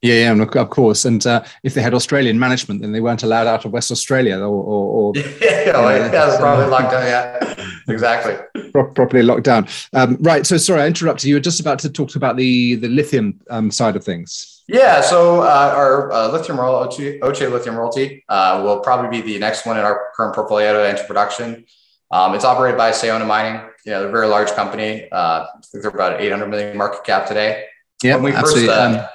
Yeah, 0.00 0.32
yeah, 0.32 0.60
of 0.60 0.70
course. 0.70 1.04
And 1.04 1.26
uh, 1.26 1.42
if 1.64 1.74
they 1.74 1.82
had 1.82 1.92
Australian 1.92 2.38
management, 2.38 2.82
then 2.82 2.92
they 2.92 3.00
weren't 3.00 3.24
allowed 3.24 3.48
out 3.48 3.64
of 3.64 3.72
West 3.72 3.90
Australia, 3.90 4.38
or, 4.38 4.46
or, 4.46 5.12
or 5.12 5.12
yeah, 5.16 5.76
like, 5.76 6.00
yeah, 6.00 6.08
they're 6.08 6.38
probably 6.38 6.66
locked 6.66 6.92
down. 6.92 7.04
Yeah, 7.04 7.66
exactly. 7.88 8.36
properly 8.72 9.22
locked 9.22 9.42
down. 9.42 9.66
Um, 9.92 10.16
right. 10.20 10.46
So, 10.46 10.56
sorry, 10.56 10.82
I 10.82 10.86
interrupted 10.86 11.24
you. 11.24 11.34
Were 11.34 11.40
just 11.40 11.58
about 11.58 11.80
to 11.80 11.90
talk 11.90 12.14
about 12.14 12.36
the 12.36 12.76
the 12.76 12.88
lithium 12.88 13.40
um, 13.50 13.72
side 13.72 13.96
of 13.96 14.04
things. 14.04 14.62
Yeah. 14.68 15.00
So, 15.00 15.40
uh, 15.40 15.72
our 15.74 16.12
uh, 16.12 16.28
lithium 16.28 16.60
royalty, 16.60 17.18
Authier 17.18 17.50
lithium 17.50 17.74
royalty, 17.74 18.24
uh, 18.28 18.60
will 18.64 18.78
probably 18.78 19.20
be 19.20 19.32
the 19.32 19.38
next 19.40 19.66
one 19.66 19.78
in 19.78 19.84
our 19.84 20.10
current 20.14 20.32
portfolio 20.32 20.74
to 20.74 20.88
enter 20.88 21.02
production. 21.04 21.64
Um, 22.12 22.34
it's 22.34 22.44
operated 22.44 22.78
by 22.78 22.92
Sayona 22.92 23.26
Mining. 23.26 23.60
You 23.84 23.92
know, 23.92 24.00
they're 24.00 24.08
a 24.08 24.12
very 24.12 24.28
large 24.28 24.50
company. 24.52 25.10
Uh, 25.10 25.46
I 25.54 25.60
think 25.72 25.82
they're 25.82 25.90
about 25.90 26.20
800 26.20 26.46
million 26.46 26.76
market 26.76 27.02
cap 27.04 27.26
today. 27.26 27.64
Yeah, 28.02 28.16
we 28.16 28.32
absolutely. 28.32 28.68
First, 28.68 28.78
uh, 28.78 29.00
um, 29.00 29.08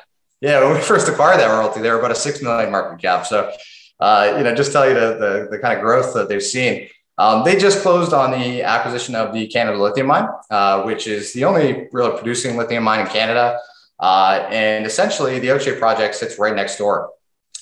yeah, 0.43 0.61
when 0.61 0.75
we 0.75 0.81
first 0.91 1.07
acquired 1.07 1.39
that 1.39 1.47
royalty, 1.47 1.81
they 1.81 1.89
were 1.89 1.99
about 1.99 2.11
a 2.11 2.15
six 2.15 2.41
million 2.41 2.69
market 2.69 3.01
cap. 3.01 3.25
So, 3.25 3.51
uh, 3.99 4.35
you 4.37 4.43
know, 4.43 4.53
just 4.53 4.71
tell 4.71 4.87
you 4.87 4.93
the, 4.93 5.15
the, 5.15 5.47
the 5.51 5.59
kind 5.59 5.73
of 5.73 5.81
growth 5.81 6.13
that 6.13 6.29
they've 6.29 6.43
seen. 6.43 6.89
Um, 7.17 7.43
they 7.43 7.57
just 7.57 7.81
closed 7.81 8.11
on 8.11 8.31
the 8.31 8.63
acquisition 8.63 9.15
of 9.15 9.33
the 9.33 9.47
Canada 9.47 9.77
Lithium 9.77 10.07
Mine, 10.07 10.27
uh, 10.49 10.81
which 10.83 11.07
is 11.07 11.31
the 11.33 11.45
only 11.45 11.87
really 11.91 12.11
producing 12.17 12.57
lithium 12.57 12.83
mine 12.83 13.01
in 13.01 13.07
Canada. 13.07 13.59
Uh, 13.99 14.47
and 14.49 14.85
essentially, 14.85 15.39
the 15.39 15.47
Authier 15.47 15.77
project 15.77 16.15
sits 16.15 16.39
right 16.39 16.55
next 16.55 16.77
door. 16.77 17.11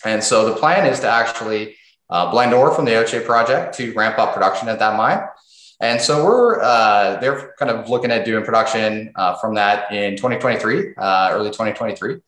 And 0.05 0.23
so 0.23 0.49
the 0.49 0.55
plan 0.55 0.87
is 0.87 1.01
to 1.01 1.09
actually 1.09 1.75
uh, 2.09 2.31
blend 2.31 2.53
ore 2.53 2.73
from 2.73 2.85
the 2.85 2.91
Authier 2.91 3.23
project 3.23 3.75
to 3.75 3.93
ramp 3.93 4.17
up 4.17 4.33
production 4.33 4.69
at 4.69 4.79
that 4.79 4.97
mine. 4.97 5.21
And 5.81 5.99
so 5.99 6.23
we're 6.23 6.61
uh, 6.61 7.19
they're 7.19 7.53
kind 7.59 7.69
of 7.71 7.89
looking 7.89 8.09
at 8.09 8.23
doing 8.23 8.45
production 8.45 9.11
uh, 9.15 9.35
from 9.35 9.55
that 9.55 9.91
in 9.91 10.15
2023, 10.15 10.93
uh, 10.97 11.29
early 11.33 11.49
2023 11.49 12.21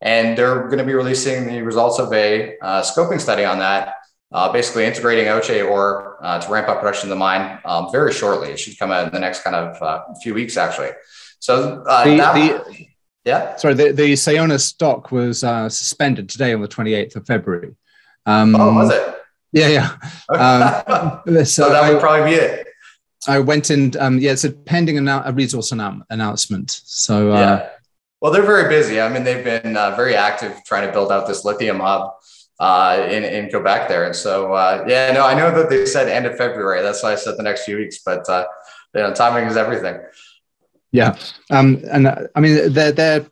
and 0.00 0.36
they're 0.36 0.64
going 0.64 0.78
to 0.78 0.84
be 0.84 0.94
releasing 0.94 1.46
the 1.46 1.62
results 1.62 1.98
of 1.98 2.12
a 2.12 2.56
uh, 2.58 2.82
scoping 2.82 3.20
study 3.20 3.44
on 3.44 3.58
that, 3.58 3.94
uh, 4.32 4.50
basically 4.52 4.84
integrating 4.84 5.26
Authier 5.26 5.68
ore 5.68 6.18
uh, 6.22 6.40
to 6.40 6.50
ramp 6.50 6.68
up 6.68 6.80
production 6.80 7.08
of 7.08 7.10
the 7.10 7.16
mine 7.16 7.58
um, 7.64 7.90
very 7.92 8.12
shortly. 8.12 8.50
It 8.50 8.58
should 8.58 8.78
come 8.78 8.90
out 8.90 9.06
in 9.06 9.12
the 9.12 9.20
next 9.20 9.42
kind 9.42 9.56
of 9.56 9.82
uh, 9.82 10.02
few 10.22 10.34
weeks, 10.34 10.56
actually. 10.56 10.90
So 11.38 11.82
uh, 11.86 12.04
the, 12.04 12.16
that, 12.16 12.34
the, 12.34 12.86
yeah, 13.24 13.56
sorry, 13.56 13.74
the, 13.74 13.92
the 13.92 14.12
Sayona 14.14 14.58
stock 14.58 15.12
was 15.12 15.44
uh, 15.44 15.68
suspended 15.68 16.28
today 16.28 16.54
on 16.54 16.62
the 16.62 16.68
28th 16.68 17.16
of 17.16 17.26
February. 17.26 17.76
Um, 18.24 18.54
oh, 18.54 18.74
was 18.74 18.90
it? 18.90 19.16
Yeah, 19.52 19.68
yeah. 19.68 21.24
Um, 21.26 21.44
so 21.44 21.68
that 21.70 21.92
would 21.92 22.00
probably 22.00 22.30
be 22.30 22.36
it. 22.36 22.66
I 23.26 23.38
went 23.38 23.70
in. 23.70 23.92
Um, 23.98 24.18
yeah, 24.18 24.32
it's 24.32 24.44
a 24.44 24.50
pending 24.50 24.96
annou- 24.96 25.26
a 25.26 25.32
resource 25.32 25.72
annou- 25.72 26.02
announcement. 26.08 26.80
So 26.84 27.32
yeah. 27.34 27.68
Well, 28.20 28.32
they're 28.32 28.42
very 28.42 28.68
busy. 28.68 29.00
I 29.00 29.08
mean, 29.08 29.24
they've 29.24 29.44
been 29.44 29.76
uh, 29.76 29.96
very 29.96 30.14
active 30.14 30.60
trying 30.66 30.86
to 30.86 30.92
build 30.92 31.10
out 31.10 31.26
this 31.26 31.44
lithium 31.44 31.80
hub 31.80 32.12
uh, 32.58 33.06
in, 33.10 33.24
in 33.24 33.50
Quebec 33.50 33.88
there. 33.88 34.04
And 34.04 34.14
so, 34.14 34.52
uh, 34.52 34.84
yeah, 34.86 35.10
no, 35.12 35.26
I 35.26 35.34
know 35.34 35.50
that 35.50 35.70
they 35.70 35.86
said 35.86 36.08
end 36.08 36.26
of 36.26 36.36
February. 36.36 36.82
That's 36.82 37.02
why 37.02 37.12
I 37.12 37.14
said 37.14 37.38
the 37.38 37.42
next 37.42 37.64
few 37.64 37.78
weeks, 37.78 38.00
but 38.04 38.28
uh, 38.28 38.44
you 38.94 39.00
know, 39.00 39.14
timing 39.14 39.48
is 39.48 39.56
everything. 39.56 39.98
Yeah. 40.92 41.16
Um, 41.50 41.82
and 41.90 42.06
uh, 42.06 42.26
I 42.34 42.40
mean, 42.40 42.72
their, 42.72 42.92
their 42.92 43.26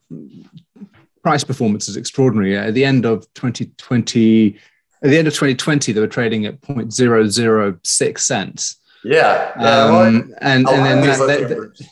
price 1.23 1.45
performance 1.45 1.89
is 1.89 1.97
extraordinary. 1.97 2.57
At 2.57 2.73
the 2.73 2.85
end 2.85 3.05
of 3.05 3.23
2020, 3.35 4.57
at 5.03 5.11
the 5.11 5.19
end 5.19 5.29
of 5.29 5.35
2020, 5.35 5.93
they 5.93 6.01
were 6.01 6.07
trading 6.07 6.47
at 6.47 6.63
0.006 6.63 8.19
cents. 8.19 8.77
Yeah. 9.05 9.53
yeah 9.61 9.85
um, 9.85 9.93
well, 9.93 10.07
and, 10.07 10.35
and 10.41 10.67
then 10.67 11.01
that, 11.03 11.27
they, 11.27 11.85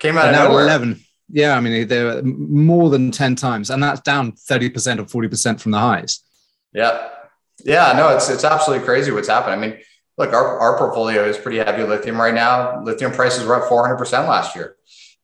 came 0.00 0.18
out 0.18 0.34
of 0.34 0.48
nowhere. 0.48 0.64
11 0.64 1.00
yeah, 1.32 1.56
I 1.56 1.60
mean, 1.60 1.88
they're 1.88 2.22
more 2.22 2.90
than 2.90 3.10
10 3.10 3.36
times, 3.36 3.70
and 3.70 3.82
that's 3.82 4.00
down 4.00 4.32
30% 4.32 4.98
or 4.98 5.28
40% 5.28 5.60
from 5.60 5.72
the 5.72 5.78
highs. 5.78 6.20
Yeah. 6.72 7.08
Yeah, 7.64 7.92
no, 7.96 8.14
it's 8.14 8.28
it's 8.28 8.44
absolutely 8.44 8.84
crazy 8.84 9.12
what's 9.12 9.28
happened. 9.28 9.54
I 9.54 9.56
mean, 9.56 9.78
look, 10.18 10.32
our, 10.32 10.58
our 10.58 10.78
portfolio 10.78 11.24
is 11.24 11.38
pretty 11.38 11.58
heavy 11.58 11.84
lithium 11.84 12.20
right 12.20 12.34
now. 12.34 12.82
Lithium 12.82 13.12
prices 13.12 13.46
were 13.46 13.54
up 13.54 13.70
400% 13.70 14.28
last 14.28 14.56
year. 14.56 14.76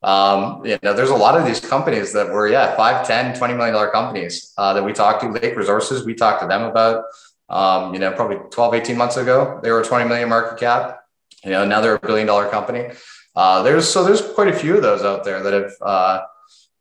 Um, 0.03 0.65
you 0.65 0.79
know, 0.83 0.93
there's 0.93 1.11
a 1.11 1.17
lot 1.17 1.37
of 1.37 1.45
these 1.45 1.61
companies 1.61 2.13
that 2.13 2.29
were, 2.29 2.49
yeah, 2.49 2.77
5, 2.77 3.07
10, 3.07 3.37
20 3.37 3.55
million 3.55 3.75
dollar 3.75 3.91
companies 3.91 4.53
uh, 4.57 4.73
that 4.75 4.85
we 4.85 4.93
talked 4.93 5.23
to. 5.23 5.31
Lake 5.31 5.57
Resources, 5.57 6.07
we 6.07 6.15
talked 6.15 6.41
to 6.43 6.47
them 6.47 6.63
about, 6.63 7.05
um, 7.49 7.93
you 7.93 8.01
know, 8.01 8.13
probably 8.13 8.37
12, 8.51 8.75
18 8.75 8.97
months 8.97 9.17
ago. 9.17 9.59
They 9.63 9.71
were 9.71 9.81
a 9.81 9.85
20 9.85 10.09
million 10.09 10.29
market 10.29 10.59
cap. 10.59 11.01
You 11.45 11.51
know, 11.51 11.65
now 11.65 11.81
they're 11.81 11.97
a 11.97 12.01
billion 12.01 12.27
dollar 12.27 12.49
company. 12.49 12.91
Uh, 13.39 13.63
there's 13.63 13.89
so 13.89 14.03
there's 14.03 14.21
quite 14.33 14.49
a 14.49 14.53
few 14.53 14.75
of 14.75 14.83
those 14.83 15.03
out 15.03 15.23
there 15.23 15.41
that 15.45 15.53
have 15.53 15.73
uh, 15.81 16.21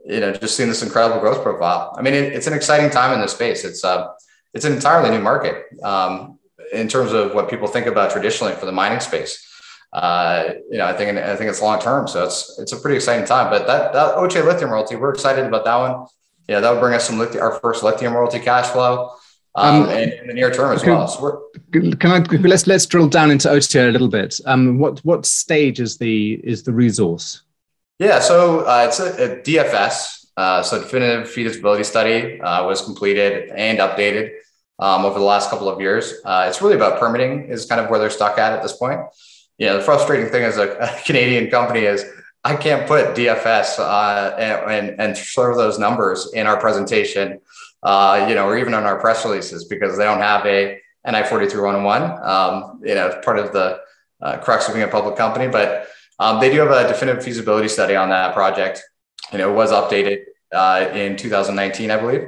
you 0.04 0.20
know 0.20 0.34
just 0.34 0.58
seen 0.58 0.68
this 0.68 0.82
incredible 0.82 1.20
growth 1.20 1.44
profile. 1.44 1.96
I 1.96 2.02
mean, 2.02 2.16
it, 2.16 2.34
it's 2.34 2.48
an 2.48 2.54
exciting 2.54 2.90
time 2.90 3.14
in 3.14 3.22
this 3.22 3.34
space. 3.34 3.64
It's 3.64 3.86
uh, 3.86 4.08
it's 4.56 4.66
an 4.66 4.74
entirely 4.74 5.12
new 5.12 5.22
market 5.22 5.66
um, 5.84 6.40
in 6.74 6.88
terms 6.88 7.14
of 7.14 7.36
what 7.36 7.48
people 7.48 7.68
think 7.68 7.86
about 7.86 8.10
traditionally 8.10 8.56
for 8.56 8.66
the 8.66 8.72
mining 8.72 9.02
space. 9.02 9.34
Uh, 9.94 10.56
you 10.72 10.80
know, 10.80 10.88
I 10.88 10.94
think 10.94 11.16
I 11.20 11.36
think 11.36 11.48
it's 11.52 11.62
long 11.62 11.80
term, 11.80 12.08
so 12.08 12.24
it's 12.24 12.58
it's 12.58 12.72
a 12.72 12.78
pretty 12.78 12.96
exciting 12.96 13.28
time. 13.28 13.52
But 13.52 13.68
that 13.68 13.94
that 13.94 14.16
Authier 14.16 14.44
lithium 14.44 14.72
royalty, 14.72 14.96
we're 14.96 15.14
excited 15.14 15.46
about 15.46 15.64
that 15.66 15.76
one. 15.76 16.08
Yeah, 16.48 16.60
that 16.60 16.72
would 16.72 16.80
bring 16.80 16.96
us 16.96 17.06
some 17.06 17.20
lithium, 17.20 17.44
our 17.44 17.60
first 17.60 17.84
lithium 17.84 18.16
royalty 18.16 18.40
cash 18.40 18.66
flow 18.66 19.12
um, 19.58 19.84
um, 19.84 19.90
in 19.90 20.28
the 20.28 20.34
near 20.34 20.52
term 20.52 20.74
as 20.74 20.84
can, 20.84 20.94
well. 20.94 21.08
So 21.08 21.50
can 21.72 22.12
I 22.12 22.20
let's 22.38 22.68
let's 22.68 22.86
drill 22.86 23.08
down 23.08 23.32
into 23.32 23.48
Authier 23.50 23.90
a 23.90 23.92
little 23.92 24.08
bit. 24.08 24.40
Um, 24.46 24.78
what 24.78 25.00
what 25.00 25.26
stage 25.26 25.80
is 25.80 25.98
the 25.98 26.40
is 26.44 26.64
the 26.64 26.72
resource? 26.72 27.42
Yeah, 28.00 28.20
so 28.20 28.62
uh, 28.62 28.86
it's 28.88 29.00
a, 29.00 29.08
a 29.24 29.42
DFS, 29.42 30.28
uh, 30.38 30.62
so 30.62 30.80
definitive 30.80 31.30
feasibility 31.30 31.84
study 31.84 32.40
uh, 32.40 32.64
was 32.66 32.82
completed 32.82 33.50
and 33.50 33.80
updated 33.80 34.34
um, 34.78 35.04
over 35.04 35.18
the 35.18 35.26
last 35.26 35.50
couple 35.50 35.68
of 35.68 35.82
years. 35.82 36.14
Uh, 36.24 36.46
it's 36.48 36.62
really 36.62 36.76
about 36.76 37.00
permitting 37.00 37.50
is 37.50 37.66
kind 37.66 37.82
of 37.82 37.90
where 37.90 38.00
they're 38.00 38.12
stuck 38.12 38.38
at 38.38 38.54
at 38.54 38.62
this 38.62 38.78
point. 38.78 39.00
Yeah, 39.58 39.74
the 39.74 39.82
frustrating 39.82 40.30
thing 40.30 40.44
as 40.44 40.58
a, 40.58 40.78
a 40.80 41.02
Canadian 41.04 41.50
company 41.50 41.82
is 41.82 42.06
I 42.44 42.56
can't 42.56 42.88
put 42.88 43.16
DFS 43.16 43.80
uh, 43.80 44.36
and, 44.38 44.72
and, 44.72 45.02
and 45.02 45.18
show 45.18 45.56
those 45.56 45.80
numbers 45.80 46.32
in 46.34 46.46
our 46.46 46.60
presentation 46.60 47.42
uh, 47.88 48.26
you 48.28 48.36
know, 48.36 48.46
or 48.46 48.58
even 48.58 48.74
on 48.74 48.84
our 48.84 49.00
press 49.00 49.24
releases 49.24 49.64
because 49.64 49.98
they 49.98 50.04
don't 50.04 50.20
have 50.20 50.46
a 50.46 50.78
NI 51.06 51.24
43101, 51.24 52.22
um, 52.22 52.82
you 52.84 52.94
know, 52.94 53.18
part 53.24 53.40
of 53.40 53.54
the 53.54 53.80
uh, 54.22 54.38
crux 54.40 54.68
of 54.68 54.74
being 54.74 54.84
a 54.84 54.90
public 54.90 55.16
company. 55.16 55.48
But 55.48 55.88
um, 56.20 56.42
they 56.42 56.52
do 56.52 56.60
have 56.60 56.72
a 56.72 56.86
definitive 56.86 57.24
feasibility 57.24 57.70
study 57.70 57.96
on 57.96 58.10
that 58.10 58.34
project. 58.34 58.84
You 59.32 59.38
know, 59.38 59.50
it 59.50 59.56
was 59.56 59.72
updated 59.72 60.24
uh, 60.54 60.90
in 60.94 61.16
2019, 61.16 61.90
I 61.90 61.98
believe. 61.98 62.28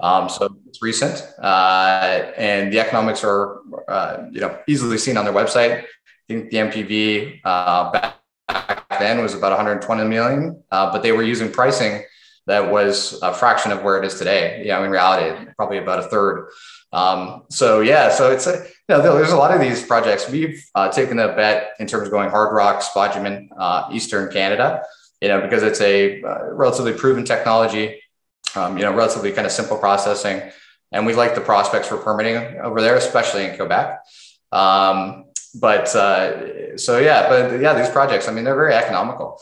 Um, 0.00 0.28
so 0.28 0.56
it's 0.66 0.82
recent, 0.82 1.22
uh, 1.40 2.32
and 2.36 2.72
the 2.72 2.80
economics 2.80 3.22
are, 3.22 3.60
uh, 3.86 4.24
you 4.32 4.40
know, 4.40 4.58
easily 4.66 4.98
seen 4.98 5.16
on 5.16 5.24
their 5.24 5.32
website. 5.32 5.84
I 5.84 5.84
think 6.26 6.50
the 6.50 6.56
NPV 6.56 7.40
uh, 7.44 7.92
back 7.92 8.88
then 8.98 9.22
was 9.22 9.34
about 9.34 9.52
120 9.52 10.04
million, 10.04 10.64
uh, 10.72 10.90
but 10.90 11.04
they 11.04 11.12
were 11.12 11.22
using 11.22 11.50
pricing 11.50 12.02
that 12.46 12.70
was 12.70 13.20
a 13.22 13.34
fraction 13.34 13.72
of 13.72 13.82
where 13.82 14.00
it 14.00 14.04
is 14.04 14.14
today. 14.18 14.62
You 14.62 14.68
know, 14.68 14.84
in 14.84 14.90
reality, 14.90 15.50
probably 15.56 15.78
about 15.78 16.00
a 16.00 16.02
third. 16.04 16.48
Um, 16.92 17.42
so 17.50 17.80
yeah, 17.80 18.10
so 18.10 18.30
it's 18.30 18.46
a, 18.46 18.64
you 18.88 18.96
know, 18.96 19.02
there's 19.02 19.32
a 19.32 19.36
lot 19.36 19.52
of 19.52 19.60
these 19.60 19.84
projects. 19.84 20.30
We've 20.30 20.64
uh, 20.74 20.88
taken 20.90 21.18
a 21.18 21.34
bet 21.34 21.72
in 21.80 21.86
terms 21.86 22.06
of 22.06 22.12
going 22.12 22.30
hard 22.30 22.54
rock, 22.54 22.82
spodumene, 22.82 23.48
uh, 23.58 23.88
Eastern 23.92 24.32
Canada, 24.32 24.82
you 25.20 25.28
know, 25.28 25.40
because 25.40 25.62
it's 25.62 25.80
a 25.80 26.22
uh, 26.22 26.52
relatively 26.52 26.92
proven 26.92 27.24
technology, 27.24 28.00
um, 28.54 28.78
you 28.78 28.84
know, 28.84 28.94
relatively 28.94 29.32
kind 29.32 29.46
of 29.46 29.52
simple 29.52 29.76
processing. 29.76 30.50
And 30.92 31.04
we 31.04 31.14
like 31.14 31.34
the 31.34 31.40
prospects 31.40 31.88
for 31.88 31.96
permitting 31.96 32.60
over 32.60 32.80
there, 32.80 32.94
especially 32.94 33.44
in 33.46 33.56
Quebec. 33.56 33.98
Um, 34.52 35.24
but 35.60 35.94
uh, 35.96 36.78
so 36.78 36.98
yeah, 36.98 37.28
but 37.28 37.60
yeah, 37.60 37.74
these 37.74 37.90
projects, 37.90 38.28
I 38.28 38.32
mean, 38.32 38.44
they're 38.44 38.54
very 38.54 38.74
economical. 38.74 39.40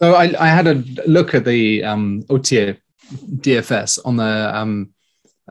So 0.00 0.14
I, 0.14 0.34
I 0.38 0.48
had 0.48 0.66
a 0.66 0.74
look 1.06 1.34
at 1.34 1.44
the 1.44 1.84
um, 1.84 2.22
Authier 2.24 2.78
DFS 3.12 3.98
on 4.04 4.16
the 4.16 4.56
um, 4.56 4.90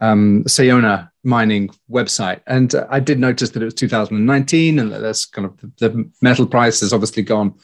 um, 0.02 0.44
Sayona 0.46 1.10
mining 1.24 1.70
website, 1.90 2.42
and 2.48 2.74
I 2.90 3.00
did 3.00 3.20
notice 3.20 3.52
that 3.52 3.62
it 3.62 3.66
was 3.66 3.74
2019, 3.74 4.80
and 4.80 4.92
that 4.92 5.00
that's 5.00 5.26
kind 5.26 5.46
of 5.46 5.58
the 5.78 6.10
metal 6.22 6.46
price 6.46 6.82
has 6.82 6.92
obviously 6.92 7.24
gone 7.24 7.56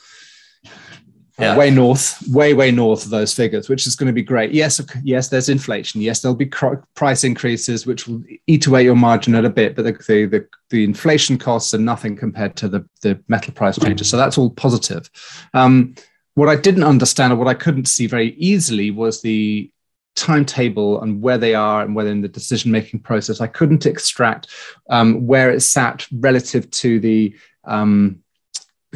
yeah. 1.40 1.58
way 1.58 1.70
north, 1.70 2.22
way 2.30 2.54
way 2.54 2.72
north 2.72 3.06
of 3.06 3.12
those 3.12 3.34
figures, 3.34 3.70
which 3.70 3.88
is 3.88 3.96
going 3.96 4.08
to 4.08 4.14
be 4.14 4.22
great. 4.22 4.52
Yes, 4.52 4.82
yes, 5.04 5.30
there's 5.30 5.50
inflation. 5.50 6.02
Yes, 6.02 6.22
there'll 6.22 6.36
be 6.36 6.52
price 6.96 7.24
increases, 7.24 7.86
which 7.86 8.08
will 8.08 8.24
eat 8.48 8.68
away 8.68 8.84
your 8.84 8.96
margin 8.96 9.36
at 9.36 9.46
a 9.46 9.50
bit, 9.50 9.76
but 9.76 9.84
the 9.84 9.92
the, 9.92 10.26
the, 10.26 10.48
the 10.70 10.84
inflation 10.84 11.38
costs 11.38 11.74
are 11.74 11.80
nothing 11.80 12.16
compared 12.16 12.56
to 12.58 12.68
the 12.68 12.88
the 13.02 13.22
metal 13.28 13.54
price 13.54 13.80
changes. 13.80 14.10
So 14.10 14.18
that's 14.18 14.38
all 14.38 14.50
positive. 14.50 15.10
Um, 15.54 15.96
what 16.40 16.48
I 16.48 16.56
didn't 16.56 16.86
understand 16.86 17.34
or 17.34 17.36
what 17.36 17.50
I 17.50 17.54
couldn't 17.54 17.90
see 17.90 18.08
very 18.08 18.34
easily 18.36 18.92
was 18.92 19.22
the 19.22 19.70
timetable 20.16 21.02
and 21.02 21.22
where 21.22 21.38
they 21.38 21.54
are 21.54 21.82
and 21.82 21.94
whether 21.94 22.10
in 22.10 22.22
the 22.22 22.30
decision 22.30 22.72
making 22.72 23.02
process. 23.02 23.42
I 23.42 23.48
couldn't 23.48 23.86
extract 23.86 24.48
um, 24.90 25.28
where 25.28 25.52
it 25.52 25.60
sat 25.60 26.08
relative 26.14 26.72
to 26.72 27.02
the 27.02 27.36
um, 27.66 28.24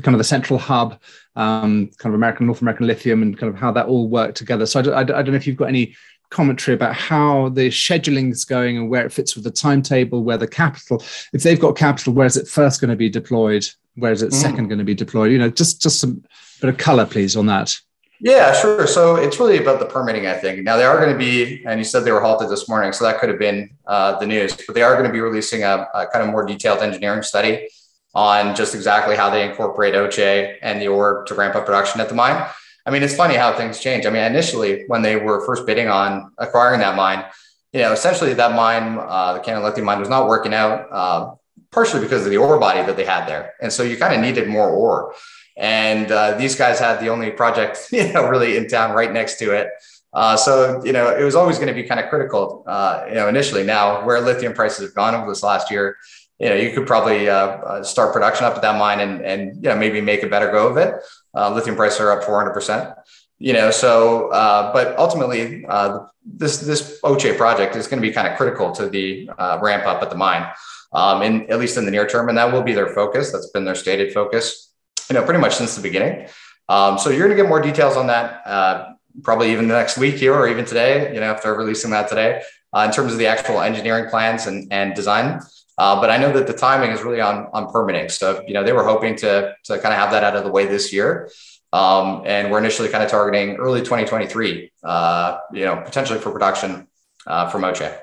kind 0.02 0.16
of 0.16 0.20
the 0.20 0.24
central 0.24 0.58
hub 0.58 1.02
um, 1.36 1.90
kind 1.98 2.14
of 2.14 2.16
American, 2.16 2.46
North 2.46 2.62
American 2.62 2.88
lithium, 2.88 3.22
and 3.22 3.38
kind 3.38 3.54
of 3.54 3.60
how 3.60 3.74
that 3.74 3.88
all 3.88 4.08
worked 4.08 4.38
together. 4.38 4.66
So 4.66 4.80
I 4.80 4.84
don't, 4.84 4.96
I 4.96 5.04
don't 5.04 5.32
know 5.32 5.36
if 5.36 5.46
you've 5.46 5.58
got 5.58 5.68
any 5.68 5.96
commentary 6.30 6.76
about 6.76 6.96
how 6.96 7.50
the 7.50 7.68
scheduling 7.68 8.32
is 8.32 8.46
going 8.46 8.78
and 8.78 8.90
where 8.90 9.06
it 9.06 9.12
fits 9.12 9.36
with 9.36 9.44
the 9.44 9.52
timetable, 9.52 10.24
where 10.24 10.38
the 10.38 10.48
capital, 10.48 11.04
if 11.34 11.44
they've 11.44 11.60
got 11.60 11.76
capital, 11.76 12.14
where 12.14 12.26
is 12.26 12.38
it 12.38 12.48
first 12.48 12.80
going 12.80 12.90
to 12.90 12.96
be 12.96 13.10
deployed? 13.10 13.68
Where 13.96 14.12
is 14.12 14.22
it 14.22 14.32
mm. 14.32 14.34
second 14.34 14.68
going 14.68 14.80
to 14.80 14.86
be 14.86 14.96
deployed? 14.96 15.32
You 15.32 15.38
know, 15.38 15.50
just 15.50 15.82
just 15.82 16.00
some 16.00 16.24
bit 16.62 16.70
of 16.70 16.78
color, 16.78 17.06
please, 17.06 17.36
on 17.36 17.46
that. 17.48 17.76
Yeah, 18.20 18.54
sure. 18.54 18.88
So 18.88 19.18
it's 19.18 19.38
really 19.38 19.58
about 19.58 19.80
the 19.80 19.86
permitting, 19.86 20.28
I 20.28 20.34
think. 20.34 20.64
Now 20.64 20.78
they 20.78 20.86
are 20.86 20.98
going 20.98 21.12
to 21.12 21.18
be, 21.18 21.62
and 21.66 21.78
you 21.78 21.84
said 21.84 22.06
they 22.06 22.12
were 22.12 22.22
halted 22.22 22.50
this 22.50 22.70
morning, 22.70 22.94
so 22.94 23.04
that 23.04 23.20
could 23.20 23.28
have 23.28 23.40
been 23.40 23.70
uh, 23.86 24.18
the 24.18 24.26
news, 24.26 24.56
but 24.66 24.76
they 24.76 24.82
are 24.82 24.94
going 24.94 25.06
to 25.06 25.12
be 25.12 25.20
releasing 25.20 25.64
a, 25.64 25.88
a 25.94 26.08
kind 26.08 26.24
of 26.24 26.30
more 26.30 26.46
detailed 26.46 26.82
engineering 26.82 27.22
study 27.22 27.68
on 28.16 28.56
just 28.56 28.76
exactly 28.76 29.18
how 29.18 29.30
they 29.30 29.48
incorporate 29.48 29.94
Authier 29.94 30.56
and 30.62 30.82
the 30.82 30.88
ore 30.88 31.26
to 31.26 31.36
ramp 31.36 31.56
up 31.56 31.66
production 31.66 32.00
at 32.00 32.08
the 32.08 32.16
mine. 32.16 32.48
I 32.86 32.92
mean, 32.92 33.04
it's 33.04 33.16
funny 33.16 33.36
how 33.36 33.56
things 33.58 33.80
change. 33.80 34.06
I 34.06 34.10
mean, 34.10 34.24
initially 34.24 34.86
when 34.88 35.02
they 35.02 35.16
were 35.16 35.46
first 35.46 35.66
bidding 35.66 35.88
on 35.88 36.32
acquiring 36.38 36.80
that 36.82 36.96
mine, 36.96 37.26
you 37.72 37.82
know, 37.82 37.92
essentially 37.92 38.34
that 38.36 38.56
mine, 38.56 39.00
uh, 39.00 39.34
the 39.34 39.40
Canada 39.40 39.66
Lithium 39.66 39.86
mine, 39.86 40.00
was 40.00 40.10
not 40.10 40.28
working 40.28 40.54
out, 40.54 40.88
uh, 40.92 41.36
partially 41.74 42.02
because 42.02 42.26
of 42.26 42.32
the 42.32 42.38
ore 42.38 42.60
body 42.60 42.82
that 42.84 42.96
they 42.96 43.06
had 43.06 43.26
there, 43.26 43.54
and 43.62 43.72
so 43.72 43.84
you 43.84 43.98
kind 43.98 44.14
of 44.14 44.22
needed 44.22 44.48
more 44.48 44.70
ore. 44.70 45.14
And 45.56 46.12
uh, 46.12 46.36
these 46.38 46.56
guys 46.56 46.80
had 46.80 47.00
the 47.00 47.10
only 47.10 47.30
project, 47.32 47.88
you 47.92 48.12
know, 48.14 48.28
really 48.28 48.58
in 48.58 48.68
town 48.68 48.96
right 48.96 49.12
next 49.12 49.38
to 49.40 49.52
it. 49.52 49.70
Uh, 50.14 50.38
so 50.38 50.84
you 50.86 50.94
know, 50.94 51.16
it 51.16 51.24
was 51.24 51.36
always 51.36 51.58
going 51.58 51.68
to 51.68 51.74
be 51.74 51.84
kind 51.84 52.00
of 52.00 52.10
critical, 52.10 52.64
uh, 52.68 53.06
you 53.08 53.16
know, 53.16 53.28
initially. 53.28 53.64
Now, 53.64 54.06
where 54.06 54.22
lithium 54.22 54.54
prices 54.54 54.86
have 54.86 54.94
gone 54.94 55.16
over 55.16 55.28
this 55.30 55.42
last 55.44 55.72
year, 55.72 55.98
you 56.40 56.50
know, 56.50 56.56
you 56.56 56.72
could 56.74 56.86
probably 56.86 57.30
uh, 57.30 57.36
uh, 57.36 57.84
start 57.84 58.14
production 58.14 58.46
up 58.46 58.56
at 58.56 58.62
that 58.62 58.78
mine 58.78 59.00
and, 59.00 59.22
and, 59.22 59.56
you 59.56 59.70
know, 59.70 59.78
maybe 59.78 60.02
make 60.02 60.24
a 60.24 60.28
better 60.28 60.52
go 60.52 60.68
of 60.68 60.78
it. 60.78 60.96
Uh, 61.34 61.54
lithium 61.54 61.76
prices 61.76 62.02
are 62.02 62.12
up 62.12 62.24
400%, 62.24 62.96
you 63.40 63.54
know, 63.54 63.72
so, 63.72 64.30
uh, 64.30 64.74
but 64.74 64.98
ultimately 64.98 65.66
uh, 65.68 66.00
this, 66.26 66.60
this 66.60 67.00
Authier 67.02 67.38
project 67.38 67.76
is 67.76 67.88
going 67.88 68.02
to 68.02 68.08
be 68.08 68.14
kind 68.14 68.28
of 68.28 68.36
critical 68.36 68.72
to 68.74 68.90
the 68.90 69.30
uh, 69.38 69.60
ramp 69.62 69.86
up 69.86 70.02
at 70.02 70.10
the 70.10 70.18
mine, 70.18 70.46
um, 70.94 71.22
in, 71.22 71.50
at 71.52 71.60
least 71.60 71.78
in 71.78 71.86
the 71.86 71.92
near 71.92 72.08
term. 72.08 72.30
And 72.30 72.38
that 72.38 72.52
will 72.52 72.64
be 72.64 72.74
their 72.74 72.88
focus. 72.88 73.32
That's 73.32 73.50
been 73.50 73.66
their 73.66 73.76
stated 73.76 74.14
focus, 74.14 74.72
you 75.10 75.16
know, 75.16 75.24
pretty 75.24 75.40
much 75.40 75.56
since 75.56 75.76
the 75.76 75.82
beginning. 75.82 76.28
Um, 76.70 76.98
so 76.98 77.10
you're 77.10 77.28
going 77.28 77.38
to 77.38 77.44
get 77.44 77.50
more 77.50 77.62
details 77.62 77.98
on 77.98 78.08
that, 78.08 78.46
uh, 78.48 78.94
probably 79.22 79.52
even 79.52 79.68
the 79.68 79.74
next 79.74 79.98
week 79.98 80.16
here 80.16 80.34
or 80.34 80.48
even 80.48 80.66
today, 80.66 81.14
you 81.14 81.20
know, 81.20 81.32
if 81.32 81.44
they're 81.44 81.54
releasing 81.54 81.92
that 81.92 82.08
today, 82.08 82.42
uh, 82.74 82.86
in 82.88 82.92
terms 82.92 83.12
of 83.12 83.20
the 83.20 83.28
actual 83.28 83.62
engineering 83.62 84.10
plans 84.10 84.48
and, 84.48 84.72
and 84.72 84.96
design. 84.96 85.40
Uh, 85.78 86.00
but 86.00 86.10
I 86.10 86.18
know 86.18 86.32
that 86.34 86.48
the 86.48 86.54
timing 86.54 86.92
is 86.92 87.02
really 87.02 87.22
on, 87.22 87.48
on 87.52 87.72
permitting. 87.72 88.10
So, 88.10 88.44
you 88.48 88.54
know, 88.54 88.64
they 88.64 88.74
were 88.74 88.84
hoping 88.84 89.16
to, 89.18 89.56
to 89.66 89.80
kind 89.80 89.94
of 89.94 90.00
have 90.00 90.12
that 90.12 90.24
out 90.24 90.36
of 90.36 90.44
the 90.44 90.52
way 90.52 90.66
this 90.66 90.94
year. 90.94 91.30
Um, 91.74 92.22
and 92.26 92.52
we're 92.52 92.60
initially 92.60 92.90
kind 92.90 93.04
of 93.04 93.10
targeting 93.10 93.56
early 93.56 93.80
2023, 93.80 94.72
uh, 94.84 95.38
you 95.52 95.66
know, 95.66 95.78
potentially 95.78 96.20
for 96.20 96.32
production 96.32 96.88
uh, 97.26 97.50
for 97.50 97.58
Authier. 97.58 97.98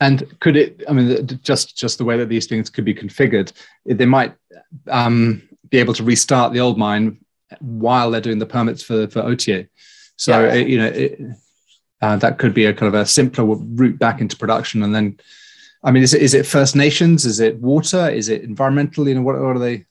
And 0.00 0.38
could 0.40 0.56
it, 0.56 0.82
I 0.88 0.92
mean, 0.92 1.40
just, 1.42 1.76
just 1.76 1.98
the 1.98 2.04
way 2.04 2.16
that 2.16 2.28
these 2.28 2.46
things 2.46 2.68
could 2.68 2.84
be 2.84 2.94
configured, 2.94 3.52
they 3.86 4.06
might 4.06 4.34
um, 4.88 5.48
be 5.68 5.78
able 5.78 5.94
to 5.94 6.04
restart 6.04 6.52
the 6.52 6.60
old 6.60 6.78
mine 6.78 7.18
while 7.60 8.10
they're 8.10 8.20
doing 8.20 8.38
the 8.38 8.46
permits 8.46 8.82
for, 8.82 9.06
for 9.08 9.22
Authier. 9.22 9.68
So, 10.16 10.44
yeah. 10.44 10.54
it, 10.54 10.68
you 10.68 10.78
know, 10.78 10.86
it, 10.86 11.20
uh, 12.02 12.16
that 12.16 12.38
could 12.38 12.54
be 12.54 12.66
a 12.66 12.74
kind 12.74 12.94
of 12.94 13.00
a 13.00 13.06
simpler 13.06 13.44
route 13.44 13.98
back 13.98 14.20
into 14.20 14.36
production 14.36 14.82
and 14.82 14.94
then 14.94 15.18
I 15.84 15.90
mean, 15.90 16.02
is 16.02 16.14
it 16.14 16.22
is 16.22 16.32
it 16.32 16.46
First 16.46 16.74
Nations? 16.74 17.26
Is 17.26 17.40
it 17.40 17.60
water? 17.60 18.08
Is 18.08 18.30
it 18.30 18.42
environmental? 18.42 19.06
You 19.06 19.16
know, 19.16 19.22
what, 19.22 19.38
what 19.38 19.56
are 19.56 19.58
they? 19.58 19.84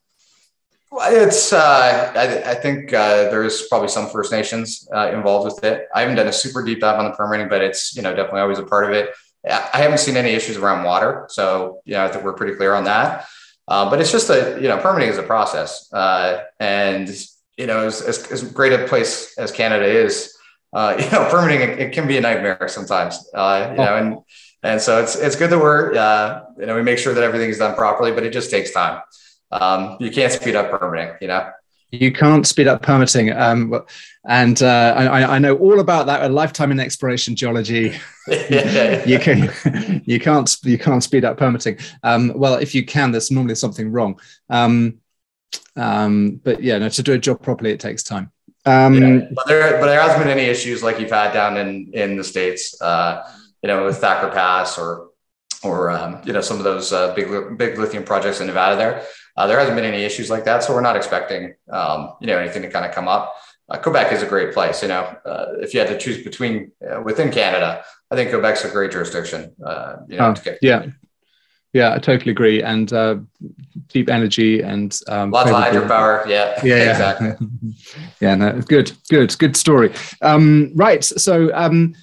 Well, 0.92 1.24
it's 1.24 1.54
uh, 1.54 2.12
I, 2.16 2.52
I, 2.52 2.56
think 2.56 2.94
uh, 2.94 3.30
there's 3.30 3.68
probably 3.68 3.88
some 3.88 4.10
First 4.10 4.32
Nations 4.32 4.88
uh, 4.94 5.12
involved 5.14 5.46
with 5.46 5.64
it. 5.64 5.88
I 5.94 6.02
haven't 6.02 6.16
done 6.16 6.28
a 6.28 6.34
super 6.34 6.64
deep 6.66 6.82
dive 6.82 7.00
on 7.00 7.06
the 7.06 7.12
permitting, 7.12 7.48
but 7.48 7.62
it's 7.62 7.96
you 7.96 8.02
know 8.02 8.10
definitely 8.10 8.42
always 8.42 8.58
a 8.58 8.64
part 8.64 8.86
of 8.86 8.92
it. 8.92 9.12
I 9.50 9.80
haven't 9.80 9.98
seen 9.98 10.16
any 10.16 10.32
issues 10.32 10.58
around 10.58 10.84
water, 10.84 11.26
so 11.30 11.82
you 11.86 11.94
know 11.94 12.06
I 12.06 12.08
think 12.10 12.24
we're 12.24 12.34
pretty 12.34 12.56
clear 12.56 12.74
on 12.74 12.86
that. 12.86 13.28
Uh, 13.68 13.90
but 13.90 14.00
it's 14.02 14.12
just 14.12 14.30
a 14.30 14.58
you 14.62 14.68
know 14.68 14.78
permitting 14.78 15.10
is 15.10 15.18
a 15.18 15.24
process, 15.24 15.92
uh, 15.94 16.44
and 16.60 17.10
you 17.58 17.68
know 17.68 17.86
as, 17.86 18.02
as, 18.02 18.32
as, 18.32 18.44
great 18.44 18.74
a 18.74 18.88
place 18.88 19.38
as 19.38 19.52
Canada 19.52 19.86
is, 19.86 20.36
uh, 20.74 20.96
you 21.00 21.10
know 21.12 21.28
permitting 21.30 21.62
it, 21.62 21.80
it, 21.80 21.94
can 21.94 22.08
be 22.08 22.18
a 22.18 22.22
nightmare 22.22 22.68
sometimes. 22.68 23.16
you 23.34 23.40
oh. 23.40 23.76
know 23.76 23.98
and 23.98 24.18
and 24.64 24.82
so 24.82 25.02
it's 25.02 25.16
it's 25.16 25.36
good 25.36 25.50
that 25.50 25.60
we're 25.60 25.94
uh, 25.96 26.44
you 26.58 26.66
know 26.66 26.76
we 26.76 26.82
make 26.82 26.98
sure 26.98 27.14
that 27.14 27.24
everything 27.24 27.50
is 27.50 27.58
done 27.58 27.76
properly, 27.76 28.12
but 28.12 28.24
it 28.24 28.32
just 28.32 28.50
takes 28.50 28.72
time. 28.72 29.02
Um, 29.52 29.98
you 30.00 30.10
can't 30.10 30.32
speed 30.32 30.56
up 30.56 30.72
permitting, 30.72 31.16
you 31.22 31.28
know. 31.28 31.52
You 31.94 32.12
can't 32.12 32.48
speed 32.48 32.68
up 32.68 32.82
permitting, 32.82 33.32
um, 33.32 33.84
and 34.28 34.64
uh, 34.64 34.96
I, 34.98 35.36
I, 35.36 35.40
know 35.40 35.56
all 35.58 35.80
about 35.80 36.08
that. 36.08 36.24
A 36.24 36.28
lifetime 36.30 36.72
in 36.72 36.80
exploration 36.80 37.36
geology, 37.36 37.96
you 38.28 39.20
can 39.20 40.02
you 40.04 40.20
can't 40.20 40.58
you 40.64 40.80
can't 40.80 41.04
speed 41.04 41.24
up 41.24 41.38
permitting. 41.38 41.78
Um, 42.02 42.32
well, 42.36 42.56
if 42.56 42.74
you 42.74 42.84
can, 42.84 43.12
there's 43.12 43.30
normally 43.30 43.54
something 43.54 43.92
wrong. 43.92 44.20
Um, 44.50 45.02
um, 45.76 46.42
but 46.44 46.64
yeah, 46.64 46.80
no, 46.80 46.90
to 46.90 47.04
do 47.04 47.14
a 47.14 47.20
job 47.20 47.44
properly, 47.44 47.70
it 47.70 47.80
takes 47.80 48.02
time. 48.02 48.32
Um, 48.66 48.96
yeah, 48.96 49.28
but 49.32 49.46
there, 49.46 49.80
but 49.80 49.86
there 49.86 50.02
hasn't 50.02 50.24
been 50.24 50.36
any 50.36 50.50
issues 50.50 50.82
like 50.82 51.00
you've 51.00 51.12
had 51.12 51.32
down 51.32 51.58
in 51.58 51.92
in 51.94 52.18
the 52.18 52.24
states. 52.24 52.82
Uh, 52.82 53.24
you 53.62 53.68
know, 53.68 53.86
with 53.86 53.98
Thacker 53.98 54.32
Pass 54.32 54.80
or 54.80 55.10
or 55.64 55.92
um, 55.92 56.22
you 56.26 56.34
know 56.34 56.42
some 56.42 56.58
of 56.58 56.64
those 56.64 56.92
uh, 56.92 57.14
big 57.14 57.58
big 57.58 57.78
lithium 57.78 58.04
projects 58.04 58.42
in 58.42 58.48
Nevada. 58.48 58.78
There, 58.78 59.06
uh, 59.36 59.48
there 59.48 59.60
hasn't 59.60 59.76
been 59.76 59.86
any 59.86 60.04
issues 60.04 60.30
like 60.30 60.46
that, 60.46 60.64
so 60.64 60.74
we're 60.74 60.82
not 60.82 60.96
expecting 60.96 61.56
um, 61.72 62.14
you 62.20 62.28
know 62.28 62.38
anything 62.38 62.62
to 62.62 62.70
kind 62.70 62.86
of 62.86 62.92
come 62.92 63.08
up. 63.08 63.36
Uh, 63.70 63.78
Quebec 63.78 64.12
is 64.12 64.22
a 64.22 64.28
great 64.28 64.54
place. 64.54 64.82
You 64.82 64.90
know, 64.90 65.04
uh, 65.26 65.46
if 65.60 65.74
you 65.74 65.80
had 65.80 65.90
to 65.90 65.98
choose 65.98 66.24
between 66.24 66.72
uh, 66.88 67.02
within 67.02 67.32
Canada, 67.32 67.84
I 68.12 68.16
think 68.16 68.30
Quebec's 68.30 68.66
a 68.66 68.70
great 68.70 68.92
jurisdiction. 68.92 69.54
Uh, 69.66 69.98
you 70.08 70.18
know, 70.18 70.34
oh, 70.36 70.56
yeah. 70.62 70.86
Yeah, 71.72 71.96
I 71.96 71.98
totally 71.98 72.30
agree. 72.30 72.62
And 72.62 72.94
deep 73.88 74.10
energy 74.10 74.62
and 74.62 75.00
um, 75.08 75.32
lots 75.32 75.50
of 75.50 75.56
hydropower. 75.56 76.26
Yeah, 76.28 76.60
yeah, 76.64 76.92
exactly. 76.92 77.48
yeah, 78.22 78.36
no, 78.36 78.62
good, 78.62 78.92
good, 79.10 79.38
good 79.38 79.56
story. 79.56 79.94
Um, 80.22 80.72
right, 80.76 81.04
so 81.04 81.52
um, 81.54 81.96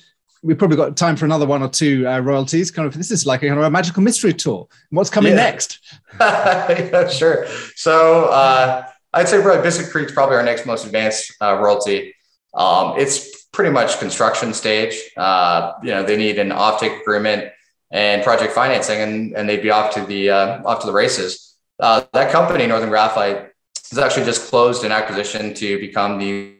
we've 0.42 0.58
probably 0.58 0.76
got 0.76 0.96
time 0.96 1.16
for 1.16 1.24
another 1.24 1.46
one 1.46 1.62
or 1.62 1.68
two 1.68 2.06
uh, 2.08 2.18
royalties. 2.20 2.70
Kind 2.70 2.86
of, 2.86 2.94
this 2.94 3.10
is 3.10 3.26
like 3.26 3.42
a, 3.42 3.48
kind 3.48 3.58
of 3.58 3.64
a 3.64 3.70
magical 3.70 4.02
mystery 4.02 4.32
tour. 4.32 4.68
What's 4.90 5.10
coming 5.10 5.32
yeah. 5.32 5.36
next? 5.36 5.80
yeah, 6.20 7.08
sure. 7.08 7.46
So 7.76 8.26
uh, 8.26 8.86
I'd 9.12 9.28
say 9.28 9.42
probably 9.42 9.62
Bissett 9.62 9.90
Creek's 9.90 10.12
probably 10.12 10.36
our 10.36 10.42
next 10.42 10.66
most 10.66 10.86
advanced 10.86 11.34
uh, 11.40 11.58
royalty. 11.58 12.14
Um, 12.54 12.94
it's 12.98 13.46
pretty 13.46 13.70
much 13.70 13.98
construction 13.98 14.54
stage. 14.54 14.98
Uh, 15.16 15.72
you 15.82 15.90
know, 15.90 16.02
they 16.02 16.16
need 16.16 16.38
an 16.38 16.50
offtake 16.50 17.00
agreement 17.00 17.52
and 17.90 18.22
project 18.22 18.52
financing, 18.52 19.00
and, 19.00 19.34
and 19.34 19.48
they'd 19.48 19.62
be 19.62 19.70
off 19.70 19.94
to 19.94 20.04
the 20.04 20.30
uh, 20.30 20.62
off 20.64 20.80
to 20.80 20.86
the 20.86 20.92
races. 20.92 21.56
Uh, 21.78 22.02
that 22.12 22.30
company, 22.30 22.66
Northern 22.66 22.88
Graphite, 22.88 23.50
has 23.90 23.98
actually 23.98 24.24
just 24.24 24.48
closed 24.48 24.84
an 24.84 24.92
acquisition 24.92 25.54
to 25.54 25.78
become 25.78 26.18
the 26.18 26.56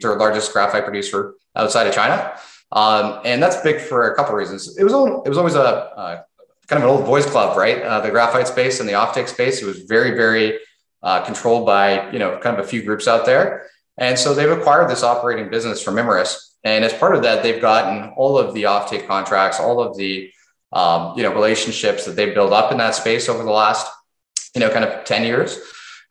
third 0.00 0.18
largest 0.18 0.52
graphite 0.52 0.84
producer 0.84 1.34
outside 1.54 1.86
of 1.86 1.94
China. 1.94 2.36
Um, 2.72 3.20
and 3.24 3.42
that's 3.42 3.60
big 3.60 3.80
for 3.80 4.12
a 4.12 4.16
couple 4.16 4.32
of 4.32 4.38
reasons. 4.38 4.76
It 4.76 4.84
was 4.84 4.92
all, 4.92 5.22
it 5.22 5.28
was 5.28 5.38
always 5.38 5.54
a, 5.54 5.60
a 5.60 6.24
kind 6.66 6.82
of 6.82 6.88
an 6.88 6.96
old 6.96 7.06
boys 7.06 7.26
club, 7.26 7.56
right? 7.56 7.82
Uh, 7.82 8.00
the 8.00 8.10
graphite 8.10 8.48
space 8.48 8.80
and 8.80 8.88
the 8.88 8.94
offtake 8.94 9.28
space. 9.28 9.62
It 9.62 9.66
was 9.66 9.82
very 9.82 10.16
very 10.16 10.58
uh, 11.02 11.24
controlled 11.24 11.66
by 11.66 12.10
you 12.10 12.18
know 12.18 12.38
kind 12.38 12.58
of 12.58 12.64
a 12.64 12.68
few 12.68 12.82
groups 12.82 13.06
out 13.06 13.26
there. 13.26 13.68
And 13.98 14.18
so 14.18 14.34
they've 14.34 14.50
acquired 14.50 14.90
this 14.90 15.02
operating 15.02 15.48
business 15.50 15.82
from 15.82 15.94
Imerys. 15.94 16.36
And 16.64 16.84
as 16.84 16.92
part 16.92 17.14
of 17.14 17.22
that, 17.22 17.42
they've 17.42 17.62
gotten 17.62 18.12
all 18.16 18.36
of 18.36 18.52
the 18.52 18.64
offtake 18.64 19.06
contracts, 19.06 19.58
all 19.58 19.80
of 19.80 19.96
the 19.96 20.30
um, 20.72 21.16
you 21.16 21.22
know 21.22 21.32
relationships 21.32 22.04
that 22.04 22.16
they've 22.16 22.34
built 22.34 22.52
up 22.52 22.72
in 22.72 22.78
that 22.78 22.94
space 22.94 23.28
over 23.28 23.42
the 23.42 23.50
last 23.50 23.90
you 24.54 24.60
know 24.60 24.70
kind 24.70 24.84
of 24.84 25.04
10 25.04 25.24
years. 25.24 25.58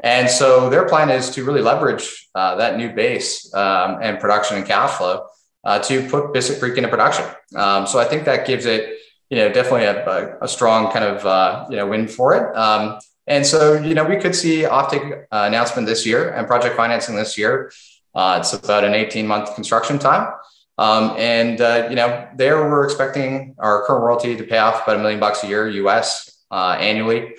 And 0.02 0.30
so 0.30 0.70
their 0.70 0.88
plan 0.88 1.10
is 1.10 1.30
to 1.32 1.44
really 1.44 1.62
leverage 1.62 2.30
uh, 2.36 2.56
that 2.56 2.78
new 2.78 2.94
base 2.94 3.54
um, 3.54 4.00
and 4.02 4.20
production 4.20 4.58
and 4.58 4.66
cash 4.66 4.92
flow 4.92 5.26
uh, 5.66 5.80
to 5.80 6.08
put 6.08 6.32
Bissett 6.32 6.60
Creek 6.60 6.78
into 6.78 6.90
production. 6.90 7.26
Um, 7.56 7.88
so 7.88 8.00
I 8.00 8.06
think 8.06 8.26
that 8.26 8.46
gives 8.46 8.66
it, 8.66 8.98
you 9.30 9.38
know, 9.38 9.52
definitely 9.52 9.86
a, 9.86 10.38
a, 10.42 10.48
strong 10.48 10.92
kind 10.92 11.04
of, 11.04 11.26
uh, 11.26 11.66
you 11.70 11.76
know, 11.76 11.88
win 11.88 12.08
for 12.08 12.36
it. 12.36 12.56
Um, 12.56 13.00
and 13.26 13.46
so, 13.46 13.74
you 13.74 13.96
know, 13.96 14.04
we 14.04 14.18
could 14.18 14.36
see 14.36 14.62
offtake 14.62 15.24
uh, 15.32 15.46
announcement 15.48 15.88
this 15.88 16.06
year 16.06 16.30
and 16.30 16.46
project 16.46 16.76
financing 16.76 17.16
this 17.16 17.38
year. 17.38 17.72
Uh, 18.14 18.38
it's 18.40 18.54
about 18.54 18.84
an 18.84 18.94
18 18.94 19.26
month 19.26 19.56
construction 19.56 19.98
time. 19.98 20.32
Um, 20.78 21.16
and, 21.18 21.60
uh, 21.60 21.88
you 21.90 21.96
know, 21.96 22.28
there 22.36 22.58
we're 22.58 22.84
expecting 22.84 23.56
our 23.58 23.84
current 23.86 24.04
royalty 24.04 24.36
to 24.36 24.44
pay 24.44 24.60
off 24.60 24.84
about 24.84 24.98
a 24.98 25.00
million 25.00 25.20
bucks 25.20 25.44
a 25.44 25.48
year 25.48 25.68
US 25.70 26.46
uh, 26.52 26.78
annually. 26.80 27.34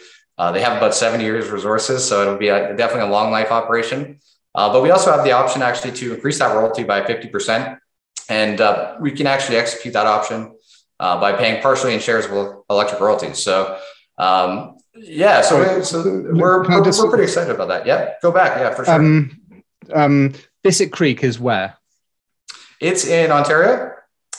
They 0.53 0.61
have 0.61 0.77
about 0.77 0.95
70 0.95 1.25
years 1.25 1.49
resources, 1.49 2.07
so 2.07 2.21
it'll 2.21 2.37
be 2.37 2.49
a, 2.49 2.77
definitely 2.77 3.09
a 3.09 3.13
long 3.13 3.31
life 3.31 3.51
operation. 3.51 4.19
But 4.55 4.83
we 4.83 4.91
also 4.91 5.11
have 5.11 5.25
the 5.25 5.33
option 5.33 5.63
actually 5.63 5.93
to 5.93 6.15
increase 6.15 6.41
that 6.41 6.55
royalty 6.55 6.83
by 6.83 7.01
50%. 7.03 7.79
And 8.29 8.61
uh, 8.61 8.97
we 9.01 9.13
can 9.13 9.27
actually 9.27 9.57
execute 9.57 9.95
that 9.95 10.07
option 10.07 10.57
uh, 10.99 11.21
by 11.21 11.33
paying 11.33 11.63
partially 11.63 11.95
in 11.95 12.01
shares 12.01 12.29
with 12.29 12.55
electric 12.71 13.01
royalties. 13.01 13.39
So, 13.39 13.79
um, 14.19 14.77
yeah, 14.95 15.43
so, 15.43 15.83
so 15.83 16.03
we're, 16.03 16.67
we're, 16.67 16.83
we're, 16.83 17.09
pretty 17.09 17.25
excited 17.25 17.55
about 17.55 17.69
that. 17.69 17.87
Yeah, 17.87 18.15
go 18.23 18.33
back. 18.33 18.59
Yeah, 18.59 18.75
for 18.75 18.85
sure. 18.85 18.95
Um, 18.95 19.41
um, 19.95 20.33
Bissett 20.63 20.91
Creek 20.91 21.23
is 21.23 21.39
where? 21.39 21.77
It's 22.81 23.07
in 23.07 23.31
Ontario. 23.31 23.93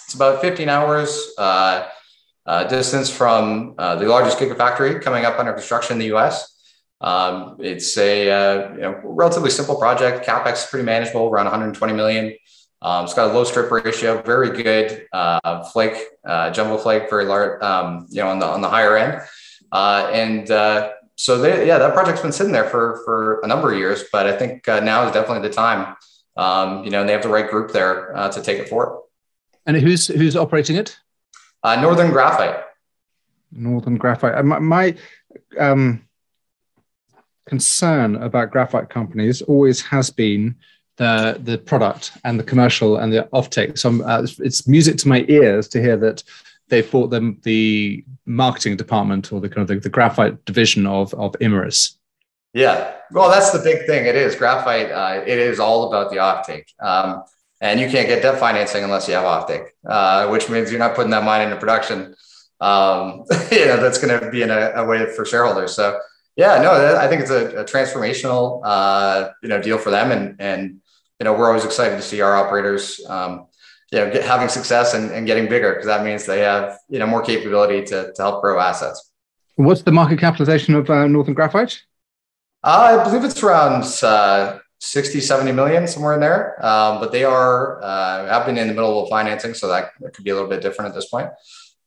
It's 0.05 0.13
about 0.13 0.41
15 0.41 0.69
hours 0.69 1.33
uh, 1.37 1.87
uh, 2.45 2.63
distance 2.65 3.09
from 3.09 3.75
uh, 3.77 3.95
the 3.95 4.07
largest 4.07 4.39
gigafactory 4.39 5.01
coming 5.01 5.25
up 5.25 5.37
under 5.39 5.53
construction 5.53 5.93
in 5.93 5.99
the 5.99 6.15
US. 6.17 6.55
Um, 7.01 7.57
it's 7.59 7.97
a 7.97 8.31
uh, 8.31 8.73
you 8.73 8.81
know, 8.81 9.01
relatively 9.03 9.49
simple 9.49 9.75
project. 9.75 10.25
CapEx 10.25 10.53
is 10.53 10.65
pretty 10.65 10.85
manageable, 10.85 11.27
around 11.27 11.45
120 11.45 11.93
million. 11.93 12.35
Um, 12.81 13.05
it's 13.05 13.13
got 13.13 13.31
a 13.31 13.33
low 13.33 13.43
strip 13.43 13.71
ratio, 13.71 14.21
very 14.21 14.51
good 14.51 15.07
uh, 15.11 15.63
flake, 15.63 15.97
uh, 16.23 16.51
jumbo 16.51 16.77
flake, 16.77 17.09
very 17.09 17.25
large, 17.25 17.61
um, 17.63 18.05
you 18.09 18.21
know, 18.21 18.29
on 18.29 18.39
the 18.39 18.45
on 18.45 18.61
the 18.61 18.69
higher 18.69 18.95
end. 18.95 19.21
Uh, 19.71 20.09
and 20.13 20.51
uh, 20.51 20.91
so, 21.15 21.39
they, 21.39 21.67
yeah, 21.67 21.79
that 21.79 21.93
project's 21.93 22.21
been 22.21 22.31
sitting 22.31 22.53
there 22.53 22.69
for 22.69 23.01
for 23.03 23.41
a 23.41 23.47
number 23.47 23.71
of 23.71 23.79
years, 23.79 24.03
but 24.11 24.27
I 24.27 24.37
think 24.37 24.67
uh, 24.67 24.79
now 24.79 25.07
is 25.07 25.11
definitely 25.11 25.47
the 25.47 25.53
time. 25.53 25.95
Um, 26.35 26.83
you 26.83 26.91
know, 26.91 26.99
and 26.99 27.09
they 27.09 27.13
have 27.13 27.23
the 27.23 27.29
right 27.29 27.49
group 27.49 27.71
there 27.71 28.15
uh, 28.15 28.29
to 28.29 28.41
take 28.43 28.59
it 28.59 28.69
forward. 28.69 29.01
And 29.65 29.75
who's 29.75 30.07
who's 30.07 30.35
operating 30.35 30.75
it? 30.75 30.97
Northern 31.65 32.11
Graphite. 32.11 32.63
Northern 33.51 33.97
Graphite. 33.97 34.45
my, 34.45 34.59
my 34.59 34.95
um, 35.59 36.07
concern 37.47 38.15
about 38.17 38.51
graphite 38.51 38.89
companies 38.89 39.41
always 39.41 39.81
has 39.81 40.09
been 40.11 40.55
the 40.97 41.39
the 41.43 41.57
product 41.57 42.11
and 42.23 42.39
the 42.39 42.43
commercial 42.43 42.97
and 42.97 43.13
the 43.13 43.27
offtake. 43.33 43.77
So 43.77 44.03
uh, 44.03 44.25
it's 44.39 44.67
music 44.67 44.97
to 44.97 45.07
my 45.07 45.25
ears 45.29 45.67
to 45.69 45.81
hear 45.81 45.95
that 45.97 46.23
they've 46.69 46.89
bought 46.89 47.11
them 47.11 47.39
the 47.43 48.03
marketing 48.25 48.75
department 48.75 49.31
or 49.31 49.39
the 49.39 49.47
kind 49.47 49.61
of 49.61 49.67
the, 49.67 49.79
the 49.79 49.89
graphite 49.89 50.43
division 50.45 50.85
of 50.85 51.13
of 51.13 51.33
Imerys. 51.33 51.95
Yeah, 52.53 52.95
well, 53.11 53.29
that's 53.29 53.51
the 53.51 53.59
big 53.59 53.85
thing. 53.85 54.05
It 54.05 54.15
is 54.15 54.35
graphite. 54.35 54.91
Uh, 54.91 55.21
it 55.25 55.37
is 55.37 55.59
all 55.59 55.87
about 55.87 56.09
the 56.09 56.17
offtake, 56.17 56.73
um, 56.81 57.23
and 57.61 57.79
you 57.79 57.89
can't 57.89 58.07
get 58.07 58.23
debt 58.23 58.39
financing 58.39 58.83
unless 58.83 59.07
you 59.07 59.13
have 59.13 59.23
offtake, 59.23 59.67
uh, 59.87 60.27
which 60.29 60.49
means 60.49 60.71
you're 60.71 60.79
not 60.79 60.95
putting 60.95 61.11
that 61.11 61.23
mine 61.23 61.41
into 61.41 61.57
production. 61.57 62.15
Um, 62.59 63.25
you 63.51 63.65
know, 63.65 63.77
that's 63.77 63.99
going 63.99 64.19
to 64.19 64.31
be 64.31 64.41
in 64.41 64.49
a, 64.49 64.71
a 64.75 64.85
way 64.85 65.05
for 65.13 65.25
shareholders. 65.25 65.73
So. 65.73 65.99
Yeah, 66.39 66.61
no, 66.61 66.95
I 66.95 67.07
think 67.07 67.21
it's 67.23 67.31
a, 67.31 67.61
a 67.61 67.65
transformational, 67.65 68.61
uh, 68.63 69.29
you 69.41 69.49
know, 69.49 69.59
deal 69.59 69.79
for 69.79 69.89
them, 69.89 70.11
and 70.11 70.35
and 70.39 70.81
you 71.19 71.23
know, 71.23 71.33
we're 71.33 71.47
always 71.47 71.65
excited 71.65 71.95
to 71.95 72.01
see 72.01 72.21
our 72.21 72.35
operators, 72.35 73.03
um, 73.07 73.47
you 73.91 73.99
know, 73.99 74.11
get, 74.11 74.23
having 74.23 74.49
success 74.49 74.93
and, 74.93 75.11
and 75.11 75.25
getting 75.25 75.47
bigger 75.47 75.71
because 75.71 75.87
that 75.87 76.03
means 76.03 76.25
they 76.25 76.41
have, 76.41 76.77
you 76.89 76.99
know, 76.99 77.07
more 77.07 77.21
capability 77.21 77.83
to, 77.85 78.13
to 78.13 78.21
help 78.21 78.41
grow 78.41 78.59
assets. 78.59 79.11
What's 79.55 79.81
the 79.81 79.91
market 79.91 80.19
capitalization 80.19 80.75
of 80.75 80.89
uh, 80.89 81.07
Northern 81.07 81.33
Graphite? 81.33 81.81
Uh, 82.63 82.99
I 82.99 83.03
believe 83.03 83.23
it's 83.23 83.41
around 83.41 83.83
uh, 84.03 84.59
60, 84.79 85.21
70 85.21 85.51
million, 85.51 85.87
somewhere 85.87 86.13
in 86.13 86.19
there. 86.19 86.63
Um, 86.63 86.99
but 86.99 87.11
they 87.11 87.23
are, 87.23 87.81
uh, 87.81 88.27
have 88.27 88.45
been 88.45 88.57
in 88.57 88.67
the 88.67 88.73
middle 88.73 89.03
of 89.03 89.09
financing, 89.09 89.55
so 89.55 89.67
that, 89.69 89.91
that 90.01 90.13
could 90.13 90.23
be 90.23 90.29
a 90.29 90.33
little 90.35 90.49
bit 90.49 90.61
different 90.61 90.89
at 90.89 90.95
this 90.95 91.09
point. 91.09 91.29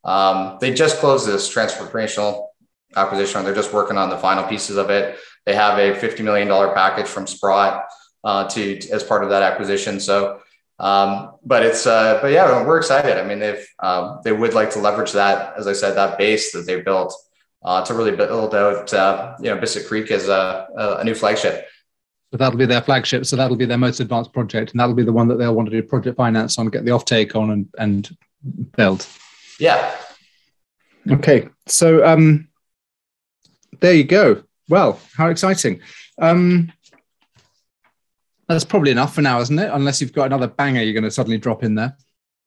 Um, 0.03 0.57
they 0.59 0.73
just 0.73 0.97
closed 0.97 1.27
this 1.27 1.53
transformational 1.53 2.47
acquisition. 2.95 3.45
They're 3.45 3.55
just 3.55 3.71
working 3.71 3.97
on 3.97 4.09
the 4.09 4.17
final 4.17 4.43
pieces 4.43 4.75
of 4.75 4.89
it. 4.89 5.17
They 5.45 5.55
have 5.55 5.77
a 5.77 5.93
$50 5.97 6.23
million 6.23 6.49
package 6.73 7.07
from 7.07 7.27
Sprott 7.27 7.85
uh, 8.23 8.47
to, 8.49 8.79
to, 8.79 8.91
as 8.91 9.03
part 9.03 9.23
of 9.23 9.29
that 9.29 9.43
acquisition. 9.43 9.99
So, 9.99 10.41
um, 10.79 11.33
but 11.45 11.63
it's 11.63 11.85
uh, 11.85 12.19
but 12.21 12.31
yeah, 12.31 12.65
we're 12.65 12.77
excited. 12.77 13.17
I 13.17 13.27
mean, 13.27 13.39
they've 13.39 13.65
um, 13.79 14.19
they 14.23 14.31
would 14.31 14.53
like 14.53 14.71
to 14.71 14.79
leverage 14.79 15.11
that, 15.13 15.53
as 15.57 15.67
I 15.67 15.73
said, 15.73 15.95
that 15.95 16.17
base 16.17 16.51
that 16.53 16.65
they've 16.65 16.83
built 16.83 17.13
uh, 17.63 17.85
to 17.85 17.93
really 17.93 18.15
build 18.15 18.55
out 18.55 18.93
uh, 18.93 19.35
you 19.39 19.49
know 19.49 19.57
Bissett 19.57 19.87
Creek 19.87 20.09
as 20.11 20.27
a, 20.27 20.67
a 20.99 21.03
new 21.03 21.13
flagship. 21.15 21.67
So 22.31 22.37
that'll 22.37 22.57
be 22.57 22.65
their 22.65 22.81
flagship. 22.81 23.25
So 23.25 23.35
that'll 23.35 23.57
be 23.57 23.65
their 23.65 23.77
most 23.77 23.99
advanced 23.99 24.31
project, 24.33 24.71
and 24.71 24.79
that'll 24.79 24.95
be 24.95 25.03
the 25.03 25.11
one 25.11 25.27
that 25.27 25.35
they'll 25.35 25.53
want 25.53 25.69
to 25.69 25.81
do 25.81 25.85
project 25.85 26.15
finance 26.15 26.57
on, 26.57 26.67
get 26.67 26.85
the 26.85 26.91
offtake 26.91 27.35
on, 27.35 27.51
and 27.51 27.67
and 27.77 28.17
build. 28.75 29.05
Yeah. 29.59 29.95
Okay. 31.09 31.49
So 31.67 32.05
um, 32.05 32.47
there 33.81 33.93
you 33.93 34.03
go. 34.03 34.43
Well, 34.69 34.99
how 35.15 35.27
exciting. 35.27 35.81
Um, 36.19 36.71
that's 38.51 38.65
probably 38.65 38.91
enough 38.91 39.15
for 39.15 39.21
now, 39.21 39.39
isn't 39.39 39.57
it? 39.57 39.69
Unless 39.71 40.01
you've 40.01 40.13
got 40.13 40.25
another 40.25 40.47
banger 40.47 40.81
you're 40.81 40.93
going 40.93 41.03
to 41.03 41.11
suddenly 41.11 41.37
drop 41.37 41.63
in 41.63 41.75
there. 41.75 41.95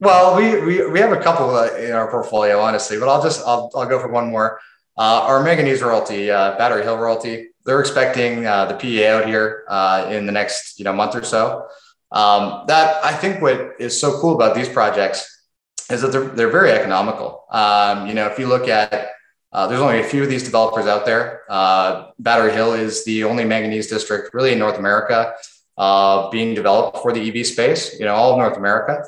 Well, 0.00 0.36
we 0.36 0.60
we, 0.60 0.90
we 0.90 1.00
have 1.00 1.12
a 1.12 1.20
couple 1.20 1.54
uh, 1.54 1.74
in 1.76 1.92
our 1.92 2.10
portfolio, 2.10 2.60
honestly, 2.60 2.98
but 2.98 3.08
I'll 3.08 3.22
just 3.22 3.40
I'll, 3.46 3.70
I'll 3.74 3.88
go 3.88 3.98
for 3.98 4.08
one 4.08 4.30
more. 4.30 4.60
Uh, 4.96 5.22
our 5.22 5.42
manganese 5.42 5.82
royalty, 5.82 6.30
uh, 6.30 6.56
Battery 6.56 6.82
Hill 6.82 6.98
royalty, 6.98 7.48
they're 7.64 7.80
expecting 7.80 8.46
uh, 8.46 8.66
the 8.66 8.74
PEA 8.74 9.06
out 9.06 9.26
here 9.26 9.64
uh, 9.68 10.08
in 10.10 10.26
the 10.26 10.32
next 10.32 10.78
you 10.78 10.84
know 10.84 10.92
month 10.92 11.14
or 11.14 11.24
so. 11.24 11.66
Um, 12.12 12.64
that 12.66 13.04
I 13.04 13.12
think 13.12 13.40
what 13.40 13.72
is 13.80 13.98
so 13.98 14.20
cool 14.20 14.34
about 14.34 14.54
these 14.54 14.68
projects 14.68 15.46
is 15.90 16.02
that 16.02 16.12
they're 16.12 16.28
they're 16.28 16.50
very 16.50 16.72
economical. 16.72 17.44
Um, 17.50 18.06
you 18.06 18.14
know, 18.14 18.26
if 18.26 18.38
you 18.38 18.46
look 18.46 18.68
at 18.68 19.10
uh, 19.52 19.68
there's 19.68 19.80
only 19.80 20.00
a 20.00 20.04
few 20.04 20.22
of 20.24 20.28
these 20.28 20.42
developers 20.42 20.86
out 20.86 21.06
there. 21.06 21.42
Battery 22.18 22.52
Hill 22.52 22.72
is 22.72 23.04
the 23.04 23.22
only 23.22 23.44
manganese 23.44 23.86
district 23.86 24.34
really 24.34 24.52
in 24.52 24.58
North 24.58 24.78
America 24.78 25.32
uh, 25.76 26.30
being 26.30 26.54
developed 26.54 26.98
for 26.98 27.12
the 27.12 27.20
EV 27.20 27.46
space, 27.46 27.98
you 27.98 28.04
know, 28.04 28.14
all 28.14 28.32
of 28.32 28.38
North 28.38 28.56
America. 28.56 29.04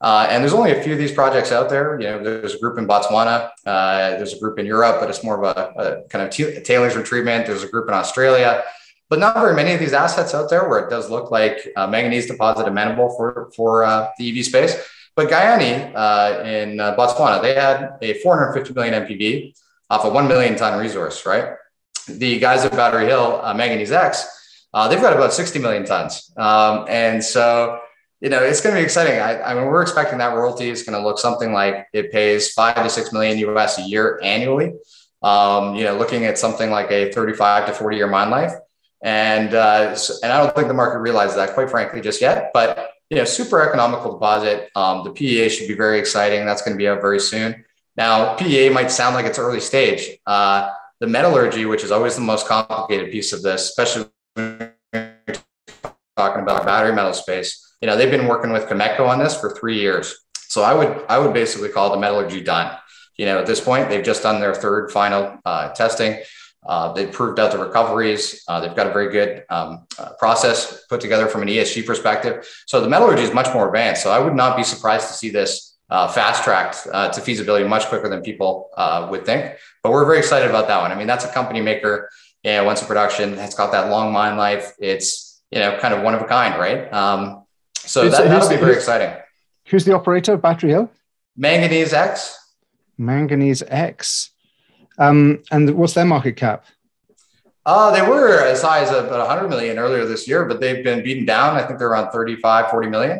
Uh, 0.00 0.28
and 0.30 0.42
there's 0.42 0.54
only 0.54 0.70
a 0.70 0.82
few 0.82 0.92
of 0.92 0.98
these 0.98 1.12
projects 1.12 1.50
out 1.50 1.68
there. 1.68 2.00
You 2.00 2.06
know, 2.06 2.22
there's 2.22 2.54
a 2.54 2.58
group 2.58 2.78
in 2.78 2.86
Botswana, 2.86 3.50
uh, 3.66 4.10
there's 4.10 4.32
a 4.32 4.38
group 4.38 4.58
in 4.58 4.66
Europe, 4.66 4.98
but 5.00 5.10
it's 5.10 5.24
more 5.24 5.42
of 5.42 5.56
a, 5.56 5.80
a 5.80 6.08
kind 6.08 6.24
of 6.24 6.30
t- 6.30 6.60
tailings 6.60 6.94
retreatment. 6.94 7.46
There's 7.46 7.64
a 7.64 7.68
group 7.68 7.88
in 7.88 7.94
Australia, 7.94 8.62
but 9.08 9.18
not 9.18 9.34
very 9.34 9.54
many 9.54 9.72
of 9.72 9.80
these 9.80 9.92
assets 9.92 10.34
out 10.34 10.50
there 10.50 10.68
where 10.68 10.78
it 10.80 10.90
does 10.90 11.10
look 11.10 11.32
like 11.32 11.68
uh, 11.76 11.88
manganese 11.88 12.26
deposit 12.26 12.68
amenable 12.68 13.10
for 13.16 13.50
for 13.56 13.82
uh, 13.82 14.08
the 14.18 14.38
EV 14.38 14.44
space. 14.44 14.76
But 15.16 15.30
Giyani 15.30 15.92
uh, 15.96 16.44
in 16.44 16.76
Botswana, 16.76 17.42
they 17.42 17.54
had 17.54 17.98
a 18.00 18.14
450 18.20 18.74
million 18.74 19.04
NPV 19.04 19.52
off 19.90 20.04
a 20.04 20.10
1 20.10 20.28
million 20.28 20.54
ton 20.54 20.78
resource, 20.78 21.26
right? 21.26 21.54
The 22.06 22.38
guys 22.38 22.64
at 22.64 22.70
Battery 22.70 23.06
Hill, 23.06 23.42
Manganese 23.56 23.90
X, 23.90 24.38
uh, 24.74 24.88
they've 24.88 25.00
got 25.00 25.14
about 25.14 25.32
60 25.32 25.58
million 25.58 25.84
tons. 25.84 26.32
Um, 26.36 26.86
and 26.88 27.22
so, 27.22 27.80
you 28.20 28.28
know, 28.28 28.42
it's 28.42 28.60
going 28.60 28.74
to 28.74 28.80
be 28.80 28.84
exciting. 28.84 29.20
I, 29.20 29.40
I 29.42 29.54
mean, 29.54 29.66
we're 29.66 29.82
expecting 29.82 30.18
that 30.18 30.34
royalty 30.34 30.68
is 30.68 30.82
going 30.82 30.98
to 30.98 31.06
look 31.06 31.18
something 31.18 31.52
like 31.52 31.86
it 31.92 32.12
pays 32.12 32.52
five 32.52 32.76
to 32.76 32.90
six 32.90 33.12
million 33.12 33.38
US 33.50 33.78
a 33.78 33.82
year 33.82 34.20
annually. 34.22 34.74
Um, 35.22 35.74
you 35.74 35.84
know, 35.84 35.96
looking 35.96 36.26
at 36.26 36.38
something 36.38 36.70
like 36.70 36.90
a 36.90 37.12
35 37.12 37.66
to 37.66 37.72
40 37.72 37.96
year 37.96 38.06
mine 38.06 38.30
life. 38.30 38.52
And, 39.02 39.54
uh, 39.54 39.96
and 40.22 40.32
I 40.32 40.42
don't 40.42 40.54
think 40.54 40.68
the 40.68 40.74
market 40.74 40.98
realizes 40.98 41.36
that 41.36 41.54
quite 41.54 41.70
frankly 41.70 42.00
just 42.00 42.20
yet, 42.20 42.50
but 42.52 42.90
you 43.10 43.16
know, 43.16 43.24
super 43.24 43.66
economical 43.66 44.12
deposit. 44.12 44.70
Um, 44.74 45.04
the 45.04 45.10
PEA 45.10 45.48
should 45.48 45.68
be 45.68 45.74
very 45.74 45.98
exciting. 45.98 46.44
That's 46.44 46.62
going 46.62 46.74
to 46.74 46.78
be 46.78 46.88
out 46.88 47.00
very 47.00 47.20
soon. 47.20 47.64
Now, 47.96 48.34
PEA 48.36 48.68
might 48.68 48.90
sound 48.90 49.14
like 49.14 49.26
it's 49.26 49.38
early 49.38 49.60
stage. 49.60 50.18
Uh, 50.26 50.70
the 51.00 51.06
metallurgy, 51.06 51.64
which 51.64 51.84
is 51.84 51.90
always 51.90 52.16
the 52.16 52.20
most 52.20 52.46
complicated 52.46 53.10
piece 53.10 53.32
of 53.32 53.42
this, 53.42 53.62
especially 53.62 54.06
talking 56.16 56.42
about 56.42 56.64
battery 56.64 56.94
metal 56.94 57.12
space, 57.12 57.76
you 57.80 57.86
know, 57.86 57.96
they've 57.96 58.10
been 58.10 58.26
working 58.26 58.52
with 58.52 58.64
Kemetco 58.64 59.08
on 59.08 59.18
this 59.18 59.38
for 59.38 59.54
three 59.54 59.78
years. 59.78 60.14
So 60.48 60.62
I 60.62 60.74
would 60.74 61.04
I 61.08 61.18
would 61.18 61.32
basically 61.32 61.68
call 61.68 61.90
the 61.90 61.98
metallurgy 61.98 62.40
done. 62.40 62.76
You 63.16 63.26
know, 63.26 63.38
at 63.38 63.46
this 63.46 63.60
point, 63.60 63.88
they've 63.88 64.04
just 64.04 64.22
done 64.22 64.40
their 64.40 64.54
third 64.54 64.90
final 64.90 65.38
uh, 65.44 65.70
testing. 65.70 66.20
Uh, 66.66 66.92
they've 66.92 67.10
proved 67.12 67.38
out 67.38 67.52
the 67.52 67.58
recoveries. 67.58 68.42
Uh, 68.48 68.60
they've 68.60 68.74
got 68.74 68.86
a 68.86 68.92
very 68.92 69.10
good 69.10 69.44
um, 69.48 69.86
uh, 69.98 70.10
process 70.18 70.84
put 70.88 71.00
together 71.00 71.26
from 71.26 71.42
an 71.42 71.48
ESG 71.48 71.86
perspective. 71.86 72.48
So 72.66 72.80
the 72.80 72.88
metallurgy 72.88 73.22
is 73.22 73.32
much 73.32 73.52
more 73.54 73.66
advanced. 73.66 74.02
So 74.02 74.10
I 74.10 74.18
would 74.18 74.34
not 74.34 74.56
be 74.56 74.64
surprised 74.64 75.08
to 75.08 75.14
see 75.14 75.30
this 75.30 75.76
uh, 75.90 76.08
fast 76.08 76.44
tracked 76.44 76.86
uh, 76.92 77.08
to 77.10 77.20
feasibility 77.20 77.66
much 77.66 77.86
quicker 77.86 78.08
than 78.08 78.22
people 78.22 78.70
would 79.10 79.24
think. 79.24 79.56
But 79.82 79.92
we're 79.92 80.04
very 80.04 80.18
excited 80.18 80.48
about 80.48 80.68
that 80.68 80.80
one. 80.80 80.92
I 80.92 80.94
mean, 80.94 81.06
that's 81.06 81.24
a 81.24 81.32
company 81.32 81.60
maker 81.60 82.10
yeah, 82.42 82.62
once 82.62 82.80
in 82.80 82.86
production, 82.86 83.34
it's 83.38 83.54
got 83.54 83.72
that 83.72 83.90
long 83.90 84.12
mine 84.12 84.36
life. 84.36 84.72
It's 84.78 85.42
you 85.50 85.58
know 85.58 85.78
kind 85.78 85.94
of 85.94 86.02
one 86.02 86.14
of 86.14 86.20
a 86.22 86.26
kind, 86.26 86.58
right? 86.58 86.92
Um, 86.92 87.44
so 87.76 88.08
that, 88.08 88.24
that'll 88.24 88.48
be 88.48 88.56
very 88.56 88.74
exciting. 88.74 89.14
Who's 89.66 89.84
the 89.84 89.94
operator 89.94 90.34
of 90.34 90.42
Battery 90.42 90.70
Hill? 90.70 90.90
Manganese 91.36 91.92
X. 91.92 92.36
Manganese 92.96 93.62
X. 93.66 94.30
Um, 94.98 95.42
and 95.50 95.70
what's 95.76 95.94
their 95.94 96.04
market 96.04 96.36
cap? 96.36 96.64
Uh, 97.64 97.90
they 97.90 98.02
were 98.02 98.40
as 98.42 98.62
high 98.62 98.80
as 98.80 98.90
about 98.90 99.18
100 99.28 99.48
million 99.48 99.78
earlier 99.78 100.06
this 100.06 100.26
year, 100.26 100.46
but 100.46 100.58
they've 100.58 100.82
been 100.82 101.04
beaten 101.04 101.26
down. 101.26 101.54
I 101.54 101.62
think 101.66 101.78
they're 101.78 101.90
around 101.90 102.10
35, 102.10 102.70
40 102.70 102.88
million. 102.88 103.18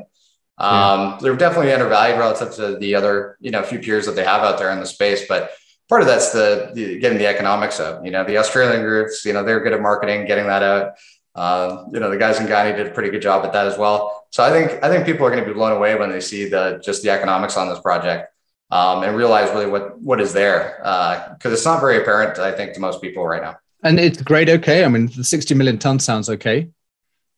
Um, 0.57 0.73
yeah. 0.73 1.19
They're 1.21 1.37
definitely 1.37 1.73
undervalued 1.73 2.19
relative 2.19 2.55
to 2.55 2.77
the 2.79 2.95
other, 2.95 3.37
you 3.41 3.51
know, 3.51 3.63
few 3.63 3.79
peers 3.79 4.07
that 4.07 4.17
they 4.17 4.25
have 4.25 4.43
out 4.43 4.59
there 4.59 4.71
in 4.73 4.81
the 4.81 4.87
space. 4.87 5.29
But 5.29 5.51
part 5.89 6.03
of 6.03 6.07
that's 6.07 6.33
the, 6.33 6.71
the 6.75 6.99
getting 6.99 7.19
the 7.19 7.27
economics 7.27 7.81
of, 7.81 8.05
you 8.05 8.11
know, 8.11 8.25
the 8.25 8.37
Australian 8.37 8.83
groups, 8.83 9.25
you 9.25 9.33
know, 9.33 9.43
they're 9.43 9.61
good 9.61 9.73
at 9.73 9.81
marketing, 9.81 10.27
getting 10.27 10.47
that 10.47 10.63
out. 10.63 10.95
Uh, 11.35 11.85
you 11.93 12.01
know, 12.01 12.11
the 12.11 12.17
guys 12.17 12.41
in 12.41 12.47
Giyani 12.47 12.77
did 12.77 12.89
a 12.89 12.91
pretty 12.91 13.11
good 13.11 13.23
job 13.23 13.45
at 13.45 13.53
that 13.53 13.67
as 13.67 13.79
well. 13.79 14.27
So 14.31 14.43
I 14.43 14.51
think 14.51 14.83
I 14.83 14.89
think 14.89 15.07
people 15.07 15.25
are 15.27 15.31
going 15.31 15.43
to 15.43 15.49
be 15.49 15.55
blown 15.55 15.73
away 15.73 15.95
when 15.95 16.11
they 16.11 16.21
see 16.21 16.49
the 16.49 16.81
just 16.85 17.03
the 17.03 17.11
economics 17.11 17.57
on 17.57 17.69
this 17.69 17.79
project 17.79 18.33
um, 18.71 19.03
and 19.03 19.17
realize 19.17 19.51
really 19.51 19.67
what 19.67 20.01
what 20.01 20.21
is 20.21 20.33
there 20.33 20.77
because 20.79 21.53
uh, 21.53 21.55
it's 21.55 21.65
not 21.65 21.81
very 21.81 22.03
apparent. 22.03 22.39
I 22.39 22.53
think 22.53 22.75
to 22.75 22.81
most 22.81 23.01
people 23.01 23.27
right 23.27 23.43
now. 23.43 23.57
And 23.85 24.01
it's 24.01 24.21
grade 24.21 24.51
okay. 24.51 24.85
I 24.85 24.89
mean, 24.89 25.09
the 25.17 25.23
60 25.23 25.55
million 25.55 25.79
ton 25.79 26.01
sounds 26.01 26.29
okay. 26.29 26.69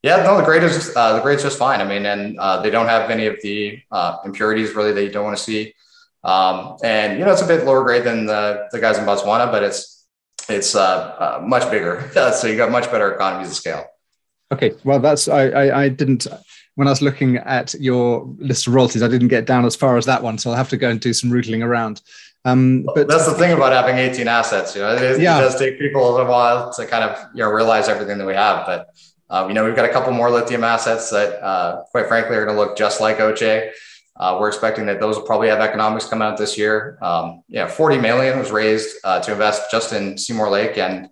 Yeah, 0.03 0.23
no, 0.23 0.39
the 0.39 0.45
grade 0.45 0.63
is 0.63 0.97
uh, 0.97 1.17
the 1.17 1.21
grade's 1.21 1.43
just 1.43 1.59
fine. 1.59 1.83
I 1.83 1.85
mean, 1.85 2.07
and 2.07 2.39
uh, 2.39 2.63
they 2.63 2.71
don't 2.71 2.87
have 2.87 3.11
any 3.11 3.27
of 3.27 3.37
the 3.43 3.81
uh, 3.91 4.17
impurities 4.25 4.75
really 4.75 4.93
that 4.93 5.03
you 5.03 5.11
don't 5.11 5.25
want 5.25 5.37
to 5.37 5.43
see. 5.43 5.75
Um, 6.23 6.77
and 6.83 7.19
you 7.19 7.25
know, 7.25 7.33
it's 7.33 7.43
a 7.43 7.47
bit 7.47 7.65
lower 7.65 7.83
grade 7.83 8.05
than 8.05 8.27
the 8.27 8.69
the 8.73 8.81
guys 8.81 8.99
in 8.99 9.05
Botswana, 9.05 9.51
but 9.51 9.63
it's 9.63 10.07
it's 10.49 10.75
uh, 10.75 11.39
uh, 11.41 11.45
much 11.45 11.71
bigger. 11.71 12.11
so 12.33 12.47
you 12.47 12.57
got 12.57 12.71
much 12.71 12.91
better 12.91 13.13
economies 13.13 13.49
of 13.49 13.57
scale. 13.57 13.85
Okay, 14.53 14.73
well, 14.85 14.99
that's 14.99 15.29
I, 15.29 15.49
I, 15.49 15.83
I 15.85 15.89
didn't 15.89 16.27
when 16.75 16.89
I 16.89 16.91
was 16.91 17.03
looking 17.03 17.37
at 17.37 17.75
your 17.75 18.25
list 18.39 18.67
of 18.67 18.75
royalties, 18.75 19.03
I 19.03 19.09
didn't 19.09 19.29
get 19.29 19.47
down 19.47 19.65
as 19.65 19.77
far 19.77 19.97
as 19.97 20.07
that 20.07 20.23
one, 20.23 20.39
so 20.39 20.51
I'll 20.51 20.57
have 20.57 20.69
to 20.71 20.77
go 20.77 20.89
and 20.91 21.01
do 21.01 21.13
some 21.13 21.31
rootling 21.31 21.63
around. 21.63 22.01
Um, 22.45 22.87
but 22.95 23.07
that's 23.07 23.27
the 23.27 23.35
thing 23.35 23.53
about 23.53 23.73
having 23.73 23.99
18 23.99 24.27
assets. 24.27 24.75
You 24.75 24.83
know, 24.83 24.95
it, 24.95 25.21
yeah. 25.21 25.39
it 25.39 25.43
does 25.43 25.59
take 25.59 25.79
people 25.79 26.09
a 26.09 26.11
little 26.11 26.31
while 26.33 26.73
to 26.73 26.87
kind 26.87 27.05
of 27.05 27.19
you 27.35 27.43
know 27.43 27.51
realize 27.51 27.89
everything 27.89 28.19
that 28.19 28.27
we 28.27 28.35
have, 28.35 28.67
but 28.67 28.89
uh, 29.31 29.47
you 29.47 29.55
know, 29.55 29.65
we've 29.65 29.77
got 29.77 29.85
a 29.85 29.93
couple 29.93 30.13
more 30.13 30.29
lithium 30.29 30.65
assets 30.65 31.09
that, 31.11 31.41
uh, 31.43 31.85
quite 31.93 32.09
frankly, 32.09 32.37
are 32.37 32.45
going 32.45 32.57
to 32.57 32.61
look 32.61 32.77
just 32.77 33.01
like 33.01 33.19
Authier. 33.19 33.71
Uh, 34.21 34.37
we're 34.39 34.49
expecting 34.49 34.85
that 34.85 35.01
those 35.01 35.17
will 35.17 35.25
probably 35.25 35.49
have 35.49 35.61
economics 35.61 36.05
come 36.05 36.21
out 36.21 36.37
this 36.37 36.59
year. 36.59 36.99
Um, 37.01 37.43
yeah, 37.49 37.67
40 37.67 37.99
million 37.99 38.39
was 38.39 38.51
raised 38.51 38.99
uh, 39.03 39.19
to 39.21 39.33
invest 39.33 39.71
just 39.71 39.95
in 39.95 40.19
Seymour 40.19 40.51
Lake 40.51 40.77
and 40.77 41.07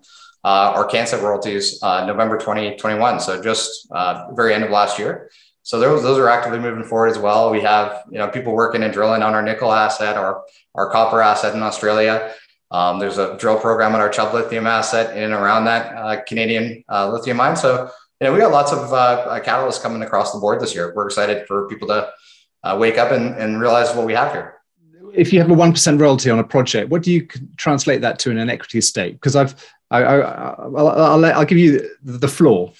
uh, 0.44 0.72
our 0.76 0.84
Arkansas 0.84 1.16
royalties 1.16 1.82
uh, 1.82 2.04
November 2.04 2.36
2021. 2.36 3.20
So 3.20 3.42
just 3.42 3.88
very 4.34 4.52
end 4.52 4.62
of 4.62 4.70
last 4.70 4.98
year. 4.98 5.30
So 5.62 5.80
those, 5.80 6.02
those 6.02 6.18
are 6.18 6.28
actively 6.28 6.58
moving 6.58 6.84
forward 6.84 7.08
as 7.08 7.18
well. 7.18 7.50
We 7.50 7.62
have 7.62 8.04
you 8.10 8.18
know 8.18 8.28
people 8.28 8.54
working 8.54 8.82
and 8.82 8.92
drilling 8.92 9.22
on 9.22 9.34
our 9.34 9.42
nickel 9.42 9.72
asset, 9.72 10.16
our 10.16 10.42
our 10.74 10.90
copper 10.90 11.22
asset 11.22 11.54
in 11.54 11.62
Australia. 11.62 12.32
Um, 12.70 12.98
there's 12.98 13.16
a 13.16 13.36
drill 13.38 13.58
program 13.58 13.94
on 13.94 14.00
our 14.02 14.10
Chubb 14.10 14.34
lithium 14.34 14.66
asset 14.66 15.16
in 15.16 15.24
and 15.24 15.32
around 15.32 15.64
that 15.64 16.26
Canadian 16.26 16.84
lithium 16.88 17.38
mine. 17.38 17.56
So 17.56 17.90
you 18.20 18.26
know, 18.26 18.32
we 18.32 18.40
got 18.40 18.50
lots 18.50 18.72
of 18.72 18.92
uh, 18.92 18.96
uh, 18.96 19.40
catalysts 19.40 19.80
coming 19.80 20.02
across 20.02 20.32
the 20.32 20.40
board 20.40 20.60
this 20.60 20.74
year. 20.74 20.92
We're 20.94 21.06
excited 21.06 21.46
for 21.46 21.68
people 21.68 21.86
to 21.88 22.10
uh, 22.64 22.76
wake 22.78 22.98
up 22.98 23.12
and, 23.12 23.34
and 23.36 23.60
realize 23.60 23.94
what 23.94 24.06
we 24.06 24.14
have 24.14 24.32
here. 24.32 24.54
If 25.14 25.32
you 25.32 25.40
have 25.40 25.50
a 25.50 25.54
one 25.54 25.72
percent 25.72 26.00
royalty 26.00 26.30
on 26.30 26.38
a 26.38 26.44
project, 26.44 26.90
what 26.90 27.02
do 27.02 27.12
you 27.12 27.26
translate 27.56 28.02
that 28.02 28.18
to 28.20 28.30
in 28.30 28.38
an 28.38 28.50
equity 28.50 28.80
stake? 28.80 29.14
Because 29.14 29.36
I've, 29.36 29.54
I, 29.90 30.02
I, 30.02 30.18
I'll, 30.18 30.88
I'll, 30.88 31.24
I'll, 31.24 31.44
give 31.46 31.56
you 31.56 31.88
the 32.02 32.28
floor. 32.28 32.72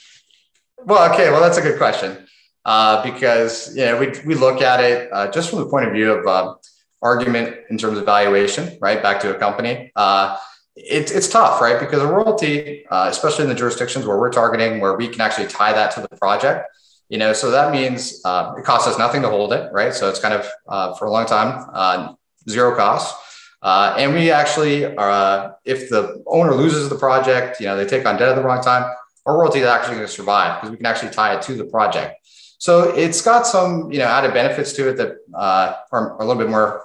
Well, 0.85 1.11
okay, 1.13 1.31
well 1.31 1.41
that's 1.41 1.57
a 1.57 1.63
good 1.63 1.79
question 1.79 2.29
uh, 2.69 3.03
because 3.03 3.75
you 3.75 3.85
know 3.85 3.99
we 3.99 4.13
we 4.27 4.35
look 4.35 4.61
at 4.61 4.81
it 4.81 5.09
uh, 5.13 5.31
just 5.31 5.51
from 5.51 5.61
the 5.61 5.67
point 5.67 5.87
of 5.87 5.93
view 5.93 6.13
of 6.13 6.27
uh, 6.27 6.55
argument 7.01 7.57
in 7.71 7.79
terms 7.79 7.97
of 7.99 8.05
valuation, 8.05 8.77
right? 8.81 9.03
Back 9.03 9.21
to 9.21 9.35
a 9.35 9.39
company. 9.39 9.91
Uh, 9.97 10.37
it's 10.77 11.11
it's 11.11 11.29
tough, 11.29 11.61
right? 11.61 11.81
Because 11.81 12.03
a 12.03 12.07
royalty, 12.07 12.87
uh, 12.89 13.09
especially 13.11 13.45
in 13.45 13.49
the 13.49 13.55
jurisdictions 13.55 14.07
where 14.07 14.19
we're 14.19 14.31
targeting, 14.31 14.81
where 14.81 14.97
we 14.97 15.09
can 15.09 15.21
actually 15.23 15.47
tie 15.47 15.73
that 15.73 15.93
to 15.93 16.01
the 16.01 16.09
project, 16.17 16.67
you 17.09 17.19
know, 17.19 17.33
so 17.33 17.51
that 17.51 17.73
means 17.73 18.21
uh, 18.25 18.55
it 18.59 18.65
costs 18.65 18.87
us 18.87 18.99
nothing 18.99 19.23
to 19.23 19.29
hold 19.29 19.53
it, 19.53 19.73
right? 19.73 19.95
So 19.95 20.09
it's 20.09 20.21
kind 20.21 20.35
of 20.35 20.47
uh, 20.69 20.95
for 20.95 21.07
a 21.07 21.11
long 21.11 21.27
time 21.27 21.69
uh, 21.73 22.15
zero 22.49 22.77
cost. 22.77 23.17
Uh, 23.63 23.95
and 23.99 24.15
we 24.15 24.31
actually, 24.31 24.85
uh, 24.85 25.51
if 25.65 25.89
the 25.89 26.23
owner 26.27 26.55
loses 26.55 26.89
the 26.89 26.95
project, 26.95 27.61
you 27.61 27.67
know, 27.67 27.77
they 27.77 27.87
take 27.87 28.07
on 28.07 28.17
debt 28.17 28.29
at 28.29 28.37
the 28.37 28.43
wrong 28.43 28.63
time, 28.63 28.89
our 29.27 29.39
royalty 29.39 29.61
is 29.61 29.67
actually 29.67 29.97
going 29.97 30.07
to 30.07 30.13
survive 30.13 30.61
because 30.61 30.71
we 30.71 30.77
can 30.77 30.87
actually 30.87 31.11
tie 31.11 31.35
it 31.35 31.43
to 31.43 31.55
the 31.55 31.65
project. 31.65 32.27
So 32.59 32.95
it's 32.95 33.21
got 33.21 33.47
some, 33.47 33.91
you 33.91 33.99
know, 33.99 34.07
added 34.07 34.33
benefits 34.33 34.73
to 34.75 34.89
it 34.89 34.97
that 34.97 35.17
are 35.35 36.17
a 36.19 36.25
little 36.25 36.41
bit 36.41 36.51
more, 36.51 36.85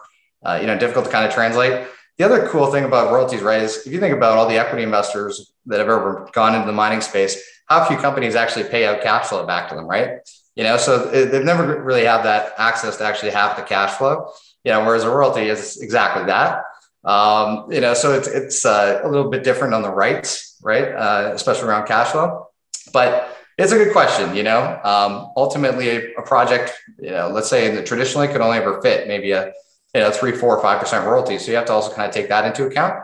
you 0.59 0.67
know, 0.67 0.77
difficult 0.77 1.05
to 1.05 1.11
kind 1.11 1.25
of 1.27 1.33
translate. 1.33 1.87
The 2.17 2.25
other 2.25 2.47
cool 2.47 2.71
thing 2.71 2.83
about 2.85 3.11
royalties, 3.11 3.41
right, 3.41 3.61
is 3.61 3.87
if 3.87 3.91
you 3.91 3.99
think 3.99 4.15
about 4.15 4.37
all 4.37 4.47
the 4.47 4.57
equity 4.57 4.83
investors 4.83 5.53
that 5.65 5.79
have 5.79 5.89
ever 5.89 6.29
gone 6.33 6.53
into 6.53 6.67
the 6.67 6.73
mining 6.73 7.01
space, 7.01 7.41
how 7.67 7.85
few 7.85 7.97
companies 7.97 8.35
actually 8.35 8.69
pay 8.69 8.85
out 8.85 9.01
cash 9.01 9.27
flow 9.27 9.45
back 9.45 9.69
to 9.69 9.75
them, 9.75 9.87
right? 9.87 10.19
You 10.55 10.63
know, 10.63 10.77
so 10.77 11.05
they've 11.09 11.43
never 11.43 11.81
really 11.83 12.05
had 12.05 12.23
that 12.23 12.53
access 12.57 12.97
to 12.97 13.03
actually 13.03 13.31
have 13.31 13.57
the 13.57 13.63
cash 13.63 13.97
flow. 13.97 14.29
You 14.63 14.71
know, 14.71 14.85
whereas 14.85 15.03
a 15.03 15.09
royalty 15.09 15.47
is 15.47 15.81
exactly 15.81 16.25
that. 16.25 16.63
Um, 17.03 17.71
you 17.71 17.81
know, 17.81 17.93
so 17.93 18.13
it's 18.13 18.27
it's 18.27 18.65
uh, 18.65 19.01
a 19.03 19.09
little 19.09 19.29
bit 19.29 19.43
different 19.43 19.73
on 19.73 19.81
the 19.81 19.89
rights, 19.89 20.57
right? 20.61 20.89
Uh, 20.93 21.31
especially 21.33 21.67
around 21.67 21.87
cash 21.87 22.11
flow. 22.11 22.47
But 22.93 23.35
it's 23.57 23.71
a 23.71 23.77
good 23.77 23.91
question. 23.91 24.35
You 24.35 24.43
know, 24.43 24.79
um, 24.83 25.31
ultimately, 25.35 25.89
a, 25.89 26.13
a 26.19 26.21
project, 26.21 26.71
you 26.99 27.09
know, 27.09 27.29
let's 27.29 27.49
say 27.49 27.75
the 27.75 27.83
traditionally 27.83 28.27
could 28.27 28.41
only 28.41 28.57
ever 28.57 28.81
fit 28.81 29.07
maybe 29.07 29.31
a 29.31 29.51
you 29.93 30.01
know, 30.01 30.11
three, 30.11 30.31
four, 30.31 30.59
five 30.61 30.79
percent 30.79 31.05
royalty. 31.05 31.37
So 31.37 31.51
you 31.51 31.57
have 31.57 31.65
to 31.67 31.73
also 31.73 31.93
kind 31.93 32.07
of 32.07 32.13
take 32.13 32.29
that 32.29 32.45
into 32.45 32.65
account. 32.65 33.03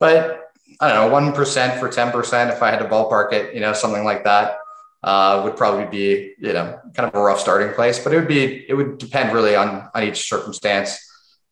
But 0.00 0.43
I 0.84 0.88
don't 0.92 1.06
know, 1.06 1.12
one 1.12 1.32
percent 1.32 1.80
for 1.80 1.88
ten 1.88 2.12
percent. 2.12 2.50
If 2.50 2.62
I 2.62 2.70
had 2.70 2.80
to 2.80 2.88
ballpark 2.88 3.32
it, 3.32 3.54
you 3.54 3.60
know, 3.60 3.72
something 3.72 4.04
like 4.04 4.24
that 4.24 4.58
uh, 5.02 5.40
would 5.44 5.56
probably 5.56 5.86
be, 5.86 6.34
you 6.38 6.52
know, 6.52 6.78
kind 6.94 7.08
of 7.08 7.14
a 7.14 7.22
rough 7.22 7.40
starting 7.40 7.72
place. 7.74 7.98
But 8.02 8.12
it 8.12 8.16
would 8.18 8.28
be, 8.28 8.68
it 8.68 8.74
would 8.74 8.98
depend 8.98 9.32
really 9.32 9.56
on 9.56 9.88
on 9.94 10.02
each 10.02 10.28
circumstance. 10.28 10.90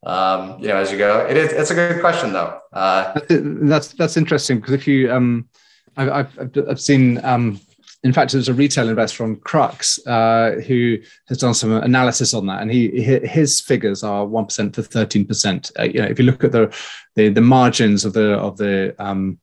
Um, 0.04 0.58
you 0.60 0.68
know, 0.68 0.76
as 0.76 0.90
you 0.92 0.98
go, 0.98 1.26
it 1.26 1.36
is. 1.36 1.52
It's 1.52 1.70
a 1.70 1.74
good 1.74 2.00
question 2.00 2.32
though. 2.32 2.60
Uh, 2.72 3.18
that's 3.28 3.88
that's 3.94 4.16
interesting 4.16 4.58
because 4.58 4.74
if 4.74 4.86
you, 4.86 5.12
um, 5.12 5.48
I've 5.96 6.10
I've, 6.10 6.58
I've 6.70 6.80
seen 6.80 7.24
um, 7.24 7.60
in 8.04 8.12
fact, 8.12 8.32
there's 8.32 8.48
a 8.48 8.54
retail 8.54 8.88
investor 8.88 9.16
from 9.16 9.36
Crux 9.36 10.04
uh, 10.06 10.60
who 10.66 10.98
has 11.28 11.38
done 11.38 11.54
some 11.54 11.72
analysis 11.72 12.34
on 12.34 12.46
that, 12.46 12.60
and 12.60 12.70
he 12.70 13.00
his 13.00 13.60
figures 13.60 14.02
are 14.02 14.26
one 14.26 14.46
percent 14.46 14.74
to 14.74 14.82
thirteen 14.82 15.24
percent. 15.24 15.70
Uh, 15.78 15.84
you 15.84 16.00
know, 16.00 16.08
if 16.08 16.18
you 16.18 16.24
look 16.24 16.42
at 16.42 16.52
the 16.52 16.74
the, 17.14 17.28
the 17.28 17.40
margins 17.40 18.04
of 18.04 18.12
the 18.12 18.32
of 18.32 18.56
the 18.56 18.94
um, 18.98 19.38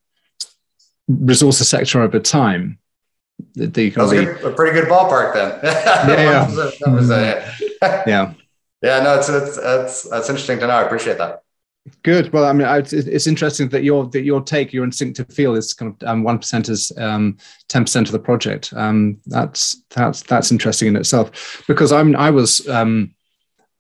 resources 1.08 1.70
sector 1.70 2.02
over 2.02 2.20
time, 2.20 2.80
the, 3.56 3.68
the 3.68 3.88
a, 3.88 3.92
good, 3.92 4.44
a, 4.44 4.52
pretty 4.52 4.80
good 4.80 4.90
ballpark 4.90 5.34
then. 5.34 5.60
yeah, 6.10 6.52
yeah. 7.82 8.04
yeah. 8.08 8.34
Yeah, 8.82 9.02
no, 9.02 9.18
it's, 9.18 9.28
it's, 9.28 9.58
it's, 9.58 10.04
that's 10.04 10.30
interesting 10.30 10.58
to 10.60 10.68
know. 10.68 10.74
I 10.74 10.84
appreciate 10.84 11.18
that. 11.18 11.44
Good. 12.04 12.32
Well, 12.34 12.46
I 12.46 12.54
mean, 12.54 12.68
it's 12.70 13.28
interesting 13.28 13.70
that 13.70 13.84
your 13.84 14.06
that 14.08 14.24
your 14.24 14.42
take, 14.42 14.74
your 14.74 14.84
instinctive 14.84 15.32
feel 15.34 15.56
is 15.56 15.74
kind 15.74 15.96
of 16.02 16.08
um, 16.08 16.24
one 16.24 16.38
percent 16.38 16.70
is 16.70 16.92
um, 16.98 17.38
ten 17.68 17.84
percent 17.84 18.08
of 18.08 18.12
the 18.12 18.20
project. 18.20 18.74
Um, 18.76 19.20
that's 19.26 19.82
that's 19.90 20.22
that's 20.24 20.52
interesting 20.52 20.90
in 20.90 20.96
itself 20.96 21.64
because 21.68 21.92
I'm 21.92 22.16
I 22.16 22.30
was 22.32 22.68
um, 22.68 23.16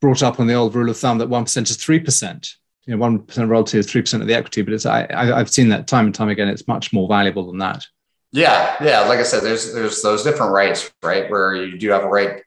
brought 0.02 0.24
up 0.24 0.40
on 0.40 0.48
the 0.48 0.54
old 0.54 0.76
rule 0.76 0.90
of 0.90 0.98
thumb 0.98 1.18
that 1.20 1.30
one 1.30 1.44
percent 1.44 1.70
is 1.70 1.78
three 1.78 2.00
percent. 2.00 2.56
You 2.86 2.96
know, 2.96 3.00
one 3.00 3.20
percent 3.20 3.50
royalty 3.50 3.78
is 3.78 3.90
three 3.90 4.02
percent 4.02 4.24
of 4.24 4.28
the 4.28 4.36
equity, 4.36 4.62
but 4.62 4.74
it's 4.74 4.86
I, 4.86 5.06
I 5.14 5.38
have 5.38 5.52
seen 5.52 5.70
that 5.70 5.88
time 5.88 6.06
and 6.06 6.16
time 6.16 6.30
again. 6.30 6.48
It's 6.48 6.68
much 6.68 6.92
more 6.94 7.08
valuable 7.08 7.48
than 7.48 7.60
that. 7.60 7.86
Yeah, 8.32 8.76
yeah. 8.84 9.02
Like 9.02 9.20
I 9.20 9.24
said, 9.24 9.44
there's 9.44 9.74
there's 9.74 10.02
those 10.02 10.24
different 10.24 10.54
rights, 10.54 10.92
right? 11.04 11.30
Where 11.30 11.56
you 11.56 11.78
do 11.78 11.90
have 11.92 12.04
a 12.04 12.10
right 12.10 12.42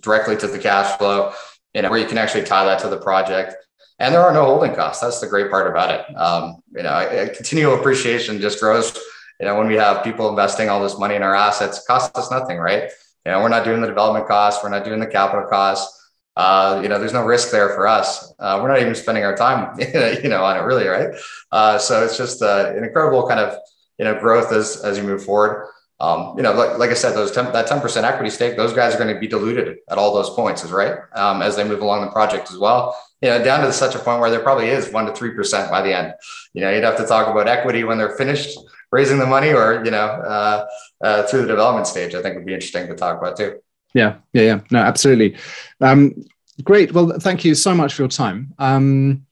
directly 0.00 0.36
to 0.38 0.46
the 0.46 0.58
cash 0.58 0.96
flow, 0.98 1.32
you 1.74 1.82
know, 1.82 1.90
where 1.90 2.00
you 2.00 2.06
can 2.06 2.18
actually 2.18 2.44
tie 2.44 2.64
that 2.64 2.80
to 2.80 2.88
the 2.88 2.98
project 2.98 3.56
and 3.98 4.14
there 4.14 4.22
are 4.22 4.32
no 4.32 4.44
holding 4.44 4.74
costs. 4.74 5.02
That's 5.02 5.20
the 5.20 5.26
great 5.26 5.50
part 5.50 5.70
about 5.70 5.90
it. 5.90 6.16
Um, 6.16 6.62
you 6.74 6.82
know, 6.82 7.28
continual 7.34 7.78
appreciation 7.78 8.40
just 8.40 8.60
grows. 8.60 8.96
You 9.40 9.46
know, 9.46 9.56
when 9.56 9.68
we 9.68 9.74
have 9.74 10.04
people 10.04 10.28
investing 10.28 10.68
all 10.68 10.82
this 10.82 10.98
money 10.98 11.14
in 11.14 11.22
our 11.22 11.34
assets, 11.34 11.84
costs 11.86 12.16
us 12.18 12.30
nothing, 12.30 12.58
right? 12.58 12.90
You 13.24 13.32
know, 13.32 13.40
we're 13.40 13.48
not 13.48 13.64
doing 13.64 13.80
the 13.80 13.86
development 13.86 14.28
costs, 14.28 14.62
we're 14.62 14.70
not 14.70 14.84
doing 14.84 15.00
the 15.00 15.06
capital 15.06 15.46
costs. 15.48 15.94
Uh, 16.36 16.80
you 16.82 16.88
know, 16.90 16.98
there's 16.98 17.14
no 17.14 17.24
risk 17.24 17.50
there 17.50 17.70
for 17.70 17.86
us. 17.86 18.32
Uh, 18.38 18.60
we're 18.62 18.68
not 18.68 18.80
even 18.80 18.94
spending 18.94 19.24
our 19.24 19.34
time, 19.34 19.74
you 20.22 20.28
know, 20.28 20.44
on 20.44 20.58
it 20.58 20.60
really, 20.60 20.86
right? 20.86 21.08
Uh, 21.50 21.78
so 21.78 22.04
it's 22.04 22.18
just 22.18 22.42
uh, 22.42 22.72
an 22.76 22.84
incredible 22.84 23.26
kind 23.26 23.40
of 23.40 23.58
you 23.98 24.04
know 24.04 24.18
growth 24.20 24.52
as 24.52 24.82
as 24.84 24.98
you 24.98 25.04
move 25.04 25.24
forward. 25.24 25.68
Um, 25.98 26.34
you 26.36 26.42
know, 26.42 26.52
like, 26.52 26.76
like 26.76 26.90
I 26.90 26.94
said, 26.94 27.14
those 27.14 27.32
10, 27.32 27.54
that 27.54 27.66
10% 27.66 28.02
equity 28.02 28.28
stake, 28.28 28.54
those 28.54 28.74
guys 28.74 28.94
are 28.94 28.98
going 28.98 29.14
to 29.14 29.18
be 29.18 29.26
diluted 29.26 29.78
at 29.88 29.96
all 29.96 30.12
those 30.12 30.28
points, 30.28 30.62
is 30.62 30.70
right? 30.70 30.98
Um, 31.14 31.40
as 31.40 31.56
they 31.56 31.64
move 31.64 31.80
along 31.80 32.04
the 32.04 32.10
project 32.10 32.50
as 32.50 32.58
well 32.58 32.94
you 33.22 33.30
know, 33.30 33.42
down 33.42 33.64
to 33.64 33.72
such 33.72 33.94
a 33.94 33.98
point 33.98 34.20
where 34.20 34.30
there 34.30 34.40
probably 34.40 34.68
is 34.68 34.92
one 34.92 35.06
to 35.06 35.12
three 35.12 35.30
percent 35.30 35.70
by 35.70 35.82
the 35.82 35.96
end. 35.96 36.14
You 36.52 36.62
know, 36.62 36.70
you'd 36.70 36.84
have 36.84 36.96
to 36.98 37.06
talk 37.06 37.28
about 37.28 37.48
equity 37.48 37.84
when 37.84 37.98
they're 37.98 38.16
finished 38.16 38.58
raising 38.92 39.18
the 39.18 39.26
money, 39.26 39.52
or 39.52 39.84
you 39.84 39.90
know, 39.90 40.06
uh, 40.06 40.66
uh, 41.02 41.22
through 41.24 41.42
the 41.42 41.48
development 41.48 41.86
stage. 41.86 42.14
I 42.14 42.22
think 42.22 42.36
would 42.36 42.46
be 42.46 42.54
interesting 42.54 42.86
to 42.88 42.94
talk 42.94 43.18
about 43.18 43.36
too. 43.36 43.60
Yeah, 43.94 44.16
yeah, 44.32 44.42
yeah. 44.42 44.60
No, 44.70 44.80
absolutely. 44.80 45.36
Um, 45.80 46.14
great. 46.62 46.92
Well, 46.92 47.18
thank 47.18 47.44
you 47.44 47.54
so 47.54 47.74
much 47.74 47.94
for 47.94 48.02
your 48.02 48.08
time. 48.08 48.54
Um, 48.58 49.26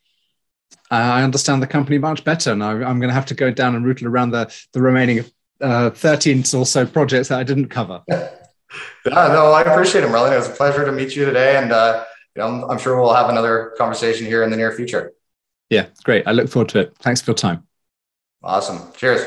I 0.91 1.23
understand 1.23 1.63
the 1.63 1.67
company 1.67 1.99
much 1.99 2.25
better, 2.25 2.53
and 2.53 2.63
I, 2.63 2.73
am 2.73 3.01
going 3.01 3.09
to 3.09 3.15
have 3.15 3.27
to 3.27 3.35
go 3.35 3.51
down 3.51 3.75
and 3.75 3.85
rootle 3.85 4.07
around 4.07 4.31
the 4.31 4.55
the 4.73 4.81
remaining 4.81 5.25
uh, 5.61 5.91
13 5.91 6.45
or 6.55 6.67
so 6.67 6.87
projects 6.87 7.29
that 7.29 7.39
I 7.39 7.43
didn't 7.43 7.69
cover. 7.69 8.03
yeah, 8.09 8.29
no, 9.07 9.53
I 9.53 9.63
appreciate 9.63 10.05
it, 10.05 10.09
Merlin. 10.09 10.33
It 10.33 10.37
was 10.37 10.49
a 10.49 10.53
pleasure 10.53 10.85
to 10.85 10.93
meet 10.93 11.17
you 11.17 11.25
today. 11.25 11.57
And 11.57 11.73
uh, 11.73 12.05
you 12.37 12.43
know, 12.43 12.69
I'm 12.69 12.79
sure 12.79 13.01
we'll 13.01 13.15
have 13.15 13.29
another 13.29 13.75
conversation 13.79 14.27
here 14.27 14.43
in 14.43 14.51
the 14.51 14.57
near 14.57 14.73
future. 14.73 15.13
Yeah, 15.71 15.87
great. 16.05 16.27
I 16.27 16.33
look 16.33 16.49
forward 16.49 16.69
to 16.71 16.81
it. 16.81 16.97
Thanks 16.99 17.21
for 17.21 17.31
your 17.31 17.37
time. 17.37 17.67
Awesome. 18.43 18.93
Cheers. 18.95 19.27